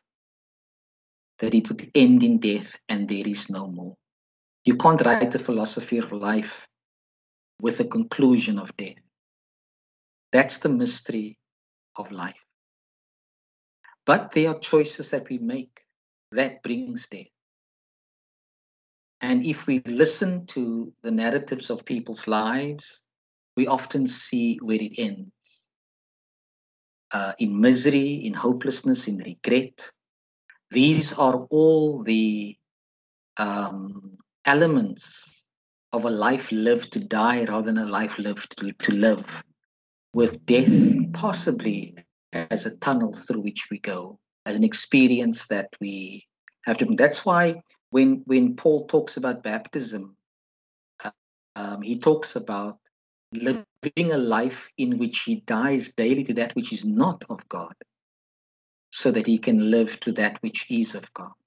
that 1.39 1.55
it 1.55 1.69
would 1.69 1.91
end 1.95 2.23
in 2.23 2.39
death 2.39 2.77
and 2.89 3.09
there 3.09 3.27
is 3.27 3.49
no 3.49 3.67
more. 3.67 3.97
You 4.69 4.77
can't 4.77 5.01
write 5.01 5.31
the 5.31 5.39
philosophy 5.39 5.97
of 5.97 6.13
life 6.13 6.69
with 7.59 7.81
a 7.81 7.87
conclusion 7.87 8.59
of 8.59 8.77
death. 8.77 9.01
That's 10.31 10.59
the 10.59 10.69
mystery 10.69 11.39
of 11.97 12.13
life. 12.13 12.45
But 14.05 14.33
there 14.33 14.51
are 14.51 14.59
choices 14.59 15.09
that 15.13 15.31
we 15.31 15.39
make 15.39 15.81
that 16.33 16.63
brings 16.63 17.07
death. 17.07 17.33
And 19.23 19.43
if 19.43 19.67
we 19.67 19.81
listen 19.87 20.45
to 20.49 20.93
the 21.01 21.13
narratives 21.13 21.71
of 21.71 21.87
people's 21.87 22.29
lives, 22.29 23.03
we 23.57 23.69
often 23.69 24.05
see 24.05 24.59
where 24.61 24.83
it 24.83 24.93
ends 24.99 25.65
uh, 27.11 27.33
in 27.39 27.59
misery, 27.59 28.27
in 28.27 28.35
hopelessness, 28.35 29.09
in 29.09 29.17
regret. 29.17 29.91
These 30.71 31.15
are 31.15 31.37
all 31.49 32.03
the 32.03 32.59
um, 33.39 34.19
elements 34.49 35.45
of 35.93 36.07
a 36.07 36.11
life 36.11 36.51
lived 36.51 36.93
to 36.93 37.01
die 37.01 37.45
rather 37.45 37.67
than 37.67 37.79
a 37.79 37.87
life 37.87 38.19
lived 38.19 38.57
to, 38.57 38.93
live, 38.93 39.43
with 40.15 40.45
death 40.47 40.73
possibly 41.13 41.95
as 42.33 42.65
a 42.65 42.77
tunnel 42.79 43.13
through 43.13 43.43
which 43.43 43.69
we 43.71 43.79
go, 43.79 44.19
as 44.47 44.57
an 44.57 44.65
experience 44.65 45.47
that 45.49 45.69
we 45.81 46.27
have 46.65 46.79
to. 46.79 46.87
That's 46.97 47.25
why 47.25 47.61
when 47.91 48.23
when 48.27 48.57
Paul 48.57 48.87
talks 48.87 49.17
about 49.19 49.43
baptism, 49.43 50.17
um, 51.55 51.83
he 51.83 51.99
talks 51.99 52.37
about 52.37 52.79
living 53.33 54.13
a 54.13 54.19
life 54.19 54.69
in 54.79 54.99
which 54.99 55.21
he 55.21 55.43
dies 55.59 55.93
daily 55.93 56.25
to 56.25 56.35
that 56.35 56.55
which 56.55 56.73
is 56.73 56.85
not 56.85 57.25
of 57.29 57.47
God, 57.49 57.75
so 58.91 59.11
that 59.11 59.27
he 59.27 59.39
can 59.39 59.71
live 59.71 60.01
to 60.01 60.13
that 60.13 60.39
which 60.43 60.67
is 60.71 60.95
of 60.95 61.05
God. 61.13 61.38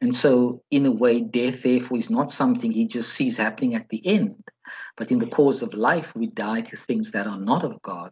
And 0.00 0.14
so, 0.14 0.62
in 0.70 0.86
a 0.86 0.90
way, 0.90 1.20
death, 1.20 1.62
therefore, 1.62 1.98
is 1.98 2.08
not 2.08 2.30
something 2.30 2.72
he 2.72 2.86
just 2.86 3.12
sees 3.12 3.36
happening 3.36 3.74
at 3.74 3.88
the 3.90 4.04
end. 4.06 4.42
But 4.96 5.10
in 5.10 5.18
the 5.18 5.26
course 5.26 5.60
of 5.60 5.74
life, 5.74 6.14
we 6.14 6.28
die 6.28 6.62
to 6.62 6.76
things 6.76 7.10
that 7.10 7.26
are 7.26 7.38
not 7.38 7.64
of 7.64 7.82
God, 7.82 8.10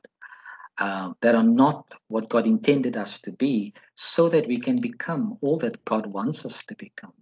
uh, 0.76 1.12
that 1.22 1.34
are 1.34 1.42
not 1.42 1.90
what 2.08 2.28
God 2.28 2.46
intended 2.46 2.96
us 2.96 3.20
to 3.22 3.32
be, 3.32 3.72
so 3.94 4.28
that 4.28 4.46
we 4.46 4.58
can 4.58 4.80
become 4.80 5.38
all 5.40 5.56
that 5.58 5.82
God 5.86 6.06
wants 6.06 6.44
us 6.44 6.62
to 6.66 6.76
become 6.76 7.14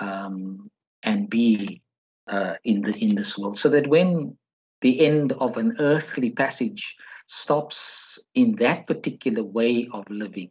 um, 0.00 0.70
and 1.02 1.28
be 1.28 1.82
uh, 2.26 2.54
in, 2.64 2.80
the, 2.80 2.96
in 2.98 3.14
this 3.14 3.36
world. 3.36 3.58
So 3.58 3.68
that 3.68 3.86
when 3.86 4.36
the 4.80 5.04
end 5.04 5.32
of 5.32 5.58
an 5.58 5.76
earthly 5.78 6.30
passage 6.30 6.96
stops 7.26 8.18
in 8.34 8.56
that 8.56 8.86
particular 8.86 9.42
way 9.42 9.88
of 9.92 10.08
living, 10.08 10.50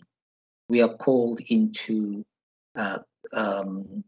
we 0.70 0.82
are 0.82 0.96
called 0.96 1.42
into 1.48 2.24
uh, 2.76 3.00
um, 3.34 4.04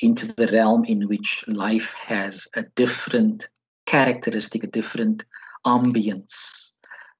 into 0.00 0.26
the 0.26 0.48
realm 0.48 0.84
in 0.84 1.08
which 1.08 1.44
life 1.46 1.94
has 1.94 2.48
a 2.54 2.62
different 2.74 3.48
characteristic, 3.86 4.64
a 4.64 4.68
different 4.68 5.24
ambience, 5.66 6.72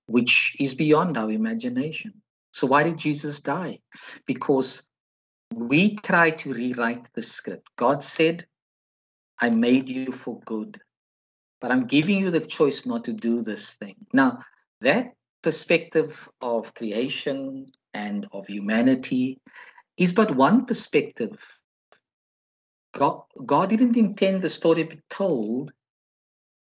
which 0.07 0.57
is 0.59 0.75
beyond 0.75 1.17
our 1.17 1.31
imagination. 1.31 2.15
So, 2.53 2.67
why 2.67 2.83
did 2.83 2.99
Jesus 2.99 3.41
die? 3.41 3.81
Because 4.27 4.85
we 5.55 5.97
try 5.97 6.31
to 6.31 6.53
rewrite 6.53 7.13
the 7.15 7.23
script. 7.23 7.69
God 7.77 8.03
said, 8.03 8.47
I 9.41 9.51
made 9.51 9.89
you 9.89 10.13
for 10.13 10.41
good, 10.41 10.81
but 11.61 11.71
I'm 11.71 11.87
giving 11.87 12.19
you 12.19 12.31
the 12.31 12.41
choice 12.41 12.87
not 12.87 13.05
to 13.05 13.13
do 13.13 13.43
this 13.43 13.75
thing. 13.75 13.97
Now, 14.13 14.41
that 14.81 15.15
perspective 15.43 16.29
of 16.41 16.75
creation 16.75 17.67
and 17.95 18.29
of 18.33 18.47
humanity 18.47 19.41
is 19.97 20.13
but 20.13 20.35
one 20.35 20.67
perspective. 20.67 21.59
God, 22.93 23.23
God 23.45 23.71
didn't 23.71 23.97
intend 23.97 24.43
the 24.43 24.49
story 24.49 24.85
to 24.85 24.97
be 24.97 25.03
told 25.09 25.73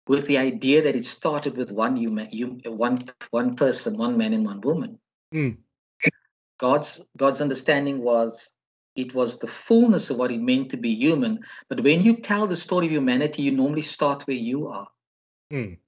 with 0.07 0.27
the 0.27 0.39
idea 0.39 0.83
that 0.83 0.97
it 0.97 1.05
started 1.05 1.57
with 1.57 1.71
one 1.71 1.97
human, 1.97 2.29
one 2.65 3.05
one 3.31 3.57
person, 3.57 3.97
one 3.97 4.17
man 4.17 4.33
and 4.33 4.45
one 4.45 4.61
woman. 4.61 4.99
Mm. 5.35 5.59
God's 6.59 7.05
God's 7.17 7.41
understanding 7.41 8.03
was 8.03 8.51
it 8.97 9.15
was 9.15 9.39
the 9.39 9.47
fullness 9.47 10.11
of 10.11 10.19
what 10.19 10.31
it 10.31 10.41
meant 10.41 10.71
to 10.71 10.77
be 10.77 10.95
human. 10.95 11.41
But 11.69 11.83
when 11.83 12.03
you 12.03 12.17
tell 12.19 12.47
the 12.47 12.57
story 12.57 12.87
of 12.87 12.93
humanity, 12.93 13.43
you 13.43 13.51
normally 13.51 13.83
start 13.83 14.27
where 14.27 14.37
you 14.37 14.69
are. 14.69 14.89
Mm. 15.53 15.79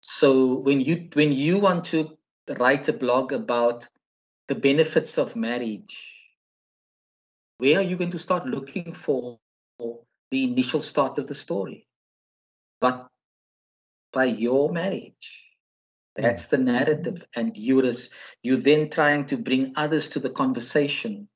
So 0.00 0.54
when 0.54 0.80
you 0.80 1.08
when 1.14 1.32
you 1.32 1.58
want 1.58 1.86
to 1.86 2.16
write 2.58 2.88
a 2.88 2.92
blog 2.92 3.32
about 3.32 3.88
the 4.46 4.54
benefits 4.54 5.18
of 5.18 5.36
marriage, 5.36 6.17
where 7.58 7.78
are 7.78 7.82
you 7.82 7.96
going 7.96 8.12
to 8.12 8.18
start 8.18 8.46
looking 8.46 8.92
for 8.92 9.38
the 9.78 10.44
initial 10.44 10.80
start 10.80 11.18
of 11.18 11.26
the 11.26 11.34
story? 11.34 11.86
But 12.80 13.08
by 14.12 14.26
your 14.26 14.72
marriage. 14.72 15.44
That's 16.16 16.46
the 16.46 16.58
narrative. 16.58 17.24
And 17.34 17.56
you're, 17.56 17.92
you're 18.42 18.56
then 18.56 18.90
trying 18.90 19.26
to 19.26 19.36
bring 19.36 19.72
others 19.76 20.08
to 20.10 20.20
the 20.20 20.30
conversation 20.30 21.28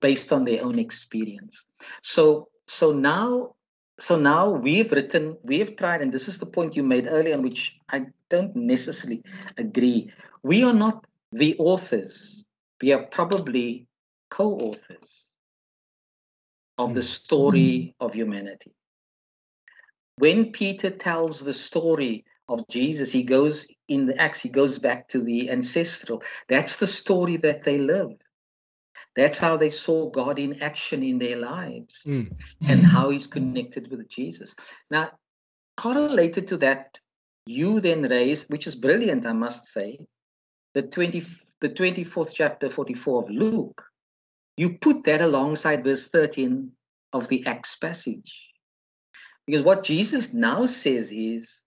based 0.00 0.32
on 0.32 0.44
their 0.44 0.64
own 0.64 0.78
experience. 0.78 1.64
So 2.02 2.48
so 2.66 2.92
now 2.92 3.54
so 3.98 4.16
now 4.16 4.50
we've 4.50 4.92
written, 4.92 5.36
we've 5.42 5.76
tried, 5.76 6.02
and 6.02 6.12
this 6.12 6.28
is 6.28 6.38
the 6.38 6.46
point 6.46 6.76
you 6.76 6.84
made 6.84 7.08
earlier, 7.08 7.34
on 7.34 7.42
which 7.42 7.76
I 7.90 8.06
don't 8.30 8.54
necessarily 8.54 9.24
agree. 9.56 10.12
We 10.44 10.62
are 10.62 10.72
not 10.72 11.04
the 11.32 11.56
authors, 11.58 12.44
we 12.80 12.92
are 12.92 13.02
probably 13.06 13.87
co 14.30 14.54
authors 14.54 15.28
of 16.76 16.94
the 16.94 17.00
mm. 17.00 17.04
story 17.04 17.60
mm. 17.60 17.94
of 18.00 18.14
humanity. 18.14 18.72
When 20.16 20.52
Peter 20.52 20.90
tells 20.90 21.40
the 21.40 21.54
story 21.54 22.24
of 22.48 22.66
Jesus, 22.68 23.12
he 23.12 23.22
goes 23.22 23.66
in 23.88 24.06
the 24.06 24.16
Acts, 24.16 24.40
he 24.40 24.48
goes 24.48 24.78
back 24.78 25.08
to 25.08 25.22
the 25.22 25.50
ancestral. 25.50 26.22
That's 26.48 26.76
the 26.76 26.86
story 26.86 27.36
that 27.38 27.64
they 27.64 27.78
live. 27.78 28.12
That's 29.14 29.38
how 29.38 29.56
they 29.56 29.70
saw 29.70 30.10
God 30.10 30.38
in 30.38 30.62
action 30.62 31.02
in 31.02 31.18
their 31.18 31.36
lives 31.36 32.02
Mm. 32.06 32.32
and 32.62 32.82
mm. 32.82 32.84
how 32.84 33.10
he's 33.10 33.26
connected 33.26 33.90
with 33.90 34.08
Jesus. 34.08 34.54
Now, 34.90 35.10
correlated 35.76 36.48
to 36.48 36.56
that, 36.58 36.98
you 37.46 37.80
then 37.80 38.02
raise, 38.02 38.48
which 38.48 38.66
is 38.66 38.74
brilliant, 38.74 39.26
I 39.26 39.32
must 39.32 39.66
say, 39.66 39.98
the 40.74 40.82
20, 40.82 41.26
the 41.60 41.70
24th 41.70 42.32
chapter 42.34 42.70
44 42.70 43.22
of 43.24 43.30
Luke. 43.30 43.87
You 44.58 44.70
put 44.70 45.04
that 45.04 45.20
alongside 45.20 45.84
verse 45.84 46.08
13 46.08 46.72
of 47.12 47.28
the 47.28 47.46
Acts 47.46 47.76
passage. 47.76 48.50
Because 49.46 49.62
what 49.62 49.84
Jesus 49.84 50.32
now 50.32 50.66
says 50.66 51.12
is, 51.12 51.62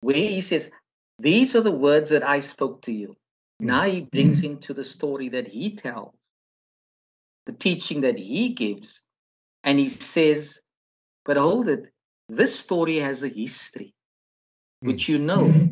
where 0.00 0.14
he 0.14 0.40
says, 0.40 0.70
These 1.18 1.56
are 1.56 1.60
the 1.60 1.72
words 1.72 2.10
that 2.10 2.22
I 2.22 2.38
spoke 2.38 2.82
to 2.82 2.92
you. 2.92 3.16
Mm. 3.60 3.66
Now 3.66 3.82
he 3.82 4.02
brings 4.02 4.42
mm. 4.42 4.50
into 4.50 4.74
the 4.74 4.84
story 4.84 5.30
that 5.30 5.48
he 5.48 5.74
tells, 5.74 6.14
the 7.46 7.52
teaching 7.52 8.02
that 8.02 8.16
he 8.16 8.50
gives, 8.50 9.02
and 9.64 9.76
he 9.76 9.88
says, 9.88 10.60
But 11.24 11.36
hold 11.36 11.68
it, 11.68 11.92
this 12.28 12.56
story 12.56 12.98
has 12.98 13.24
a 13.24 13.28
history, 13.28 13.92
mm. 14.84 14.86
which 14.86 15.08
you 15.08 15.18
know 15.18 15.68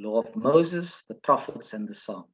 law 0.00 0.20
of 0.20 0.34
Moses, 0.34 1.04
the 1.06 1.16
prophets, 1.16 1.74
and 1.74 1.86
the 1.86 1.92
Psalm. 1.92 2.24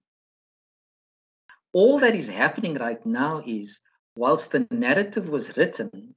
All 1.75 1.99
that 1.99 2.15
is 2.15 2.29
happening 2.29 2.77
right 2.77 3.05
now 3.05 3.43
is, 3.45 3.81
whilst 4.17 4.53
the 4.53 4.67
narrative 4.71 5.29
was 5.29 5.57
written, 5.57 6.15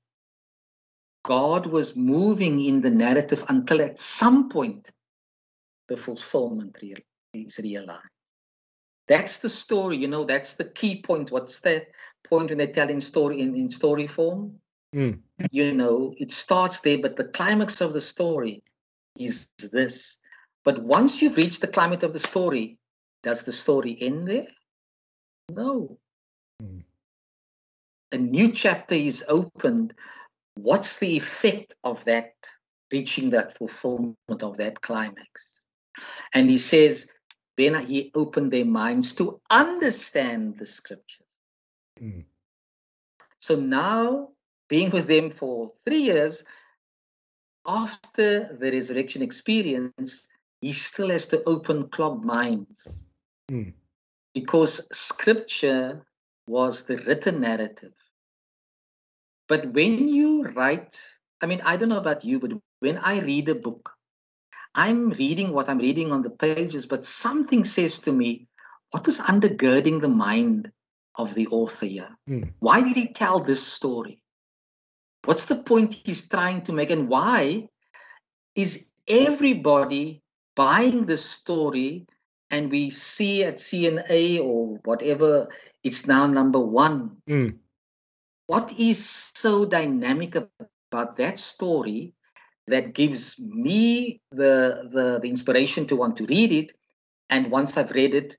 God 1.25 1.65
was 1.65 1.95
moving 1.95 2.63
in 2.63 2.79
the 2.81 2.91
narrative 2.91 3.43
until 3.49 3.81
at 3.81 3.99
some 3.99 4.49
point 4.49 4.87
the 5.89 5.97
fulfillment 5.97 6.77
real, 6.81 6.99
is 7.33 7.57
realized. 7.57 8.03
That's 9.07 9.39
the 9.39 9.49
story, 9.49 9.97
you 9.97 10.07
know, 10.07 10.25
that's 10.25 10.53
the 10.53 10.65
key 10.65 11.01
point. 11.01 11.31
What's 11.31 11.59
that 11.61 11.87
point 12.29 12.49
when 12.49 12.59
they're 12.59 12.71
telling 12.71 13.01
story 13.01 13.41
in, 13.41 13.55
in 13.55 13.71
story 13.71 14.05
form? 14.05 14.59
Mm. 14.95 15.19
You 15.51 15.73
know, 15.73 16.13
it 16.17 16.31
starts 16.31 16.81
there, 16.81 16.99
but 16.99 17.15
the 17.15 17.25
climax 17.25 17.81
of 17.81 17.93
the 17.93 18.01
story 18.01 18.63
is 19.17 19.47
this. 19.71 20.17
But 20.63 20.83
once 20.83 21.21
you've 21.21 21.37
reached 21.37 21.61
the 21.61 21.67
climax 21.67 22.03
of 22.03 22.13
the 22.13 22.19
story, 22.19 22.77
does 23.23 23.43
the 23.43 23.53
story 23.53 23.97
end 23.99 24.27
there? 24.27 24.47
No. 25.49 25.97
Mm. 26.61 26.83
A 28.11 28.17
new 28.17 28.51
chapter 28.51 28.95
is 28.95 29.23
opened. 29.27 29.93
What's 30.55 30.97
the 30.97 31.17
effect 31.17 31.75
of 31.83 32.03
that, 32.05 32.33
reaching 32.91 33.31
that 33.31 33.57
fulfillment 33.57 34.17
of 34.43 34.57
that 34.57 34.81
climax? 34.81 35.61
And 36.33 36.49
he 36.49 36.57
says, 36.57 37.07
then 37.57 37.85
he 37.85 38.11
opened 38.13 38.51
their 38.51 38.65
minds 38.65 39.13
to 39.13 39.41
understand 39.49 40.57
the 40.57 40.65
scriptures. 40.65 41.27
Mm. 41.99 42.25
So 43.39 43.55
now, 43.55 44.29
being 44.69 44.89
with 44.91 45.07
them 45.07 45.31
for 45.31 45.71
three 45.85 46.01
years, 46.01 46.43
after 47.65 48.55
the 48.55 48.71
resurrection 48.71 49.21
experience, 49.21 50.21
he 50.61 50.73
still 50.73 51.09
has 51.09 51.27
to 51.27 51.43
open 51.43 51.89
clogged 51.89 52.23
minds 52.23 53.07
Mm. 53.49 53.73
Because 54.37 54.87
scripture 54.91 56.05
was 56.47 56.83
the 56.83 56.97
written 56.97 57.41
narrative. 57.41 57.93
But 59.49 59.73
when 59.73 60.07
you 60.07 60.43
write, 60.43 60.99
I 61.41 61.47
mean, 61.47 61.61
I 61.65 61.75
don't 61.75 61.89
know 61.89 61.97
about 61.97 62.23
you, 62.23 62.39
but 62.39 62.51
when 62.79 62.99
I 62.99 63.19
read 63.21 63.49
a 63.49 63.55
book, 63.55 63.89
I'm 64.75 65.09
reading 65.09 65.53
what 65.53 65.69
I'm 65.69 65.79
reading 65.79 66.11
on 66.11 66.21
the 66.21 66.29
pages, 66.29 66.85
but 66.85 67.03
something 67.03 67.65
says 67.65 67.97
to 68.05 68.11
me, 68.11 68.47
what 68.91 69.07
was 69.07 69.19
undergirding 69.19 70.01
the 70.01 70.15
mind 70.27 70.71
of 71.15 71.33
the 71.33 71.47
author 71.47 71.87
here? 71.87 72.15
Mm. 72.29 72.51
Why 72.59 72.81
did 72.81 72.95
he 72.95 73.07
tell 73.07 73.39
this 73.39 73.65
story? 73.65 74.21
What's 75.25 75.45
the 75.45 75.55
point 75.55 75.95
he's 75.95 76.29
trying 76.29 76.61
to 76.65 76.73
make? 76.73 76.91
And 76.91 77.09
why 77.09 77.69
is 78.53 78.85
everybody 79.07 80.21
buying 80.55 81.07
this 81.07 81.25
story? 81.25 82.05
And 82.49 82.71
we 82.71 82.89
see 82.89 83.43
at 83.43 83.57
CNA 83.57 84.39
or 84.41 84.79
whatever, 84.85 85.49
it's 85.83 86.07
now 86.07 86.27
number 86.27 86.59
one. 86.59 87.17
Mm. 87.29 87.57
What 88.47 88.73
is 88.77 89.31
so 89.35 89.65
dynamic 89.65 90.35
about 90.35 91.17
that 91.17 91.37
story 91.37 92.13
that 92.67 92.93
gives 92.93 93.37
me 93.39 94.21
the, 94.31 94.89
the, 94.91 95.19
the 95.21 95.27
inspiration 95.27 95.87
to 95.87 95.95
want 95.95 96.15
to 96.17 96.25
read 96.25 96.51
it? 96.51 96.71
And 97.29 97.51
once 97.51 97.75
I've 97.75 97.91
read 97.91 98.15
it, 98.15 98.37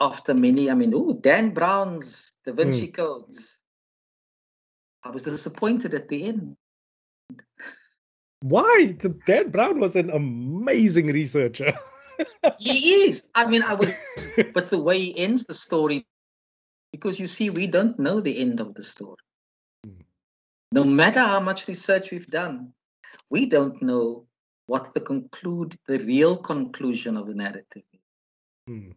after 0.00 0.34
many, 0.34 0.70
I 0.70 0.74
mean, 0.74 0.92
oh, 0.94 1.14
Dan 1.14 1.54
Brown's 1.54 2.32
Da 2.44 2.52
Vinci 2.52 2.88
Codes. 2.88 3.58
I 5.04 5.10
was 5.10 5.24
disappointed 5.24 5.94
at 5.94 6.08
the 6.08 6.24
end. 6.24 6.56
Why? 8.40 8.96
Dan 9.26 9.50
Brown 9.50 9.78
was 9.78 9.96
an 9.96 10.10
amazing 10.10 11.06
researcher. 11.06 11.72
He 12.58 13.04
is. 13.04 13.30
I 13.34 13.46
mean, 13.46 13.62
I 13.62 13.74
was, 13.74 13.92
but 14.54 14.70
the 14.70 14.78
way 14.78 14.98
he 15.00 15.18
ends 15.18 15.46
the 15.46 15.54
story, 15.54 16.06
because 16.92 17.18
you 17.18 17.26
see, 17.26 17.50
we 17.50 17.66
don't 17.66 17.98
know 17.98 18.20
the 18.20 18.38
end 18.38 18.60
of 18.60 18.74
the 18.74 18.82
story. 18.84 19.16
Mm. 19.86 20.04
No 20.72 20.84
matter 20.84 21.20
how 21.20 21.40
much 21.40 21.68
research 21.68 22.10
we've 22.10 22.28
done, 22.28 22.72
we 23.30 23.46
don't 23.46 23.82
know 23.82 24.26
what 24.66 24.94
the 24.94 25.00
conclude, 25.00 25.78
the 25.88 25.98
real 25.98 26.36
conclusion 26.36 27.16
of 27.16 27.26
the 27.26 27.34
narrative. 27.34 27.82
is. 27.92 28.00
Mm. 28.68 28.94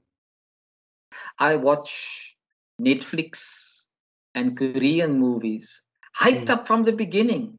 I 1.39 1.55
watch 1.55 2.35
Netflix 2.79 3.85
and 4.33 4.57
Korean 4.57 5.19
movies, 5.19 5.81
hyped 6.17 6.45
Mm. 6.45 6.49
up 6.49 6.67
from 6.67 6.83
the 6.83 6.93
beginning, 6.93 7.57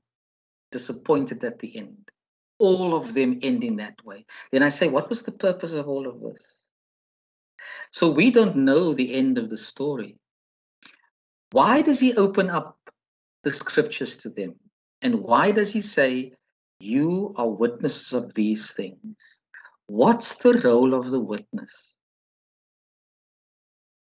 disappointed 0.71 1.43
at 1.45 1.59
the 1.59 1.77
end. 1.77 2.09
All 2.59 2.97
of 2.97 3.13
them 3.15 3.41
ending 3.43 3.77
that 3.77 4.05
way. 4.05 4.25
Then 4.51 4.63
I 4.63 4.71
say, 4.71 4.89
what 4.89 5.09
was 5.09 5.23
the 5.23 5.33
purpose 5.33 5.73
of 5.73 5.89
all 5.89 6.07
of 6.07 6.21
this? 6.21 6.63
So 7.91 8.11
we 8.11 8.31
don't 8.31 8.57
know 8.57 8.95
the 8.95 9.15
end 9.15 9.39
of 9.39 9.51
the 9.51 9.57
story. 9.57 10.17
Why 11.53 11.83
does 11.83 12.01
he 12.01 12.15
open 12.15 12.51
up 12.51 12.79
the 13.45 13.51
scriptures 13.51 14.17
to 14.19 14.31
them? 14.31 14.57
And 15.03 15.21
why 15.21 15.53
does 15.53 15.73
he 15.73 15.81
say, 15.81 16.33
You 16.81 17.35
are 17.37 17.49
witnesses 17.49 18.13
of 18.13 18.35
these 18.35 18.73
things? 18.73 19.17
What's 19.87 20.35
the 20.37 20.61
role 20.61 20.95
of 20.95 21.11
the 21.11 21.21
witness? 21.21 21.93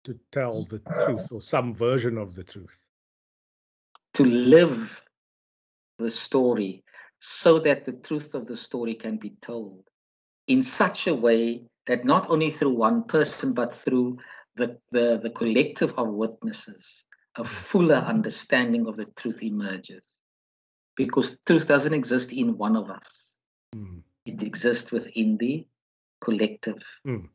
to 0.08 0.18
tell 0.32 0.64
the 0.64 0.80
truth 0.80 1.34
or 1.34 1.42
some 1.42 1.74
version 1.74 2.18
of 2.18 2.34
the 2.34 2.44
truth. 2.44 2.80
to 4.14 4.24
live 4.24 5.04
the 6.00 6.10
story 6.10 6.82
so 7.20 7.60
that 7.60 7.86
the 7.86 7.94
truth 7.94 8.34
of 8.36 8.48
the 8.48 8.58
story 8.58 8.94
can 8.94 9.18
be 9.18 9.32
told 9.42 9.84
in 10.48 10.62
such 10.62 11.08
a 11.08 11.16
way 11.16 11.64
that 11.88 12.06
not 12.06 12.30
only 12.30 12.52
through 12.52 12.74
one 12.74 13.04
person 13.04 13.54
but 13.54 13.74
through 13.74 14.18
the, 14.56 14.78
the, 14.92 15.20
the 15.22 15.30
collective 15.30 15.94
of 15.98 16.10
witnesses 16.10 17.04
a 17.36 17.44
fuller 17.44 17.96
understanding 17.96 18.88
of 18.88 18.98
the 18.98 19.06
truth 19.06 19.44
emerges 19.44 20.18
because 20.96 21.38
truth 21.46 21.68
doesn't 21.68 21.94
exist 21.94 22.32
in 22.32 22.58
one 22.58 22.76
of 22.76 22.90
us 22.90 23.24
Mm. 23.76 24.02
it 24.26 24.42
exists 24.44 24.94
within 24.94 25.38
the 25.38 25.68
collective 26.22 26.82
Mm. 27.06 27.28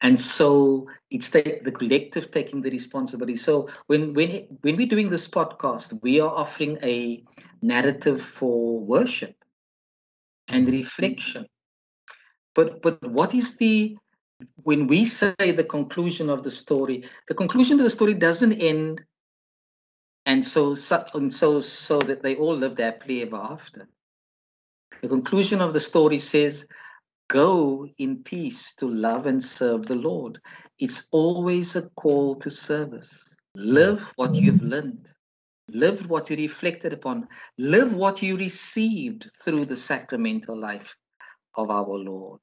And 0.00 0.18
so 0.18 0.86
it's 1.10 1.30
the, 1.30 1.60
the 1.64 1.72
collective 1.72 2.30
taking 2.30 2.62
the 2.62 2.70
responsibility. 2.70 3.36
So 3.36 3.68
when 3.86 4.14
when 4.14 4.46
when 4.62 4.76
we're 4.76 4.86
doing 4.86 5.10
this 5.10 5.28
podcast 5.28 6.00
we 6.02 6.20
are 6.20 6.34
offering 6.34 6.78
a 6.82 7.22
narrative 7.62 8.22
for 8.22 8.80
worship 8.80 9.36
and 10.48 10.66
mm-hmm. 10.66 10.76
reflection. 10.76 11.46
But 12.54 12.82
but 12.82 13.02
what 13.10 13.34
is 13.34 13.56
the 13.56 13.96
when 14.62 14.86
we 14.86 15.04
say 15.04 15.34
the 15.38 15.64
conclusion 15.64 16.28
of 16.28 16.42
the 16.42 16.50
story 16.50 17.04
the 17.28 17.34
conclusion 17.34 17.78
of 17.78 17.84
the 17.84 17.90
story 17.90 18.14
doesn't 18.14 18.52
end 18.52 19.02
and 20.26 20.44
so 20.44 20.74
so- 20.74 21.04
and 21.14 21.32
so 21.32 21.60
so 21.60 21.98
that 22.00 22.22
they 22.22 22.36
all 22.36 22.56
lived 22.56 22.78
happily 22.78 23.22
ever 23.22 23.36
after. 23.36 23.88
The 25.02 25.08
conclusion 25.08 25.60
of 25.60 25.72
the 25.72 25.80
story 25.80 26.18
says 26.18 26.66
go 27.28 27.88
in 27.98 28.22
peace 28.22 28.72
to 28.76 28.88
love 28.88 29.26
and 29.26 29.42
serve 29.42 29.86
the 29.86 29.94
lord 29.94 30.40
it's 30.78 31.08
always 31.10 31.76
a 31.76 31.88
call 31.90 32.36
to 32.36 32.50
service 32.50 33.36
Live 33.56 34.12
what 34.16 34.34
you've 34.34 34.62
learned. 34.62 35.08
Live 35.70 36.10
what 36.10 36.28
you 36.28 36.36
reflected 36.36 36.92
upon. 36.92 37.26
Live 37.56 37.94
what 37.94 38.20
you 38.20 38.36
received 38.36 39.30
through 39.34 39.64
the 39.64 39.76
sacramental 39.76 40.60
life 40.60 40.94
of 41.54 41.70
our 41.70 41.96
Lord. 41.96 42.40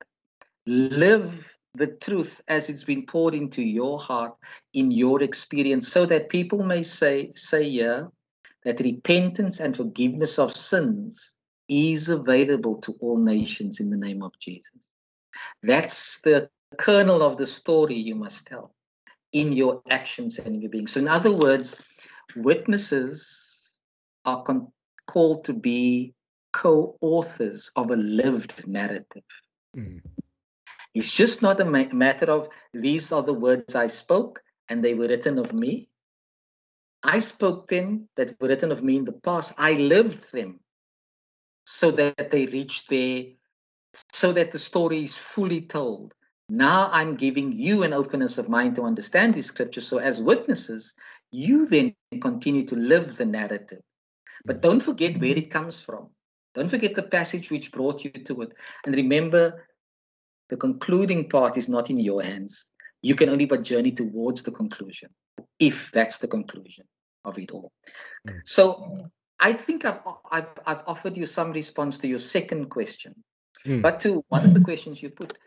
Live 0.65 1.53
the 1.75 1.85
truth 1.85 2.41
as 2.47 2.67
it's 2.67 2.83
been 2.83 3.05
poured 3.05 3.35
into 3.35 3.61
your 3.61 3.99
heart 3.99 4.33
in 4.73 4.89
your 4.89 5.21
experience 5.21 5.87
so 5.87 6.07
that 6.07 6.29
people 6.29 6.63
may 6.63 6.81
say 6.81 7.31
say 7.35 7.69
here 7.69 8.09
that 8.63 8.79
repentance 8.79 9.59
and 9.59 9.77
forgiveness 9.77 10.39
of 10.39 10.51
sins 10.51 11.33
is 11.67 12.09
available 12.09 12.81
to 12.81 12.93
all 12.99 13.17
nations 13.17 13.79
in 13.79 13.89
the 13.89 13.97
name 13.97 14.21
of 14.23 14.31
Jesus. 14.39 14.93
That's 15.61 16.19
the 16.21 16.49
kernel 16.77 17.21
of 17.21 17.37
the 17.37 17.45
story 17.45 17.95
you 17.95 18.15
must 18.15 18.45
tell 18.45 18.73
in 19.31 19.53
your 19.53 19.81
actions 19.89 20.39
and 20.39 20.61
your 20.61 20.69
being. 20.69 20.87
So, 20.87 20.99
in 20.99 21.07
other 21.07 21.31
words, 21.31 21.75
witnesses 22.35 23.77
are 24.25 24.43
con- 24.43 24.71
called 25.07 25.45
to 25.45 25.53
be 25.53 26.13
co 26.51 26.97
authors 27.01 27.71
of 27.75 27.91
a 27.91 27.95
lived 27.95 28.67
narrative. 28.67 29.23
Mm. 29.75 30.01
It's 30.93 31.11
just 31.11 31.41
not 31.41 31.59
a 31.59 31.65
ma- 31.65 31.91
matter 31.91 32.27
of 32.27 32.49
these 32.73 33.11
are 33.11 33.23
the 33.23 33.33
words 33.33 33.73
I 33.75 33.87
spoke 33.87 34.41
and 34.69 34.83
they 34.83 34.93
were 34.93 35.07
written 35.07 35.39
of 35.39 35.51
me. 35.53 35.89
I 37.01 37.19
spoke 37.19 37.67
them 37.67 38.07
that 38.15 38.39
were 38.39 38.47
written 38.47 38.71
of 38.71 38.83
me 38.83 38.97
in 38.97 39.05
the 39.05 39.11
past. 39.11 39.53
I 39.57 39.73
lived 39.73 40.31
them 40.31 40.59
so 41.65 41.91
that 41.91 42.31
they 42.31 42.45
reach 42.47 42.85
there, 42.87 43.25
so 44.11 44.33
that 44.33 44.51
the 44.51 44.59
story 44.59 45.03
is 45.03 45.15
fully 45.15 45.61
told. 45.61 46.13
Now 46.49 46.89
I'm 46.91 47.15
giving 47.15 47.51
you 47.51 47.83
an 47.83 47.93
openness 47.93 48.37
of 48.37 48.49
mind 48.49 48.75
to 48.75 48.83
understand 48.83 49.33
these 49.33 49.45
scriptures. 49.45 49.87
So, 49.87 49.97
as 49.97 50.19
witnesses, 50.19 50.93
you 51.31 51.65
then 51.65 51.95
continue 52.21 52.65
to 52.67 52.75
live 52.75 53.17
the 53.17 53.25
narrative. 53.25 53.81
But 54.45 54.61
don't 54.61 54.81
forget 54.81 55.19
where 55.19 55.37
it 55.37 55.51
comes 55.51 55.79
from. 55.79 56.09
Don't 56.53 56.69
forget 56.69 56.95
the 56.95 57.03
passage 57.03 57.49
which 57.49 57.71
brought 57.71 58.03
you 58.03 58.11
to 58.11 58.41
it. 58.43 58.53
And 58.85 58.93
remember, 58.93 59.65
the 60.49 60.57
concluding 60.57 61.29
part 61.29 61.57
is 61.57 61.67
not 61.67 61.89
in 61.89 61.97
your 61.97 62.21
hands. 62.21 62.69
You 63.01 63.15
can 63.15 63.29
only 63.29 63.45
but 63.45 63.63
journey 63.63 63.91
towards 63.91 64.43
the 64.43 64.51
conclusion, 64.51 65.09
if 65.59 65.91
that's 65.91 66.19
the 66.19 66.27
conclusion 66.27 66.85
of 67.25 67.37
it 67.39 67.51
all. 67.51 67.71
Mm. 68.27 68.41
So 68.45 69.09
I 69.43 69.51
think 69.51 69.83
I've, 69.83 69.99
I've, 70.31 70.47
I've 70.65 70.83
offered 70.87 71.17
you 71.17 71.25
some 71.25 71.51
response 71.51 71.97
to 71.97 72.07
your 72.07 72.19
second 72.19 72.69
question. 72.69 73.13
Mm. 73.65 73.81
But 73.81 73.99
to 74.01 74.23
one 74.29 74.45
of 74.45 74.53
the 74.53 74.61
questions 74.61 75.03
you 75.03 75.09
put, 75.09 75.37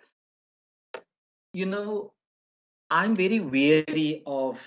you 1.54 1.64
know, 1.64 2.12
I'm 2.90 3.16
very 3.16 3.40
wary 3.40 4.22
of 4.26 4.60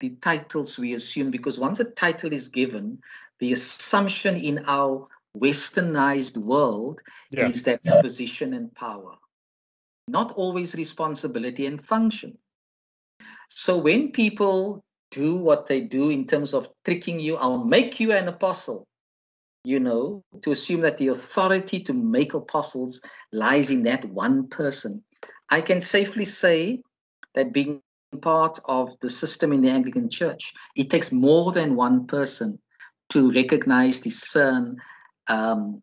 the 0.00 0.10
titles 0.10 0.78
we 0.78 0.92
assume 0.92 1.30
because 1.30 1.58
once 1.58 1.80
a 1.80 1.84
title 1.84 2.34
is 2.34 2.48
given, 2.48 2.98
the 3.38 3.52
assumption 3.52 4.36
in 4.36 4.64
our 4.66 5.08
westernized 5.38 6.36
world 6.36 7.00
yeah. 7.30 7.48
is 7.48 7.62
that 7.62 7.80
it's 7.82 7.96
position 8.02 8.52
and 8.52 8.74
power, 8.74 9.14
not 10.06 10.32
always 10.32 10.74
responsibility 10.74 11.64
and 11.64 11.82
function. 11.82 12.36
So 13.48 13.78
when 13.78 14.12
people 14.12 14.84
do 15.10 15.36
what 15.36 15.66
they 15.66 15.80
do 15.80 16.10
in 16.10 16.26
terms 16.26 16.54
of 16.54 16.68
tricking 16.84 17.20
you, 17.20 17.36
I'll 17.36 17.64
make 17.64 18.00
you 18.00 18.12
an 18.12 18.28
apostle, 18.28 18.86
you 19.64 19.80
know, 19.80 20.22
to 20.42 20.52
assume 20.52 20.80
that 20.82 20.98
the 20.98 21.08
authority 21.08 21.80
to 21.84 21.92
make 21.92 22.34
apostles 22.34 23.00
lies 23.32 23.70
in 23.70 23.82
that 23.84 24.04
one 24.04 24.48
person. 24.48 25.04
I 25.48 25.60
can 25.60 25.80
safely 25.80 26.24
say 26.24 26.82
that 27.34 27.52
being 27.52 27.82
part 28.22 28.58
of 28.64 28.90
the 29.00 29.10
system 29.10 29.52
in 29.52 29.62
the 29.62 29.70
Anglican 29.70 30.08
Church, 30.08 30.52
it 30.76 30.90
takes 30.90 31.12
more 31.12 31.52
than 31.52 31.76
one 31.76 32.06
person 32.06 32.58
to 33.10 33.30
recognize, 33.32 34.00
discern 34.00 34.76
um, 35.28 35.82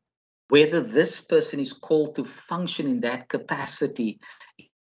whether 0.49 0.81
this 0.81 1.19
person 1.19 1.59
is 1.59 1.73
called 1.73 2.15
to 2.15 2.23
function 2.23 2.87
in 2.87 3.01
that 3.01 3.27
capacity 3.27 4.19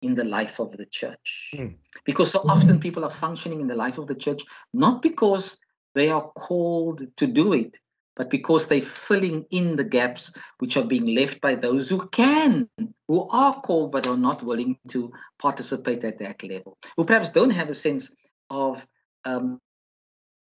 in 0.02 0.16
the 0.16 0.24
life 0.24 0.60
of 0.60 0.72
the 0.78 0.86
church. 0.86 1.52
Mm. 1.56 1.76
Because 2.06 2.32
so 2.32 2.42
often 2.48 2.80
people 2.80 3.04
are 3.04 3.12
functioning 3.12 3.62
in 3.62 3.68
the 3.68 3.76
life 3.76 3.98
of 3.98 4.08
the 4.08 4.16
church 4.16 4.44
not 4.74 5.02
because 5.02 5.58
they 5.96 6.10
are 6.10 6.30
called 6.36 7.02
to 7.18 7.28
do 7.28 7.54
it, 7.54 7.78
but 8.16 8.30
because 8.30 8.68
they're 8.68 8.82
filling 8.82 9.46
in 9.52 9.76
the 9.76 9.84
gaps 9.84 10.32
which 10.60 10.78
are 10.78 10.84
being 10.84 11.16
left 11.16 11.42
by 11.42 11.56
those 11.56 11.90
who 11.90 12.08
can, 12.10 12.70
who 13.08 13.28
are 13.30 13.62
called 13.62 13.92
but 13.92 14.08
are 14.08 14.18
not 14.18 14.44
willing 14.44 14.78
to 14.90 15.12
participate 15.40 16.04
at 16.04 16.20
that 16.20 16.44
level, 16.44 16.78
who 16.96 17.06
perhaps 17.06 17.32
don't 17.32 17.52
have 17.52 17.70
a 17.70 17.76
sense 17.76 18.12
of 18.50 18.86
um, 19.26 19.60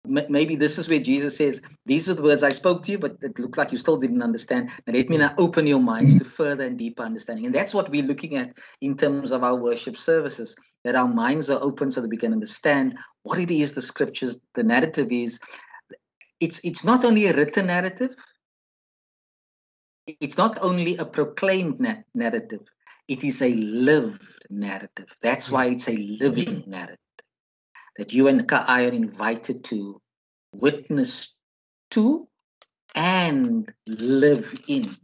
maybe 0.08 0.56
this 0.56 0.78
is 0.78 0.89
where 0.89 0.99
Jesus 0.99 1.38
says, 1.38 1.62
These 1.86 2.10
are 2.10 2.14
the 2.14 2.24
words 2.24 2.43
I 2.43 2.49
spoke 2.49 2.84
to 2.84 2.91
you, 2.91 2.97
but 2.97 3.18
it 3.22 3.38
looked 3.39 3.58
like 3.58 3.72
you 3.72 3.78
still 3.78 3.97
didn't 3.97 4.22
understand. 4.22 4.72
And 4.88 4.95
let 4.95 5.10
me 5.10 5.18
now 5.18 5.34
open 5.38 5.68
your 5.68 5.80
minds 5.80 6.16
to 6.18 6.26
further 6.26 6.64
and 6.64 6.78
deeper 6.78 7.03
understanding. 7.03 7.45
And 7.45 7.56
that's 7.56 7.74
what 7.74 7.89
we're 7.89 8.03
looking 8.03 8.36
at 8.36 8.58
in 8.82 8.97
terms 8.97 9.32
of 9.32 9.43
our 9.43 9.56
worship 9.56 9.97
services, 9.97 10.56
that 10.84 10.95
our 10.95 11.08
minds 11.08 11.49
are 11.49 11.62
open 11.62 11.91
so 11.91 12.01
that 12.01 12.10
we 12.10 12.18
can 12.18 12.34
understand 12.34 12.97
what 13.24 13.39
it 13.39 13.51
is 13.51 13.74
the 13.74 13.82
scriptures, 13.82 14.39
the 14.53 14.64
narrative 14.64 15.12
is, 15.12 15.39
it's 16.39 16.60
it's 16.64 16.84
not 16.84 17.06
only 17.06 17.28
a 17.28 17.34
written 17.34 17.68
narrative 17.68 18.16
it's 20.08 20.38
not 20.38 20.58
only 20.62 20.97
a 20.97 21.06
proclaimed 21.06 21.80
na- 21.80 22.03
narrative 22.14 22.62
it 23.08 23.24
is 23.24 23.41
a 23.41 23.53
lived 23.53 24.22
narrative 24.49 25.08
that's 25.22 25.49
why 25.49 25.66
it's 25.68 25.88
a 25.88 25.97
living 26.24 26.64
narrative 26.68 27.05
that 27.97 28.13
you 28.13 28.27
and 28.27 28.49
I 28.51 28.85
are 28.85 28.89
invited 28.89 29.63
to 29.65 30.01
witness 30.53 31.33
to 31.91 32.27
and 32.93 33.71
live 33.87 34.59
in 34.67 34.95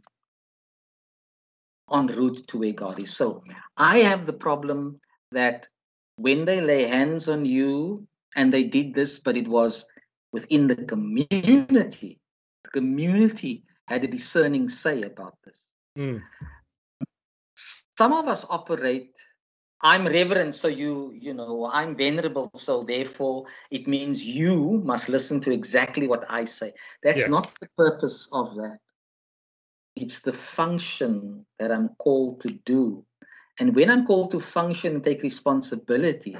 en 1.92 2.06
route 2.06 2.46
to 2.48 2.58
where 2.58 2.72
God 2.72 3.00
is. 3.00 3.14
So 3.14 3.44
I 3.76 3.98
have 3.98 4.26
the 4.26 4.32
problem 4.32 5.00
that 5.32 5.68
when 6.16 6.44
they 6.44 6.60
lay 6.60 6.84
hands 6.84 7.28
on 7.28 7.44
you 7.44 8.06
and 8.36 8.52
they 8.52 8.64
did 8.64 8.94
this, 8.94 9.18
but 9.18 9.36
it 9.36 9.48
was 9.48 9.86
within 10.32 10.66
the 10.66 10.76
community. 10.76 12.18
The 12.64 12.70
community 12.70 13.64
had 13.88 14.04
a 14.04 14.08
discerning 14.08 14.68
say 14.68 15.02
about 15.02 15.36
this. 15.44 15.68
Mm. 15.98 16.22
Some 17.98 18.12
of 18.12 18.26
us 18.28 18.46
operate. 18.48 19.14
I'm 19.82 20.06
reverent, 20.06 20.54
so 20.54 20.68
you, 20.68 21.12
you 21.12 21.34
know, 21.34 21.68
I'm 21.72 21.96
venerable, 21.96 22.50
so 22.54 22.84
therefore 22.84 23.46
it 23.70 23.88
means 23.88 24.24
you 24.24 24.80
must 24.84 25.08
listen 25.08 25.40
to 25.40 25.50
exactly 25.50 26.06
what 26.06 26.24
I 26.28 26.44
say. 26.44 26.72
That's 27.02 27.22
yeah. 27.22 27.26
not 27.26 27.52
the 27.58 27.68
purpose 27.76 28.28
of 28.32 28.54
that. 28.56 28.78
It's 29.96 30.20
the 30.20 30.32
function 30.32 31.44
that 31.58 31.72
I'm 31.72 31.90
called 31.98 32.40
to 32.42 32.50
do. 32.64 33.04
And 33.58 33.74
when 33.74 33.90
I'm 33.90 34.06
called 34.06 34.30
to 34.30 34.40
function 34.40 34.94
and 34.94 35.04
take 35.04 35.22
responsibility, 35.22 36.36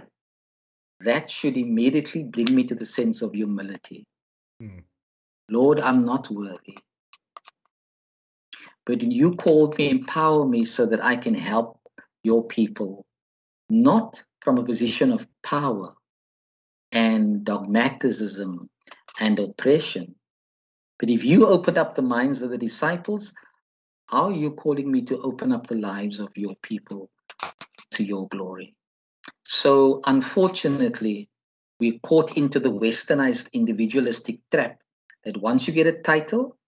that 1.00 1.30
should 1.30 1.56
immediately 1.56 2.22
bring 2.22 2.54
me 2.54 2.64
to 2.64 2.74
the 2.76 2.86
sense 2.86 3.22
of 3.22 3.32
humility. 3.32 4.06
Mm. 4.62 4.84
Lord, 5.50 5.80
I'm 5.80 6.06
not 6.06 6.30
worthy. 6.30 6.78
But 8.86 9.02
you 9.02 9.34
called 9.34 9.76
me, 9.78 9.90
empower 9.90 10.46
me 10.46 10.64
so 10.64 10.86
that 10.86 11.04
I 11.04 11.16
can 11.16 11.34
help 11.34 11.80
your 12.22 12.44
people, 12.44 13.04
not 13.72 14.22
from 14.40 14.58
a 14.58 14.64
position 14.64 15.10
of 15.12 15.26
power 15.42 15.94
and 16.92 17.42
dogmatism 17.44 18.68
and 19.18 19.38
oppression. 19.38 20.14
But 20.98 21.08
if 21.08 21.24
you 21.24 21.46
opened 21.46 21.78
up 21.78 21.94
the 21.94 22.02
minds 22.02 22.42
of 22.42 22.50
the 22.50 22.58
disciples, 22.58 23.32
how 24.06 24.24
are 24.26 24.32
you 24.32 24.50
calling 24.50 24.92
me 24.92 25.02
to 25.06 25.20
open 25.22 25.52
up 25.52 25.66
the 25.66 25.76
lives 25.76 26.20
of 26.20 26.28
your 26.36 26.54
people 26.62 27.10
to 27.92 28.04
your 28.04 28.28
glory? 28.28 28.76
So, 29.44 30.02
unfortunately, 30.04 31.30
we're 31.80 31.98
caught 32.00 32.36
into 32.36 32.60
the 32.60 32.70
westernized 32.70 33.52
individualistic 33.52 34.38
trap 34.50 34.80
that 35.24 35.40
once 35.40 35.66
you 35.66 35.72
get 35.72 35.86
a 35.86 36.02
title, 36.02 36.58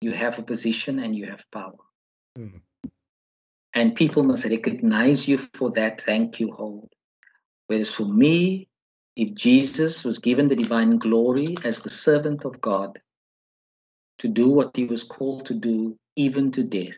you 0.00 0.12
have 0.12 0.38
a 0.38 0.42
position 0.42 1.00
and 1.00 1.14
you 1.16 1.26
have 1.26 1.44
power. 1.50 1.76
Mm. 2.38 2.60
And 3.74 3.94
people 3.94 4.22
must 4.24 4.44
recognize 4.44 5.28
you 5.28 5.38
for 5.54 5.70
that 5.72 6.06
rank 6.06 6.40
you 6.40 6.52
hold. 6.52 6.92
Whereas 7.66 7.90
for 7.90 8.04
me, 8.04 8.68
if 9.16 9.34
Jesus 9.34 10.02
was 10.02 10.18
given 10.18 10.48
the 10.48 10.56
divine 10.56 10.98
glory 10.98 11.56
as 11.62 11.80
the 11.80 11.90
servant 11.90 12.44
of 12.44 12.60
God 12.60 13.00
to 14.18 14.28
do 14.28 14.48
what 14.48 14.76
he 14.76 14.84
was 14.84 15.04
called 15.04 15.46
to 15.46 15.54
do, 15.54 15.98
even 16.16 16.50
to 16.52 16.62
death, 16.62 16.96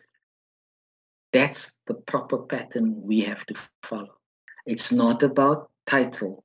that's 1.31 1.79
the 1.87 1.93
proper 1.93 2.39
pattern 2.39 3.01
we 3.01 3.21
have 3.21 3.45
to 3.47 3.55
follow. 3.83 4.15
It's 4.65 4.91
not 4.91 5.23
about 5.23 5.69
title, 5.85 6.43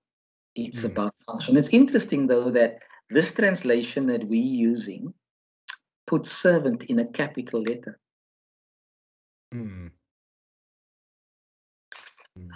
it's 0.55 0.83
mm. 0.83 0.91
about 0.91 1.15
function. 1.27 1.57
It's 1.57 1.69
interesting, 1.69 2.27
though, 2.27 2.51
that 2.51 2.79
this 3.11 3.33
translation 3.33 4.07
that 4.07 4.25
we're 4.25 4.43
using 4.43 5.15
puts 6.07 6.33
servant 6.33 6.85
in 6.85 6.99
a 6.99 7.07
capital 7.07 7.63
letter. 7.63 7.99
Mm. 9.55 9.91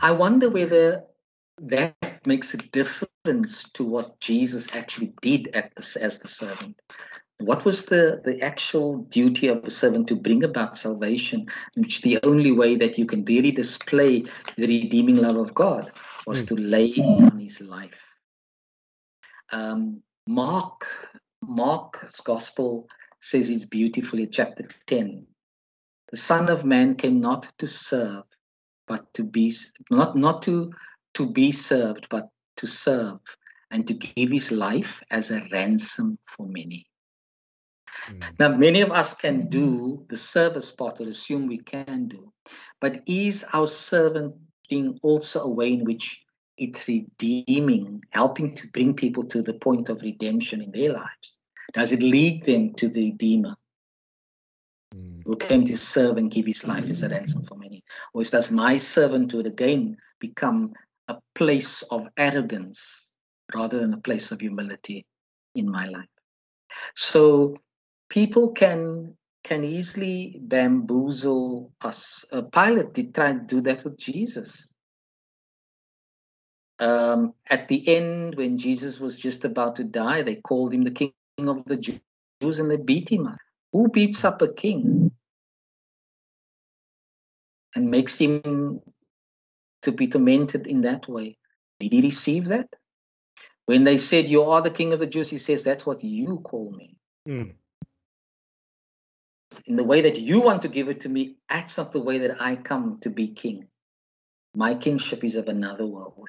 I 0.00 0.12
wonder 0.12 0.50
whether 0.50 1.04
that 1.60 2.26
makes 2.26 2.54
a 2.54 2.58
difference 2.58 3.64
to 3.74 3.84
what 3.84 4.18
Jesus 4.20 4.66
actually 4.72 5.12
did 5.20 5.50
the, 5.52 5.98
as 6.00 6.18
the 6.18 6.28
servant. 6.28 6.80
What 7.38 7.64
was 7.64 7.86
the, 7.86 8.20
the 8.24 8.40
actual 8.40 8.98
duty 8.98 9.48
of 9.48 9.64
a 9.64 9.70
servant 9.70 10.06
to 10.08 10.16
bring 10.16 10.44
about 10.44 10.76
salvation, 10.76 11.46
which 11.76 12.02
the 12.02 12.20
only 12.22 12.52
way 12.52 12.76
that 12.76 12.98
you 12.98 13.06
can 13.06 13.24
really 13.24 13.50
display 13.50 14.24
the 14.56 14.66
redeeming 14.66 15.16
love 15.16 15.36
of 15.36 15.54
God 15.54 15.92
was 16.26 16.44
mm. 16.44 16.48
to 16.48 16.54
lay 16.54 16.92
down 16.92 17.38
his 17.38 17.60
life. 17.60 17.98
Um, 19.50 20.02
Mark, 20.26 20.86
Mark's 21.42 22.20
gospel 22.20 22.88
says 23.20 23.50
it's 23.50 23.64
beautifully, 23.64 24.26
chapter 24.26 24.68
10. 24.86 25.26
The 26.10 26.16
Son 26.16 26.48
of 26.48 26.64
Man 26.64 26.94
came 26.94 27.20
not 27.20 27.48
to 27.58 27.66
serve, 27.66 28.24
but 28.86 29.12
to 29.14 29.24
be 29.24 29.54
not 29.90 30.16
not 30.16 30.42
to 30.42 30.72
to 31.14 31.30
be 31.30 31.52
served, 31.52 32.08
but 32.10 32.28
to 32.56 32.66
serve 32.66 33.20
and 33.70 33.86
to 33.86 33.94
give 33.94 34.30
his 34.30 34.50
life 34.50 35.02
as 35.10 35.30
a 35.30 35.46
ransom 35.52 36.18
for 36.26 36.46
many. 36.46 36.86
Mm. 38.08 38.38
Now, 38.38 38.48
many 38.48 38.80
of 38.80 38.90
us 38.90 39.14
can 39.14 39.48
do 39.48 40.04
the 40.08 40.16
service 40.16 40.70
part 40.70 41.00
or 41.00 41.08
assume 41.08 41.46
we 41.46 41.58
can 41.58 42.08
do, 42.08 42.32
but 42.80 43.02
is 43.06 43.44
our 43.52 43.66
servant 43.66 44.34
thing 44.68 44.98
also 45.02 45.40
a 45.42 45.48
way 45.48 45.72
in 45.72 45.84
which 45.84 46.22
it's 46.58 46.86
redeeming, 46.88 48.02
helping 48.10 48.54
to 48.54 48.68
bring 48.68 48.94
people 48.94 49.24
to 49.24 49.42
the 49.42 49.54
point 49.54 49.88
of 49.88 50.02
redemption 50.02 50.60
in 50.60 50.70
their 50.70 50.92
lives? 50.92 51.38
Does 51.72 51.92
it 51.92 52.02
lead 52.02 52.44
them 52.44 52.74
to 52.74 52.88
the 52.88 53.12
Redeemer 53.12 53.56
mm. 54.94 55.22
who 55.24 55.36
came 55.36 55.64
to 55.64 55.76
serve 55.76 56.18
and 56.18 56.30
give 56.30 56.46
his 56.46 56.64
life 56.64 56.90
as 56.90 57.02
a 57.02 57.08
ransom 57.08 57.44
for 57.44 57.56
many? 57.56 57.71
Or 58.14 58.22
does 58.24 58.50
my 58.50 58.74
servanthood 58.74 59.46
again 59.46 59.96
become 60.20 60.72
a 61.08 61.16
place 61.34 61.82
of 61.82 62.08
arrogance 62.16 63.12
rather 63.54 63.78
than 63.78 63.94
a 63.94 64.00
place 64.00 64.30
of 64.30 64.40
humility 64.40 65.06
in 65.54 65.70
my 65.70 65.86
life? 65.86 66.08
So 66.94 67.56
people 68.08 68.52
can 68.52 69.16
can 69.44 69.64
easily 69.64 70.38
bamboozle 70.42 71.72
us. 71.80 72.24
Uh, 72.30 72.42
Pilate 72.42 72.92
did 72.92 73.14
try 73.14 73.32
to 73.32 73.40
do 73.40 73.60
that 73.62 73.82
with 73.82 73.98
Jesus. 73.98 74.72
Um, 76.78 77.34
at 77.48 77.68
the 77.68 77.86
end, 77.88 78.36
when 78.36 78.58
Jesus 78.58 79.00
was 79.00 79.18
just 79.18 79.44
about 79.44 79.76
to 79.76 79.84
die, 79.84 80.22
they 80.22 80.36
called 80.36 80.74
him 80.74 80.82
the 80.82 80.90
king 80.90 81.12
of 81.38 81.64
the 81.64 81.76
Jews 81.76 82.58
and 82.58 82.70
they 82.70 82.76
beat 82.76 83.08
him 83.08 83.26
up. 83.26 83.38
Who 83.72 83.88
beats 83.88 84.24
up 84.24 84.42
a 84.42 84.52
king 84.52 85.11
and 87.74 87.90
makes 87.90 88.18
him 88.18 88.80
to 89.82 89.92
be 89.92 90.06
tormented 90.06 90.66
in 90.66 90.82
that 90.82 91.08
way? 91.08 91.38
Did 91.80 91.92
he 91.92 92.00
receive 92.00 92.48
that? 92.48 92.68
When 93.66 93.84
they 93.84 93.96
said, 93.96 94.30
You 94.30 94.42
are 94.42 94.62
the 94.62 94.70
king 94.70 94.92
of 94.92 95.00
the 95.00 95.06
Jews, 95.06 95.30
he 95.30 95.38
says, 95.38 95.64
That's 95.64 95.86
what 95.86 96.04
you 96.04 96.40
call 96.44 96.72
me. 96.72 96.96
Mm 97.28 97.54
in 99.66 99.76
the 99.76 99.84
way 99.84 100.02
that 100.02 100.18
you 100.18 100.42
want 100.42 100.62
to 100.62 100.68
give 100.68 100.88
it 100.88 101.00
to 101.00 101.08
me, 101.08 101.36
that's 101.48 101.78
not 101.78 101.92
the 101.92 102.00
way 102.00 102.18
that 102.18 102.40
I 102.40 102.56
come 102.56 102.98
to 103.02 103.10
be 103.10 103.28
king. 103.28 103.68
My 104.54 104.74
kingship 104.74 105.24
is 105.24 105.36
of 105.36 105.48
another 105.48 105.86
world. 105.86 106.28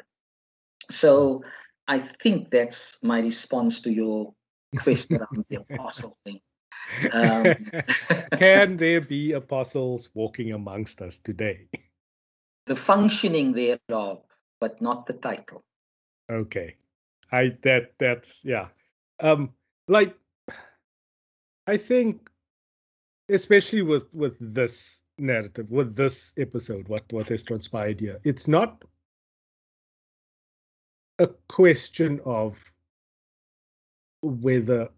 So 0.90 1.44
I 1.88 2.00
think 2.00 2.50
that's 2.52 2.98
my 3.04 3.20
response 3.20 3.82
to 3.82 3.92
your 3.92 4.34
question 4.78 5.18
around 5.18 5.46
the 5.50 5.58
apostle 5.58 6.18
thing. 6.24 6.40
Um, 7.12 7.56
Can 8.38 8.78
there 8.78 9.02
be 9.02 9.34
apostles 9.34 10.10
walking 10.14 10.52
amongst 10.52 11.02
us 11.02 11.18
today? 11.18 11.68
The 12.66 12.76
functioning 12.76 13.54
thereof, 13.54 14.22
but 14.60 14.82
not 14.82 15.06
the 15.06 15.14
title. 15.14 15.64
Okay. 16.32 16.76
I 17.32 17.58
that 17.64 17.94
that's 18.00 18.46
yeah. 18.46 18.68
Um 19.20 19.52
like 19.88 20.16
I 21.68 21.78
think 21.78 22.30
especially 23.30 23.82
with 23.82 24.14
with 24.14 24.38
this 24.40 25.02
narrative, 25.18 25.70
with 25.70 25.96
this 25.96 26.34
episode, 26.38 26.88
what 26.88 27.04
what 27.12 27.30
has 27.30 27.44
transpired 27.44 28.00
here, 28.00 28.20
it's 28.24 28.48
not 28.48 28.84
a 31.20 31.28
question 31.48 32.20
of 32.26 32.72
whether 34.22 34.90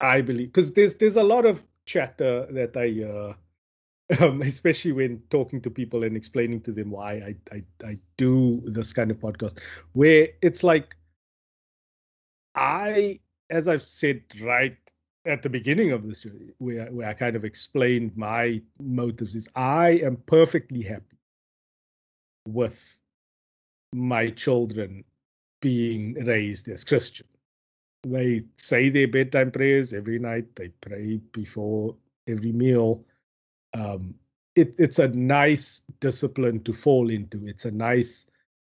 I 0.00 0.20
believe 0.20 0.48
because 0.48 0.72
there's 0.72 0.94
there's 0.96 1.16
a 1.16 1.22
lot 1.22 1.46
of 1.46 1.64
chatter 1.86 2.46
that 2.50 2.76
I 2.76 3.04
uh, 3.04 3.34
um, 4.24 4.42
especially 4.42 4.92
when 4.92 5.22
talking 5.30 5.60
to 5.62 5.70
people 5.70 6.04
and 6.04 6.16
explaining 6.16 6.60
to 6.62 6.72
them 6.72 6.90
why 6.90 7.12
I, 7.12 7.36
I 7.52 7.62
I 7.86 7.98
do 8.16 8.62
this 8.66 8.92
kind 8.92 9.10
of 9.10 9.18
podcast, 9.18 9.60
where 9.92 10.28
it's 10.42 10.62
like 10.62 10.96
I, 12.54 13.18
as 13.50 13.68
I've 13.68 13.82
said 13.82 14.22
right 14.40 14.76
at 15.26 15.42
the 15.42 15.48
beginning 15.48 15.92
of 15.92 16.06
this 16.06 16.20
journey, 16.20 16.50
where, 16.58 16.86
where 16.86 17.08
I 17.08 17.14
kind 17.14 17.34
of 17.34 17.44
explained 17.44 18.16
my 18.16 18.60
motives, 18.78 19.34
is 19.34 19.48
I 19.56 20.00
am 20.04 20.16
perfectly 20.26 20.82
happy 20.82 21.18
with 22.46 22.98
my 23.92 24.30
children 24.30 25.04
being 25.60 26.14
raised 26.26 26.68
as 26.68 26.84
Christian. 26.84 27.26
They 28.04 28.42
say 28.56 28.90
their 28.90 29.08
bedtime 29.08 29.50
prayers 29.50 29.92
every 29.92 30.18
night. 30.18 30.54
They 30.56 30.68
pray 30.68 31.20
before 31.32 31.96
every 32.28 32.52
meal. 32.52 33.04
Um, 33.72 34.14
it, 34.54 34.74
it's 34.78 34.98
a 34.98 35.08
nice 35.08 35.82
discipline 36.00 36.62
to 36.64 36.72
fall 36.72 37.10
into. 37.10 37.46
It's 37.46 37.64
a 37.64 37.70
nice 37.70 38.26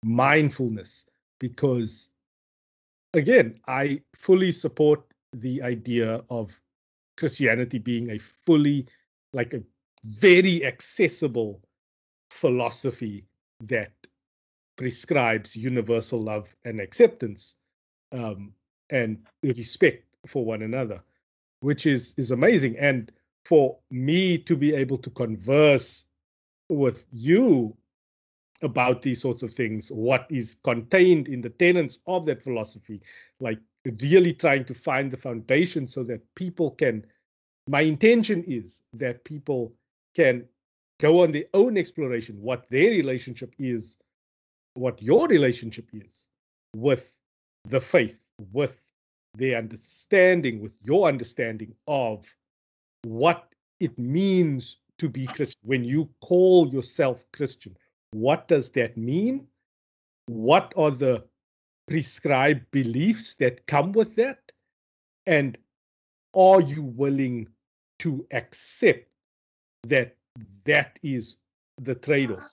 mindfulness 0.05 1.07
because, 1.39 2.11
again, 3.15 3.55
I 3.67 4.01
fully 4.15 4.53
support 4.53 5.03
the 5.33 5.63
idea 5.63 6.23
of 6.29 6.61
Christianity 7.17 7.79
being 7.79 8.11
a 8.11 8.19
fully, 8.19 8.87
like 9.33 9.55
a 9.55 9.63
very 10.05 10.65
accessible 10.65 11.61
philosophy 12.31 13.25
that 13.65 13.93
prescribes 14.77 15.55
universal 15.55 16.21
love 16.21 16.55
and 16.65 16.81
acceptance 16.81 17.55
um, 18.13 18.53
and 18.91 19.19
respect 19.43 20.05
for 20.27 20.45
one 20.45 20.63
another, 20.63 21.01
which 21.61 21.87
is 21.87 22.15
is 22.17 22.31
amazing. 22.31 22.79
And 22.79 23.11
for 23.45 23.79
me 23.91 24.39
to 24.39 24.57
be 24.57 24.75
able 24.75 24.99
to 24.99 25.11
converse 25.11 26.05
with 26.69 27.05
you 27.11 27.77
about 28.63 29.03
these 29.03 29.21
sorts 29.21 29.43
of 29.43 29.53
things, 29.53 29.89
what 29.91 30.27
is 30.31 30.57
contained 30.63 31.29
in 31.29 31.41
the 31.41 31.51
tenets 31.51 31.99
of 32.07 32.27
that 32.27 32.43
philosophy, 32.43 33.01
like 33.41 33.59
really 34.03 34.33
trying 34.33 34.65
to 34.67 34.75
find 34.75 35.11
the 35.11 35.17
foundation 35.17 35.87
so 35.87 36.05
that 36.05 36.21
people 36.35 36.73
can 36.73 37.05
my 37.67 37.83
intention 37.83 38.43
is 38.47 38.83
that 38.93 39.25
people 39.25 39.73
can 40.15 40.45
go 40.99 41.23
on 41.23 41.31
their 41.31 41.45
own 41.55 41.79
exploration 41.79 42.37
what 42.41 42.69
their 42.71 42.91
relationship 42.91 43.55
is 43.59 43.97
what 44.75 45.01
your 45.03 45.27
relationship 45.29 45.89
is 45.93 46.27
with 46.77 47.17
the 47.69 47.81
faith 47.81 48.20
with 48.53 48.81
the 49.37 49.55
understanding 49.55 50.61
with 50.61 50.77
your 50.83 51.07
understanding 51.09 51.75
of 51.87 52.27
what 53.03 53.49
it 53.79 53.97
means 53.99 54.79
to 54.99 55.09
be 55.09 55.27
christian 55.27 55.61
when 55.63 55.85
you 55.85 56.09
call 56.21 56.69
yourself 56.73 57.25
christian 57.33 57.77
what 58.13 58.49
does 58.49 58.71
that 58.71 58.97
mean 58.97 59.47
what 60.27 60.73
are 60.77 60.91
the 60.91 61.25
prescribed 61.89 62.71
beliefs 62.71 63.35
that 63.35 63.67
come 63.67 63.93
with 63.93 64.15
that? 64.15 64.39
And 65.27 65.59
are 66.35 66.61
you 66.61 66.83
willing 66.83 67.49
to 67.99 68.25
accept 68.31 69.09
that 69.89 70.17
that 70.65 70.99
is 71.03 71.37
the 71.79 71.97
trade 71.97 72.31
off? 72.31 72.53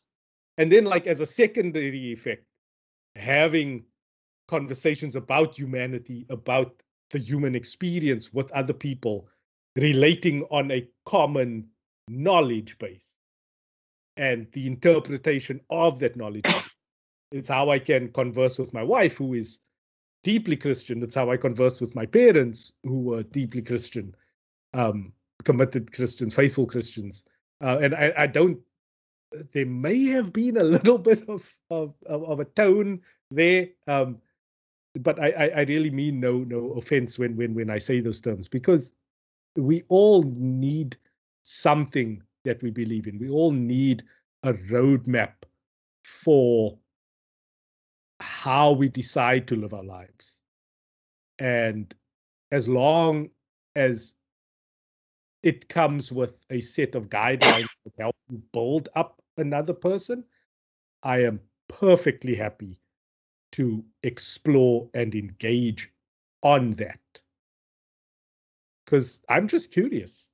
And 0.58 0.72
then, 0.72 0.86
like, 0.86 1.06
as 1.06 1.22
a 1.22 1.26
secondary 1.26 2.12
effect, 2.12 2.44
having 3.16 3.86
conversations 4.48 5.16
about 5.16 5.58
humanity, 5.58 6.26
about 6.30 6.82
the 7.12 7.20
human 7.20 7.56
experience 7.56 8.34
with 8.34 8.52
other 8.52 8.74
people, 8.74 9.28
relating 9.76 10.44
on 10.52 10.72
a 10.72 10.88
common 11.06 11.68
knowledge 12.10 12.78
base 12.80 13.14
and 14.16 14.48
the 14.54 14.66
interpretation 14.66 15.60
of 15.70 16.00
that 16.00 16.16
knowledge 16.16 16.46
it's 17.32 17.50
how 17.50 17.70
I 17.70 17.80
can 17.80 18.12
converse 18.12 18.58
with 18.58 18.74
my 18.74 18.84
wife, 18.84 19.18
who 19.18 19.34
is 19.34 19.60
deeply 20.24 20.56
Christian. 20.56 21.04
It's 21.04 21.16
how 21.16 21.30
I 21.30 21.38
converse 21.38 21.80
with 21.82 21.96
my 21.96 22.06
parents, 22.06 22.74
who 22.84 23.02
were 23.02 23.24
deeply 23.24 23.62
Christian, 23.62 24.16
um, 24.74 25.12
committed 25.44 25.92
Christians, 25.92 26.34
faithful 26.34 26.66
Christians. 26.66 27.26
Uh, 27.62 27.80
and 27.82 27.96
I, 27.96 28.14
I, 28.18 28.28
don't. 28.28 28.60
There 29.52 29.66
may 29.66 30.06
have 30.06 30.32
been 30.32 30.58
a 30.58 30.64
little 30.64 30.98
bit 31.10 31.28
of 31.28 31.54
of, 31.70 31.96
of 32.06 32.40
a 32.40 32.46
tone 32.46 33.02
there, 33.32 33.70
um, 33.88 34.20
but 35.00 35.20
I, 35.20 35.52
I, 35.56 35.62
really 35.62 35.90
mean 35.90 36.20
no 36.20 36.40
no 36.40 36.72
offense 36.74 37.20
when 37.20 37.36
when 37.36 37.54
when 37.54 37.70
I 37.70 37.78
say 37.78 38.00
those 38.00 38.22
terms 38.22 38.48
because 38.48 38.94
we 39.56 39.84
all 39.90 40.24
need 40.24 40.98
something 41.44 42.22
that 42.46 42.62
we 42.62 42.70
believe 42.70 43.08
in. 43.08 43.20
We 43.20 43.30
all 43.30 43.52
need 43.52 44.04
a 44.44 44.54
roadmap 44.54 45.34
for 46.04 46.78
how 48.20 48.72
we 48.72 48.90
decide 48.90 49.48
to 49.48 49.56
live 49.56 49.74
our 49.74 49.84
lives. 49.84 50.40
And 51.40 51.94
as 52.52 52.68
long 52.68 53.30
as 53.76 54.14
it 55.44 55.70
comes 55.70 56.12
with 56.12 56.34
a 56.50 56.62
set 56.62 56.96
of 56.96 57.10
guidelines 57.10 57.68
to 57.86 57.92
help 58.00 58.16
you 58.30 58.42
build 58.54 58.90
up 58.96 59.22
another 59.38 59.74
person, 59.74 60.24
I 61.04 61.24
am 61.24 61.40
perfectly 61.68 62.36
happy 62.36 62.80
to 63.58 63.84
explore 64.04 64.88
and 64.94 65.16
engage 65.16 65.92
on 66.44 66.72
that. 66.74 67.00
Because 68.86 69.20
I'm 69.30 69.48
just 69.48 69.72
curious. 69.72 70.30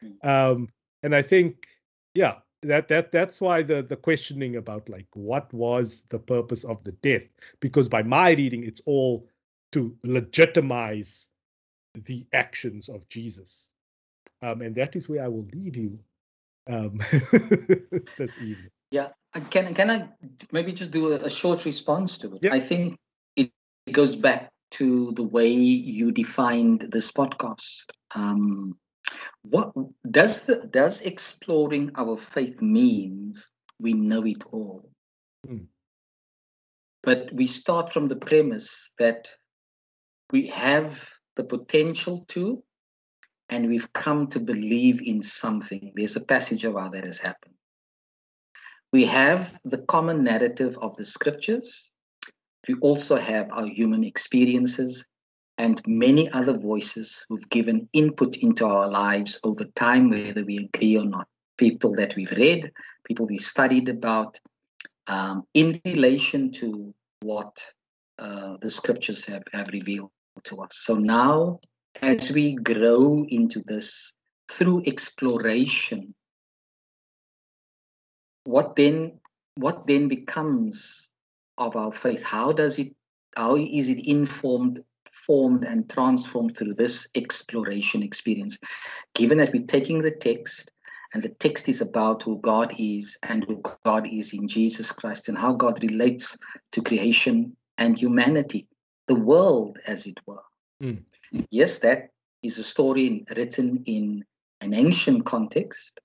Hmm. 0.00 0.08
um, 0.28 0.68
and 1.02 1.14
I 1.14 1.22
think, 1.22 1.66
yeah, 2.14 2.36
that 2.64 2.88
that 2.88 3.12
that's 3.12 3.40
why 3.40 3.62
the 3.62 3.82
the 3.82 3.96
questioning 3.96 4.56
about 4.56 4.88
like 4.88 5.06
what 5.14 5.52
was 5.52 6.04
the 6.08 6.18
purpose 6.18 6.64
of 6.64 6.82
the 6.84 6.92
death 6.92 7.22
because 7.60 7.88
by 7.88 8.02
my 8.02 8.30
reading 8.30 8.64
it's 8.64 8.80
all 8.86 9.28
to 9.72 9.94
legitimize 10.02 11.28
the 11.94 12.26
actions 12.32 12.88
of 12.88 13.06
jesus 13.10 13.70
um, 14.40 14.62
and 14.62 14.74
that 14.74 14.96
is 14.96 15.10
where 15.10 15.22
i 15.22 15.28
will 15.28 15.46
leave 15.52 15.76
you 15.76 15.98
um, 16.70 16.98
this 18.16 18.38
evening 18.38 18.70
Yeah, 18.94 19.08
uh, 19.34 19.40
can 19.50 19.74
can 19.74 19.90
I 19.90 20.08
maybe 20.52 20.72
just 20.72 20.92
do 20.92 21.12
a, 21.12 21.16
a 21.16 21.28
short 21.28 21.64
response 21.64 22.16
to 22.18 22.36
it? 22.36 22.42
Yeah. 22.42 22.54
I 22.54 22.60
think 22.60 22.96
it 23.34 23.50
goes 23.90 24.14
back 24.14 24.52
to 24.78 25.10
the 25.16 25.24
way 25.24 25.48
you 25.48 26.12
defined 26.12 26.86
this 26.92 27.10
podcast. 27.10 27.90
Um, 28.14 28.78
what 29.42 29.72
does 30.08 30.42
the 30.42 30.68
does 30.70 31.00
exploring 31.00 31.90
our 31.96 32.16
faith 32.16 32.62
means 32.62 33.48
we 33.80 33.94
know 33.94 34.24
it 34.24 34.44
all? 34.52 34.88
Hmm. 35.44 35.66
But 37.02 37.32
we 37.32 37.48
start 37.48 37.90
from 37.90 38.06
the 38.06 38.22
premise 38.30 38.92
that 39.00 39.28
we 40.30 40.46
have 40.46 41.10
the 41.34 41.42
potential 41.42 42.26
to, 42.28 42.62
and 43.48 43.66
we've 43.66 43.92
come 43.92 44.28
to 44.28 44.38
believe 44.38 45.02
in 45.02 45.20
something. 45.20 45.92
There's 45.96 46.14
a 46.14 46.24
passage 46.24 46.64
of 46.64 46.74
how 46.74 46.90
that 46.90 47.02
has 47.02 47.18
happened. 47.18 47.53
We 48.94 49.06
have 49.06 49.52
the 49.64 49.78
common 49.78 50.22
narrative 50.22 50.78
of 50.80 50.94
the 50.94 51.04
scriptures. 51.04 51.90
We 52.68 52.76
also 52.76 53.16
have 53.16 53.50
our 53.50 53.66
human 53.66 54.04
experiences 54.04 55.04
and 55.58 55.82
many 55.84 56.30
other 56.30 56.56
voices 56.56 57.26
who've 57.28 57.48
given 57.48 57.88
input 57.92 58.36
into 58.36 58.64
our 58.64 58.88
lives 58.88 59.40
over 59.42 59.64
time, 59.74 60.10
whether 60.10 60.44
we 60.44 60.70
agree 60.72 60.96
or 60.96 61.06
not. 61.06 61.26
People 61.58 61.90
that 61.96 62.14
we've 62.14 62.30
read, 62.30 62.70
people 63.04 63.26
we 63.26 63.38
studied 63.38 63.88
about, 63.88 64.38
um, 65.08 65.42
in 65.54 65.80
relation 65.84 66.52
to 66.52 66.94
what 67.20 67.64
uh, 68.20 68.58
the 68.62 68.70
scriptures 68.70 69.24
have, 69.24 69.42
have 69.52 69.66
revealed 69.72 70.12
to 70.44 70.62
us. 70.62 70.76
So 70.76 70.94
now, 70.94 71.58
as 72.00 72.30
we 72.30 72.54
grow 72.54 73.24
into 73.28 73.60
this 73.66 74.14
through 74.52 74.84
exploration, 74.86 76.14
what 78.44 78.76
then 78.76 79.20
what 79.56 79.86
then 79.86 80.08
becomes 80.08 81.08
of 81.58 81.76
our 81.76 81.92
faith? 81.92 82.22
How 82.22 82.52
does 82.52 82.78
it 82.78 82.94
how 83.36 83.56
is 83.56 83.88
it 83.88 84.06
informed, 84.06 84.80
formed 85.10 85.64
and 85.64 85.90
transformed 85.90 86.56
through 86.56 86.74
this 86.74 87.08
exploration 87.14 88.02
experience? 88.02 88.58
Given 89.14 89.38
that 89.38 89.52
we're 89.52 89.66
taking 89.66 90.02
the 90.02 90.12
text 90.12 90.70
and 91.12 91.22
the 91.22 91.30
text 91.30 91.68
is 91.68 91.80
about 91.80 92.22
who 92.22 92.38
God 92.40 92.74
is 92.78 93.16
and 93.22 93.44
who 93.44 93.62
God 93.84 94.08
is 94.12 94.32
in 94.32 94.48
Jesus 94.48 94.92
Christ 94.92 95.28
and 95.28 95.38
how 95.38 95.52
God 95.52 95.82
relates 95.82 96.36
to 96.72 96.82
creation 96.82 97.56
and 97.78 97.98
humanity, 97.98 98.66
the 99.06 99.14
world, 99.14 99.78
as 99.86 100.06
it 100.06 100.18
were. 100.26 100.42
Mm. 100.82 101.02
Yes, 101.50 101.78
that 101.78 102.10
is 102.42 102.58
a 102.58 102.64
story 102.64 103.24
written 103.36 103.82
in 103.86 104.24
an 104.60 104.74
ancient 104.74 105.24
context, 105.24 106.00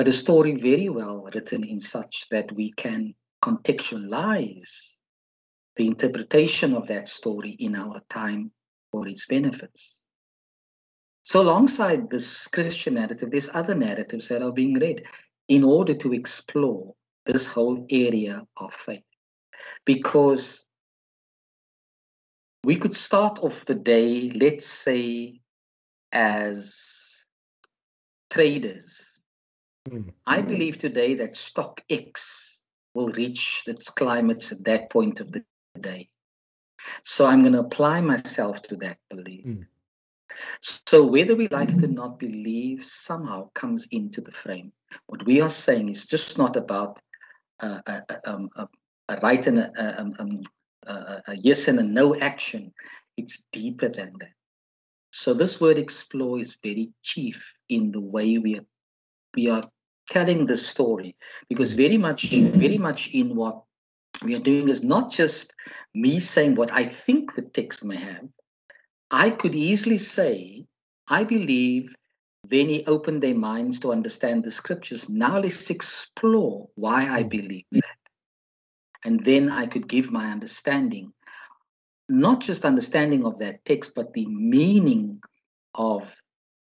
but 0.00 0.08
a 0.08 0.12
story 0.12 0.54
very 0.54 0.88
well 0.88 1.28
written 1.34 1.62
in 1.62 1.78
such 1.78 2.26
that 2.30 2.50
we 2.52 2.72
can 2.72 3.14
contextualize 3.44 4.96
the 5.76 5.86
interpretation 5.86 6.72
of 6.72 6.86
that 6.86 7.06
story 7.06 7.50
in 7.50 7.76
our 7.76 8.00
time 8.08 8.50
for 8.90 9.06
its 9.06 9.26
benefits. 9.26 10.00
So, 11.22 11.42
alongside 11.42 12.08
this 12.08 12.48
Christian 12.48 12.94
narrative, 12.94 13.30
there's 13.30 13.50
other 13.52 13.74
narratives 13.74 14.28
that 14.28 14.40
are 14.40 14.52
being 14.52 14.78
read 14.78 15.02
in 15.48 15.64
order 15.64 15.92
to 15.92 16.14
explore 16.14 16.94
this 17.26 17.46
whole 17.46 17.84
area 17.90 18.46
of 18.56 18.72
faith. 18.72 19.04
Because 19.84 20.64
we 22.64 22.76
could 22.76 22.94
start 22.94 23.38
off 23.40 23.66
the 23.66 23.74
day, 23.74 24.30
let's 24.30 24.64
say, 24.64 25.42
as 26.10 27.18
traders. 28.30 29.09
Mm. 29.88 30.12
I 30.26 30.42
believe 30.42 30.78
today 30.78 31.14
that 31.14 31.36
stock 31.36 31.80
X 31.88 32.62
will 32.94 33.08
reach 33.08 33.64
its 33.66 33.88
climates 33.88 34.52
at 34.52 34.64
that 34.64 34.90
point 34.90 35.20
of 35.20 35.32
the 35.32 35.44
day. 35.80 36.10
So 37.04 37.26
I'm 37.26 37.42
going 37.42 37.52
to 37.52 37.60
apply 37.60 38.00
myself 38.00 38.62
to 38.62 38.76
that 38.76 38.98
belief. 39.08 39.44
Mm. 39.46 39.66
So 40.86 41.04
whether 41.04 41.36
we 41.36 41.48
like 41.48 41.70
it 41.70 41.84
or 41.84 41.88
not, 41.88 42.18
belief 42.18 42.84
somehow 42.84 43.50
comes 43.54 43.86
into 43.90 44.20
the 44.20 44.32
frame. 44.32 44.72
What 45.06 45.24
we 45.26 45.40
are 45.40 45.48
saying 45.48 45.88
is 45.90 46.06
just 46.06 46.38
not 46.38 46.56
about 46.56 46.98
uh, 47.60 47.80
a, 47.86 48.02
a, 48.08 48.30
um, 48.30 48.50
a, 48.56 48.68
a 49.08 49.20
right 49.20 49.46
and 49.46 49.58
a, 49.58 49.72
a, 49.76 50.00
um, 50.00 50.14
um, 50.18 50.42
a, 50.86 51.22
a 51.28 51.36
yes 51.36 51.68
and 51.68 51.78
a 51.78 51.82
no 51.82 52.16
action. 52.16 52.72
It's 53.16 53.42
deeper 53.52 53.88
than 53.88 54.12
that. 54.20 54.32
So 55.12 55.34
this 55.34 55.60
word 55.60 55.78
explore 55.78 56.38
is 56.38 56.56
very 56.62 56.90
chief 57.02 57.52
in 57.68 57.90
the 57.90 58.00
way 58.00 58.38
we 58.38 58.58
are, 58.58 58.64
we 59.34 59.48
are 59.48 59.62
telling 60.08 60.46
the 60.46 60.56
story 60.56 61.16
because 61.48 61.72
very 61.72 61.96
much 61.96 62.30
very 62.30 62.78
much 62.78 63.10
in 63.12 63.36
what 63.36 63.62
we 64.24 64.34
are 64.34 64.40
doing 64.40 64.68
is 64.68 64.82
not 64.82 65.10
just 65.10 65.52
me 65.94 66.20
saying 66.20 66.54
what 66.54 66.72
I 66.72 66.84
think 66.84 67.34
the 67.34 67.42
text 67.42 67.84
may 67.84 67.96
have. 67.96 68.28
I 69.10 69.30
could 69.30 69.54
easily 69.54 69.98
say, 69.98 70.66
I 71.08 71.24
believe. 71.24 71.94
Then 72.42 72.68
he 72.68 72.84
opened 72.86 73.22
their 73.22 73.34
minds 73.34 73.80
to 73.80 73.92
understand 73.92 74.44
the 74.44 74.50
scriptures. 74.50 75.08
Now 75.08 75.38
let's 75.38 75.68
explore 75.68 76.68
why 76.74 77.06
I 77.08 77.22
believe 77.22 77.66
that. 77.72 77.84
And 79.04 79.22
then 79.24 79.50
I 79.50 79.66
could 79.66 79.88
give 79.88 80.10
my 80.10 80.30
understanding, 80.30 81.12
not 82.08 82.40
just 82.40 82.64
understanding 82.64 83.24
of 83.26 83.38
that 83.38 83.64
text, 83.64 83.94
but 83.94 84.12
the 84.12 84.26
meaning 84.26 85.20
of 85.74 86.14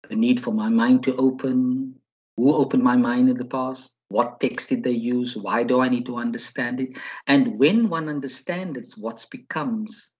the 0.09 0.17
need 0.17 0.43
for 0.43 0.53
my 0.53 0.69
mind 0.69 1.05
to 1.05 1.17
open, 1.17 1.95
who 2.37 2.55
opened 2.55 2.83
my 2.83 2.97
mind 2.97 3.29
in 3.29 3.37
the 3.37 3.45
past, 3.45 3.93
what 4.09 4.41
text 4.41 4.69
did 4.69 4.85
they 4.85 4.91
use, 4.91 5.37
why 5.37 5.63
do 5.63 5.81
I 5.81 5.89
need 5.89 6.07
to 6.07 6.17
understand 6.17 6.81
it? 6.81 6.99
And 7.27 7.59
when 7.59 7.89
one 7.89 8.09
understands 8.09 8.79
it, 8.79 8.99
what 8.99 9.25
becomes 9.31 10.11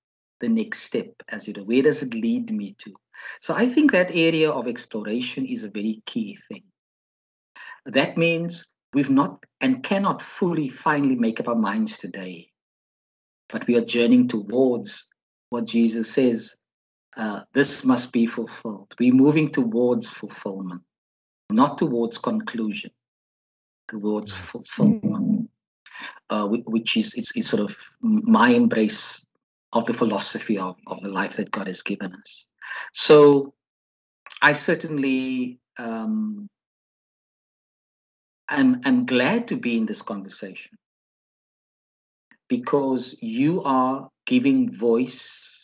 the 0.41 0.49
next 0.49 0.83
step 0.83 1.11
as 1.29 1.47
you 1.47 1.55
know, 1.55 1.65
where 1.65 1.83
does 1.83 2.03
it 2.03 2.15
lead 2.15 2.51
me 2.51 2.77
to? 2.81 2.93
So 3.41 3.55
I 3.55 3.69
think 3.69 3.93
that 3.93 4.11
area 4.11 4.51
of 4.51 4.67
exploration 4.67 5.47
is 5.47 5.65
a 5.65 5.71
very 5.71 6.03
key 6.07 6.39
thing. 6.49 6.65
That 7.87 8.17
means 8.17 8.67
we've 8.93 9.11
not 9.11 9.45
and 9.61 9.83
cannot 9.83 10.23
fully 10.23 10.69
finally 10.69 11.17
make 11.17 11.41
up 11.41 11.49
our 11.49 11.55
minds 11.55 11.99
today, 11.99 12.51
but 13.49 13.67
we 13.67 13.77
are 13.77 13.85
journeying 13.85 14.29
towards 14.29 15.07
what 15.51 15.67
Jesus 15.67 16.11
says 16.11 16.57
uh, 17.17 17.43
this 17.53 17.85
must 17.85 18.13
be 18.13 18.27
fulfilled. 18.27 18.95
We're 18.99 19.15
moving 19.15 19.49
towards 19.49 20.11
fulfillment, 20.11 20.83
not 21.51 21.79
towards 21.79 22.19
conclusion, 22.19 22.91
towards 23.89 24.33
fulfillment, 24.33 25.51
uh, 26.31 26.47
which 26.47 26.97
is, 26.97 27.15
is, 27.15 27.33
is 27.37 27.49
sort 27.49 27.63
of 27.63 27.77
my 28.01 28.51
embrace 28.51 29.25
of 29.73 29.87
the 29.87 29.95
philosophy 29.95 30.59
of, 30.59 30.77
of 30.87 31.01
the 31.01 31.09
life 31.09 31.37
that 31.37 31.51
God 31.51 31.67
has 31.67 31.83
given 31.83 32.13
us. 32.15 32.47
So 32.93 33.55
I 34.41 34.53
certainly 34.53 35.59
um, 35.79 36.49
am, 38.49 38.81
am 38.85 39.07
glad 39.07 39.49
to 39.49 39.57
be 39.57 39.77
in 39.77 39.87
this 39.87 40.03
conversation 40.03 40.79
because 42.49 43.17
you 43.21 43.63
are 43.63 44.09
giving 44.27 44.71
voice 44.73 45.64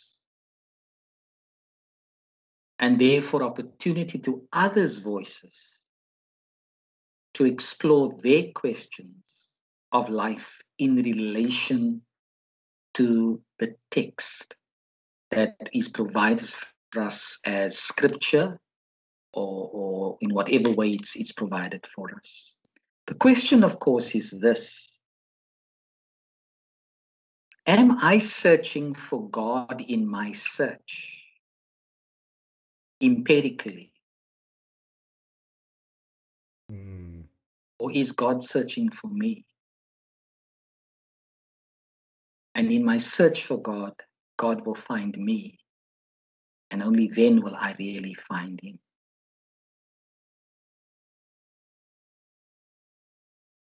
and 2.81 2.99
therefore 2.99 3.43
opportunity 3.43 4.17
to 4.17 4.41
others' 4.51 4.97
voices 4.97 5.79
to 7.35 7.45
explore 7.45 8.17
their 8.21 8.47
questions 8.53 9.53
of 9.91 10.09
life 10.09 10.61
in 10.79 10.95
relation 10.95 12.01
to 12.95 13.41
the 13.59 13.75
text 13.91 14.55
that 15.29 15.55
is 15.73 15.87
provided 15.87 16.49
for 16.91 17.01
us 17.01 17.37
as 17.45 17.77
scripture 17.77 18.59
or, 19.33 19.69
or 19.71 20.17
in 20.19 20.33
whatever 20.33 20.71
way 20.71 20.89
it's, 20.89 21.15
it's 21.15 21.31
provided 21.31 21.85
for 21.85 22.13
us. 22.15 22.55
The 23.07 23.13
question, 23.13 23.63
of 23.63 23.79
course, 23.79 24.15
is 24.15 24.31
this 24.31 24.87
Am 27.67 27.99
I 27.99 28.17
searching 28.17 28.95
for 28.95 29.29
God 29.29 29.83
in 29.87 30.09
my 30.09 30.31
search? 30.31 31.20
Empirically. 33.01 33.91
Mm. 36.71 37.23
Or 37.79 37.91
is 37.91 38.11
God 38.11 38.43
searching 38.43 38.89
for 38.89 39.07
me? 39.07 39.45
And 42.53 42.71
in 42.71 42.85
my 42.85 42.97
search 42.97 43.43
for 43.43 43.61
God, 43.61 43.93
God 44.37 44.65
will 44.65 44.75
find 44.75 45.17
me. 45.17 45.57
And 46.69 46.83
only 46.83 47.07
then 47.07 47.41
will 47.41 47.55
I 47.55 47.75
really 47.79 48.15
find 48.27 48.59
Him. 48.61 48.79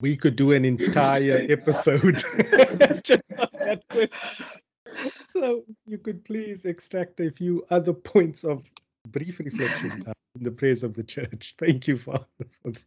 We 0.01 0.17
could 0.17 0.37
do 0.37 0.53
an 0.53 0.65
entire 0.65 1.47
episode 1.51 2.17
just 3.03 3.33
on 3.39 3.49
that 3.59 3.83
question. 3.91 4.47
So 5.25 5.65
you 5.87 5.99
could 5.99 6.25
please 6.25 6.65
extract 6.65 7.21
a 7.21 7.31
few 7.31 7.65
other 7.71 7.93
points 7.93 8.45
of 8.45 8.65
brief 9.07 9.39
reflection 9.39 10.05
uh, 10.07 10.13
in 10.37 10.43
the 10.43 10.51
praise 10.51 10.83
of 10.83 10.95
the 10.95 11.05
church. 11.05 11.55
Thank 11.59 11.89
you, 11.89 11.99
Father, 11.99 12.27
for 12.63 12.73
that. 12.73 12.83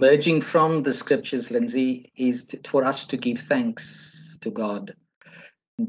Emerging 0.00 0.42
from 0.42 0.82
the 0.82 0.92
scriptures, 0.92 1.50
Lindsay, 1.50 2.12
is 2.16 2.44
to, 2.46 2.60
for 2.66 2.84
us 2.84 3.04
to 3.06 3.16
give 3.16 3.38
thanks 3.38 4.38
to 4.40 4.50
God. 4.50 4.94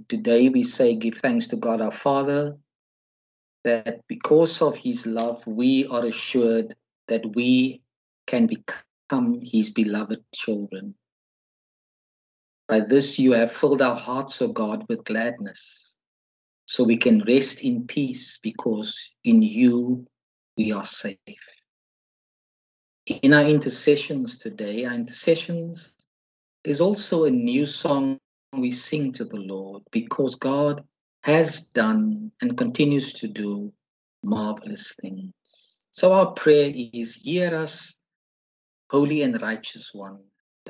Today 0.08 0.50
we 0.50 0.64
say, 0.64 0.96
give 0.96 1.16
thanks 1.16 1.48
to 1.48 1.56
God 1.56 1.82
our 1.82 1.92
Father, 1.92 2.58
that 3.64 4.02
because 4.08 4.62
of 4.62 4.76
his 4.76 5.06
love, 5.06 5.46
we 5.46 5.88
are 5.88 6.06
assured 6.06 6.76
that 7.08 7.36
we 7.36 7.82
can 8.28 8.48
become 8.48 9.40
his 9.42 9.70
beloved 9.70 10.24
children. 10.34 10.96
By 12.68 12.80
this 12.80 13.20
you 13.20 13.34
have 13.34 13.52
filled 13.52 13.82
our 13.82 13.96
hearts, 13.96 14.42
O 14.42 14.48
God, 14.48 14.86
with 14.90 15.04
gladness, 15.04 15.95
so 16.66 16.84
we 16.84 16.98
can 16.98 17.24
rest 17.28 17.62
in 17.62 17.86
peace 17.88 18.40
because 18.42 19.12
in 19.24 19.42
you 19.42 20.06
we 20.58 20.72
are 20.72 20.86
safe. 20.86 21.18
In 23.08 23.34
our 23.34 23.46
intercessions 23.46 24.38
today, 24.38 24.86
our 24.86 24.94
intercessions 24.94 25.96
is 26.64 26.82
also 26.82 27.26
a 27.26 27.32
new 27.32 27.66
song 27.66 28.20
we 28.58 28.72
sing 28.72 29.12
to 29.14 29.26
the 29.26 29.38
Lord 29.38 29.84
because 29.92 30.36
God 30.36 30.84
has 31.22 31.62
done 31.62 32.32
and 32.42 32.58
continues 32.58 33.14
to 33.14 33.28
do 33.28 33.72
marvelous 34.24 34.94
things. 35.02 35.34
So 35.92 36.12
our 36.12 36.32
prayer 36.32 36.72
is 36.76 37.16
hear 37.16 37.56
us, 37.56 37.96
Holy 38.90 39.22
and 39.22 39.40
Righteous 39.42 39.92
One. 39.94 40.20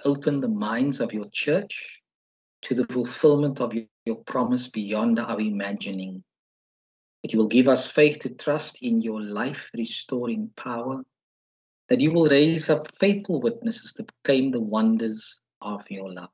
Open 0.03 0.41
the 0.41 0.47
minds 0.47 0.99
of 0.99 1.13
your 1.13 1.27
church 1.31 2.01
to 2.63 2.75
the 2.75 2.85
fulfillment 2.87 3.61
of 3.61 3.73
your, 3.73 3.85
your 4.05 4.17
promise 4.17 4.67
beyond 4.67 5.19
our 5.19 5.39
imagining. 5.39 6.23
That 7.23 7.33
you 7.33 7.39
will 7.39 7.47
give 7.47 7.67
us 7.67 7.89
faith 7.89 8.19
to 8.19 8.29
trust 8.29 8.79
in 8.81 9.01
your 9.01 9.21
life 9.21 9.69
restoring 9.73 10.51
power 10.55 11.03
that 11.89 12.01
you 12.01 12.11
will 12.11 12.27
raise 12.27 12.69
up 12.69 12.87
faithful 12.97 13.41
witnesses 13.41 13.93
to 13.93 14.03
proclaim 14.03 14.51
the 14.51 14.59
wonders 14.59 15.39
of 15.61 15.81
your 15.89 16.11
love. 16.11 16.29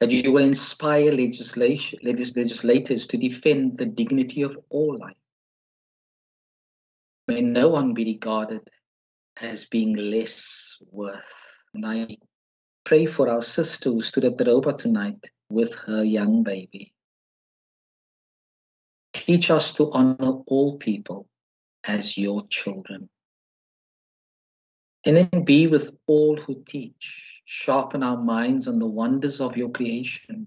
That 0.00 0.10
you 0.10 0.32
will 0.32 0.44
inspire 0.44 1.12
legislation, 1.12 2.00
legislators 2.02 3.06
to 3.06 3.16
defend 3.16 3.78
the 3.78 3.86
dignity 3.86 4.42
of 4.42 4.58
all 4.68 4.96
life. 4.98 5.16
May 7.28 7.40
no 7.40 7.70
one 7.70 7.94
be 7.94 8.04
regarded 8.04 8.68
as 9.40 9.64
being 9.64 9.96
less 9.96 10.76
worth. 10.90 11.22
And 11.72 11.86
I 11.86 12.18
pray 12.84 13.06
for 13.06 13.30
our 13.30 13.40
sister 13.40 13.90
who 13.90 14.02
stood 14.02 14.26
at 14.26 14.36
the 14.36 14.44
robot 14.44 14.80
tonight 14.80 15.30
with 15.50 15.74
her 15.74 16.04
young 16.04 16.42
baby. 16.42 16.92
Teach 19.12 19.50
us 19.50 19.72
to 19.74 19.90
honor 19.92 20.42
all 20.46 20.76
people 20.78 21.28
as 21.84 22.18
your 22.18 22.46
children. 22.48 23.08
And 25.06 25.16
then 25.16 25.44
be 25.44 25.66
with 25.66 25.96
all 26.06 26.36
who 26.36 26.62
teach. 26.66 27.40
Sharpen 27.44 28.02
our 28.02 28.16
minds 28.16 28.68
on 28.68 28.78
the 28.78 28.86
wonders 28.86 29.40
of 29.40 29.56
your 29.56 29.68
creation. 29.68 30.46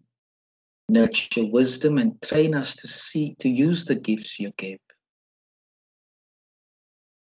Nurture 0.89 1.45
wisdom 1.45 1.97
and 1.97 2.21
train 2.21 2.55
us 2.55 2.75
to 2.77 2.87
see, 2.87 3.35
to 3.39 3.49
use 3.49 3.85
the 3.85 3.95
gifts 3.95 4.39
you 4.39 4.51
give. 4.57 4.79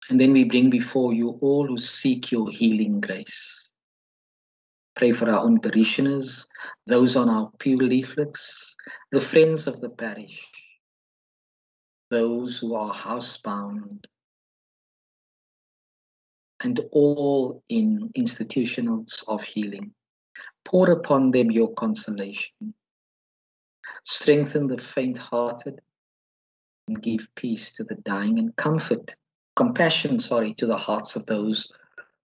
And 0.09 0.21
then 0.21 0.33
we 0.33 0.45
bring 0.45 0.71
before 0.71 1.13
you 1.13 1.39
all 1.41 1.67
who 1.67 1.79
seek 1.79 2.33
your 2.33 2.51
healing 2.51 3.01
grace. 3.01 3.70
Pray 4.97 5.13
for 5.13 5.31
our 5.31 5.41
own 5.41 5.61
parishioners, 5.61 6.47
those 6.87 7.17
on 7.17 7.29
our 7.29 7.51
pew 7.59 7.77
leaflets, 7.77 8.77
the 9.13 9.21
friends 9.21 9.67
of 9.67 9.81
the 9.81 9.89
parish, 9.89 10.47
those 12.11 12.59
who 12.59 12.75
are 12.75 12.93
housebound, 12.93 14.05
and 16.63 16.81
all 16.93 17.63
in 17.69 18.11
institutions 18.15 19.25
of 19.29 19.43
healing. 19.43 19.93
Pour 20.65 20.91
upon 20.91 21.31
them 21.31 21.51
your 21.51 21.73
consolation. 21.75 22.75
Strengthen 24.05 24.67
the 24.67 24.77
faint 24.79 25.17
hearted 25.17 25.81
and 26.89 27.03
give 27.03 27.29
peace 27.35 27.73
to 27.73 27.85
the 27.85 27.95
dying 27.97 28.39
and 28.39 28.55
comfort, 28.57 29.15
compassion, 29.57 30.19
sorry, 30.19 30.53
to 30.55 30.67
the 30.67 30.77
hearts 30.77 31.17
of 31.17 31.25
those 31.27 31.71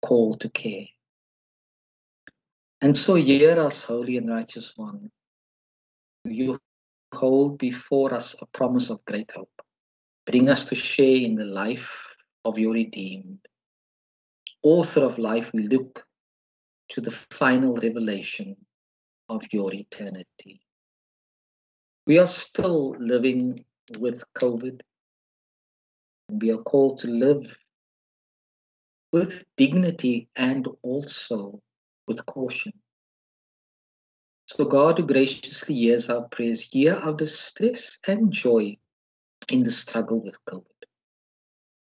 called 0.01 0.41
to 0.41 0.49
care. 0.49 0.85
And 2.81 2.95
so 2.95 3.15
hear 3.15 3.59
us, 3.59 3.83
Holy 3.83 4.17
and 4.17 4.29
Righteous 4.29 4.73
One. 4.75 5.09
You 6.23 6.59
hold 7.13 7.57
before 7.57 8.13
us 8.13 8.35
a 8.41 8.45
promise 8.45 8.89
of 8.89 9.03
great 9.05 9.31
hope. 9.31 9.61
Bring 10.25 10.49
us 10.49 10.65
to 10.65 10.75
share 10.75 11.17
in 11.17 11.35
the 11.35 11.45
life 11.45 12.15
of 12.45 12.57
your 12.57 12.73
redeemed 12.73 13.39
author 14.63 15.03
of 15.03 15.17
life, 15.17 15.51
we 15.53 15.67
look 15.67 16.05
to 16.89 17.01
the 17.01 17.11
final 17.11 17.75
revelation 17.75 18.55
of 19.29 19.41
your 19.51 19.73
eternity. 19.73 20.61
We 22.07 22.17
are 22.17 22.27
still 22.27 22.95
living 22.99 23.63
with 23.97 24.23
COVID. 24.37 24.81
We 26.29 26.51
are 26.51 26.57
called 26.57 26.99
to 26.99 27.07
live 27.07 27.57
with 29.11 29.43
dignity 29.57 30.29
and 30.35 30.67
also 30.81 31.61
with 32.09 32.25
caution. 32.25 32.73
So, 34.47 34.65
God, 34.65 35.07
graciously 35.07 35.75
hears 35.75 36.09
our 36.09 36.23
prayers, 36.23 36.59
hear 36.59 36.95
our 36.95 37.13
distress 37.13 37.99
and 38.07 38.31
joy 38.31 38.77
in 39.51 39.63
the 39.63 39.71
struggle 39.71 40.21
with 40.21 40.43
COVID. 40.45 40.65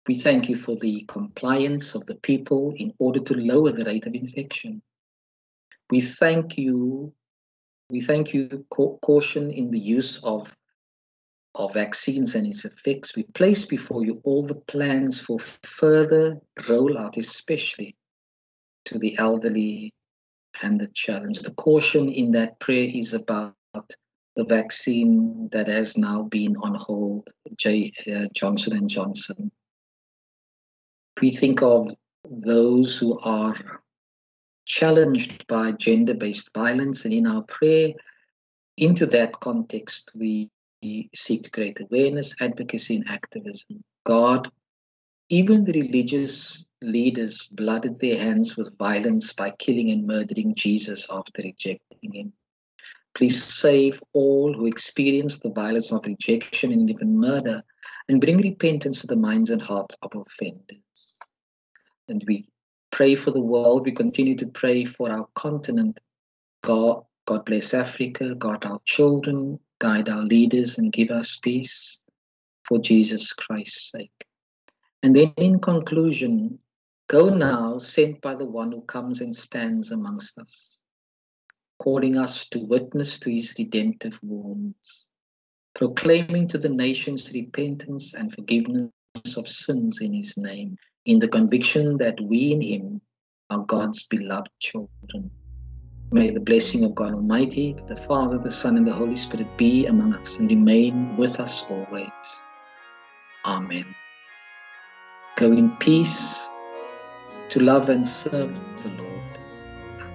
We 0.06 0.14
thank 0.14 0.48
you 0.48 0.56
for 0.56 0.76
the 0.76 1.04
compliance 1.08 1.94
of 1.94 2.04
the 2.06 2.16
people 2.16 2.74
in 2.76 2.92
order 2.98 3.20
to 3.20 3.34
lower 3.34 3.72
the 3.72 3.84
rate 3.84 4.06
of 4.06 4.14
infection. 4.14 4.82
We 5.90 6.02
thank 6.02 6.58
you. 6.58 7.12
We 7.88 8.02
thank 8.02 8.34
you 8.34 8.64
caution 8.70 9.50
in 9.50 9.70
the 9.70 9.80
use 9.80 10.22
of 10.22 10.54
of 11.56 11.74
vaccines 11.74 12.36
and 12.36 12.46
its 12.46 12.64
effects. 12.64 13.16
We 13.16 13.24
place 13.24 13.64
before 13.64 14.04
you 14.04 14.20
all 14.22 14.46
the 14.46 14.54
plans 14.54 15.18
for 15.18 15.38
further 15.64 16.40
rollout, 16.60 17.16
especially 17.16 17.96
to 18.84 18.98
the 18.98 19.18
elderly 19.18 19.92
and 20.62 20.80
the 20.80 20.88
challenge. 20.88 21.40
The 21.40 21.54
caution 21.54 22.10
in 22.10 22.32
that 22.32 22.58
prayer 22.60 22.88
is 22.92 23.14
about 23.14 23.54
the 24.36 24.44
vaccine 24.44 25.48
that 25.52 25.68
has 25.68 25.96
now 25.96 26.22
been 26.22 26.56
on 26.58 26.74
hold, 26.74 27.28
J, 27.56 27.92
uh, 28.14 28.26
Johnson 28.32 28.76
and 28.76 28.88
Johnson 28.88 29.50
we 31.20 31.30
think 31.30 31.62
of 31.62 31.94
those 32.24 32.98
who 32.98 33.18
are 33.20 33.54
challenged 34.66 35.46
by 35.46 35.72
gender 35.72 36.14
based 36.14 36.50
violence, 36.54 37.04
and 37.04 37.14
in 37.14 37.26
our 37.26 37.42
prayer, 37.42 37.92
into 38.76 39.06
that 39.06 39.38
context, 39.40 40.12
we 40.14 40.50
seek 41.14 41.42
to 41.44 41.50
create 41.50 41.80
awareness, 41.80 42.34
advocacy, 42.40 42.96
and 42.96 43.08
activism. 43.08 43.82
God, 44.04 44.50
even 45.28 45.64
the 45.64 45.80
religious 45.80 46.64
leaders 46.82 47.48
blooded 47.52 48.00
their 48.00 48.18
hands 48.18 48.56
with 48.56 48.76
violence 48.78 49.32
by 49.32 49.50
killing 49.50 49.90
and 49.90 50.06
murdering 50.06 50.54
Jesus 50.54 51.06
after 51.10 51.42
rejecting 51.42 52.12
him. 52.12 52.32
Please 53.14 53.42
save 53.42 54.02
all 54.12 54.52
who 54.52 54.66
experience 54.66 55.38
the 55.38 55.50
violence 55.50 55.92
of 55.92 56.06
rejection 56.06 56.72
and 56.72 56.88
even 56.88 57.18
murder 57.18 57.62
and 58.08 58.20
bring 58.20 58.38
repentance 58.38 59.00
to 59.00 59.06
the 59.06 59.16
minds 59.16 59.50
and 59.50 59.60
hearts 59.60 59.96
of 60.02 60.12
offenders. 60.14 61.18
And 62.08 62.24
we 62.26 62.46
pray 62.90 63.14
for 63.16 63.30
the 63.30 63.40
world. 63.40 63.84
We 63.84 63.92
continue 63.92 64.36
to 64.36 64.46
pray 64.46 64.84
for 64.84 65.10
our 65.10 65.28
continent. 65.34 65.98
God, 66.62 67.04
God 67.26 67.44
bless 67.44 67.74
Africa, 67.74 68.34
guard 68.34 68.64
our 68.64 68.80
children, 68.84 69.58
guide 69.78 70.08
our 70.08 70.22
leaders, 70.22 70.78
and 70.78 70.92
give 70.92 71.10
us 71.10 71.38
peace 71.42 72.00
for 72.64 72.78
Jesus 72.78 73.32
Christ's 73.32 73.90
sake. 73.90 74.26
And 75.02 75.16
then 75.16 75.32
in 75.36 75.60
conclusion, 75.60 76.58
go 77.10 77.28
now, 77.28 77.78
sent 77.78 78.20
by 78.22 78.36
the 78.36 78.46
one 78.46 78.72
who 78.72 78.82
comes 78.82 79.20
and 79.20 79.36
stands 79.36 79.92
amongst 79.92 80.38
us. 80.38 80.78
calling 81.80 82.18
us 82.18 82.48
to 82.50 82.60
witness 82.60 83.18
to 83.20 83.30
his 83.30 83.54
redemptive 83.58 84.18
wounds, 84.22 85.08
proclaiming 85.74 86.48
to 86.48 86.58
the 86.58 86.68
nations 86.68 87.32
repentance 87.32 88.14
and 88.14 88.32
forgiveness 88.34 88.90
of 89.36 89.48
sins 89.48 90.00
in 90.02 90.14
his 90.14 90.36
name, 90.36 90.76
in 91.06 91.18
the 91.18 91.28
conviction 91.28 91.98
that 91.98 92.20
we 92.20 92.52
in 92.52 92.60
him 92.60 93.00
are 93.50 93.64
God's 93.66 94.04
beloved 94.04 94.50
children. 94.60 95.30
May 96.12 96.30
the 96.30 96.40
blessing 96.40 96.84
of 96.84 96.94
God 96.94 97.14
Almighty, 97.14 97.76
the 97.88 97.96
Father, 97.96 98.38
the 98.38 98.50
Son, 98.52 98.76
and 98.76 98.86
the 98.86 98.94
Holy 98.94 99.16
Spirit 99.16 99.56
be 99.56 99.86
among 99.86 100.14
us 100.14 100.38
and 100.38 100.48
remain 100.50 101.16
with 101.16 101.40
us 101.40 101.64
always. 101.68 102.44
Amen. 103.44 103.94
Go 105.36 105.52
in 105.52 105.76
peace 105.76 106.49
to 107.50 107.60
love 107.60 107.88
and 107.88 108.06
serve 108.06 108.54
the 108.82 108.90
Lord. 108.90 109.38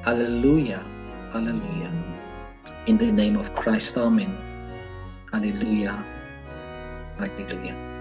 Hallelujah. 0.04 0.86
Hallelujah. 1.34 1.94
In 2.88 2.98
the 2.98 3.12
name 3.12 3.38
of 3.38 3.54
Christ, 3.56 3.98
Amen. 3.98 4.42
Hallelujah. 5.34 6.06
Hallelujah. 7.18 7.95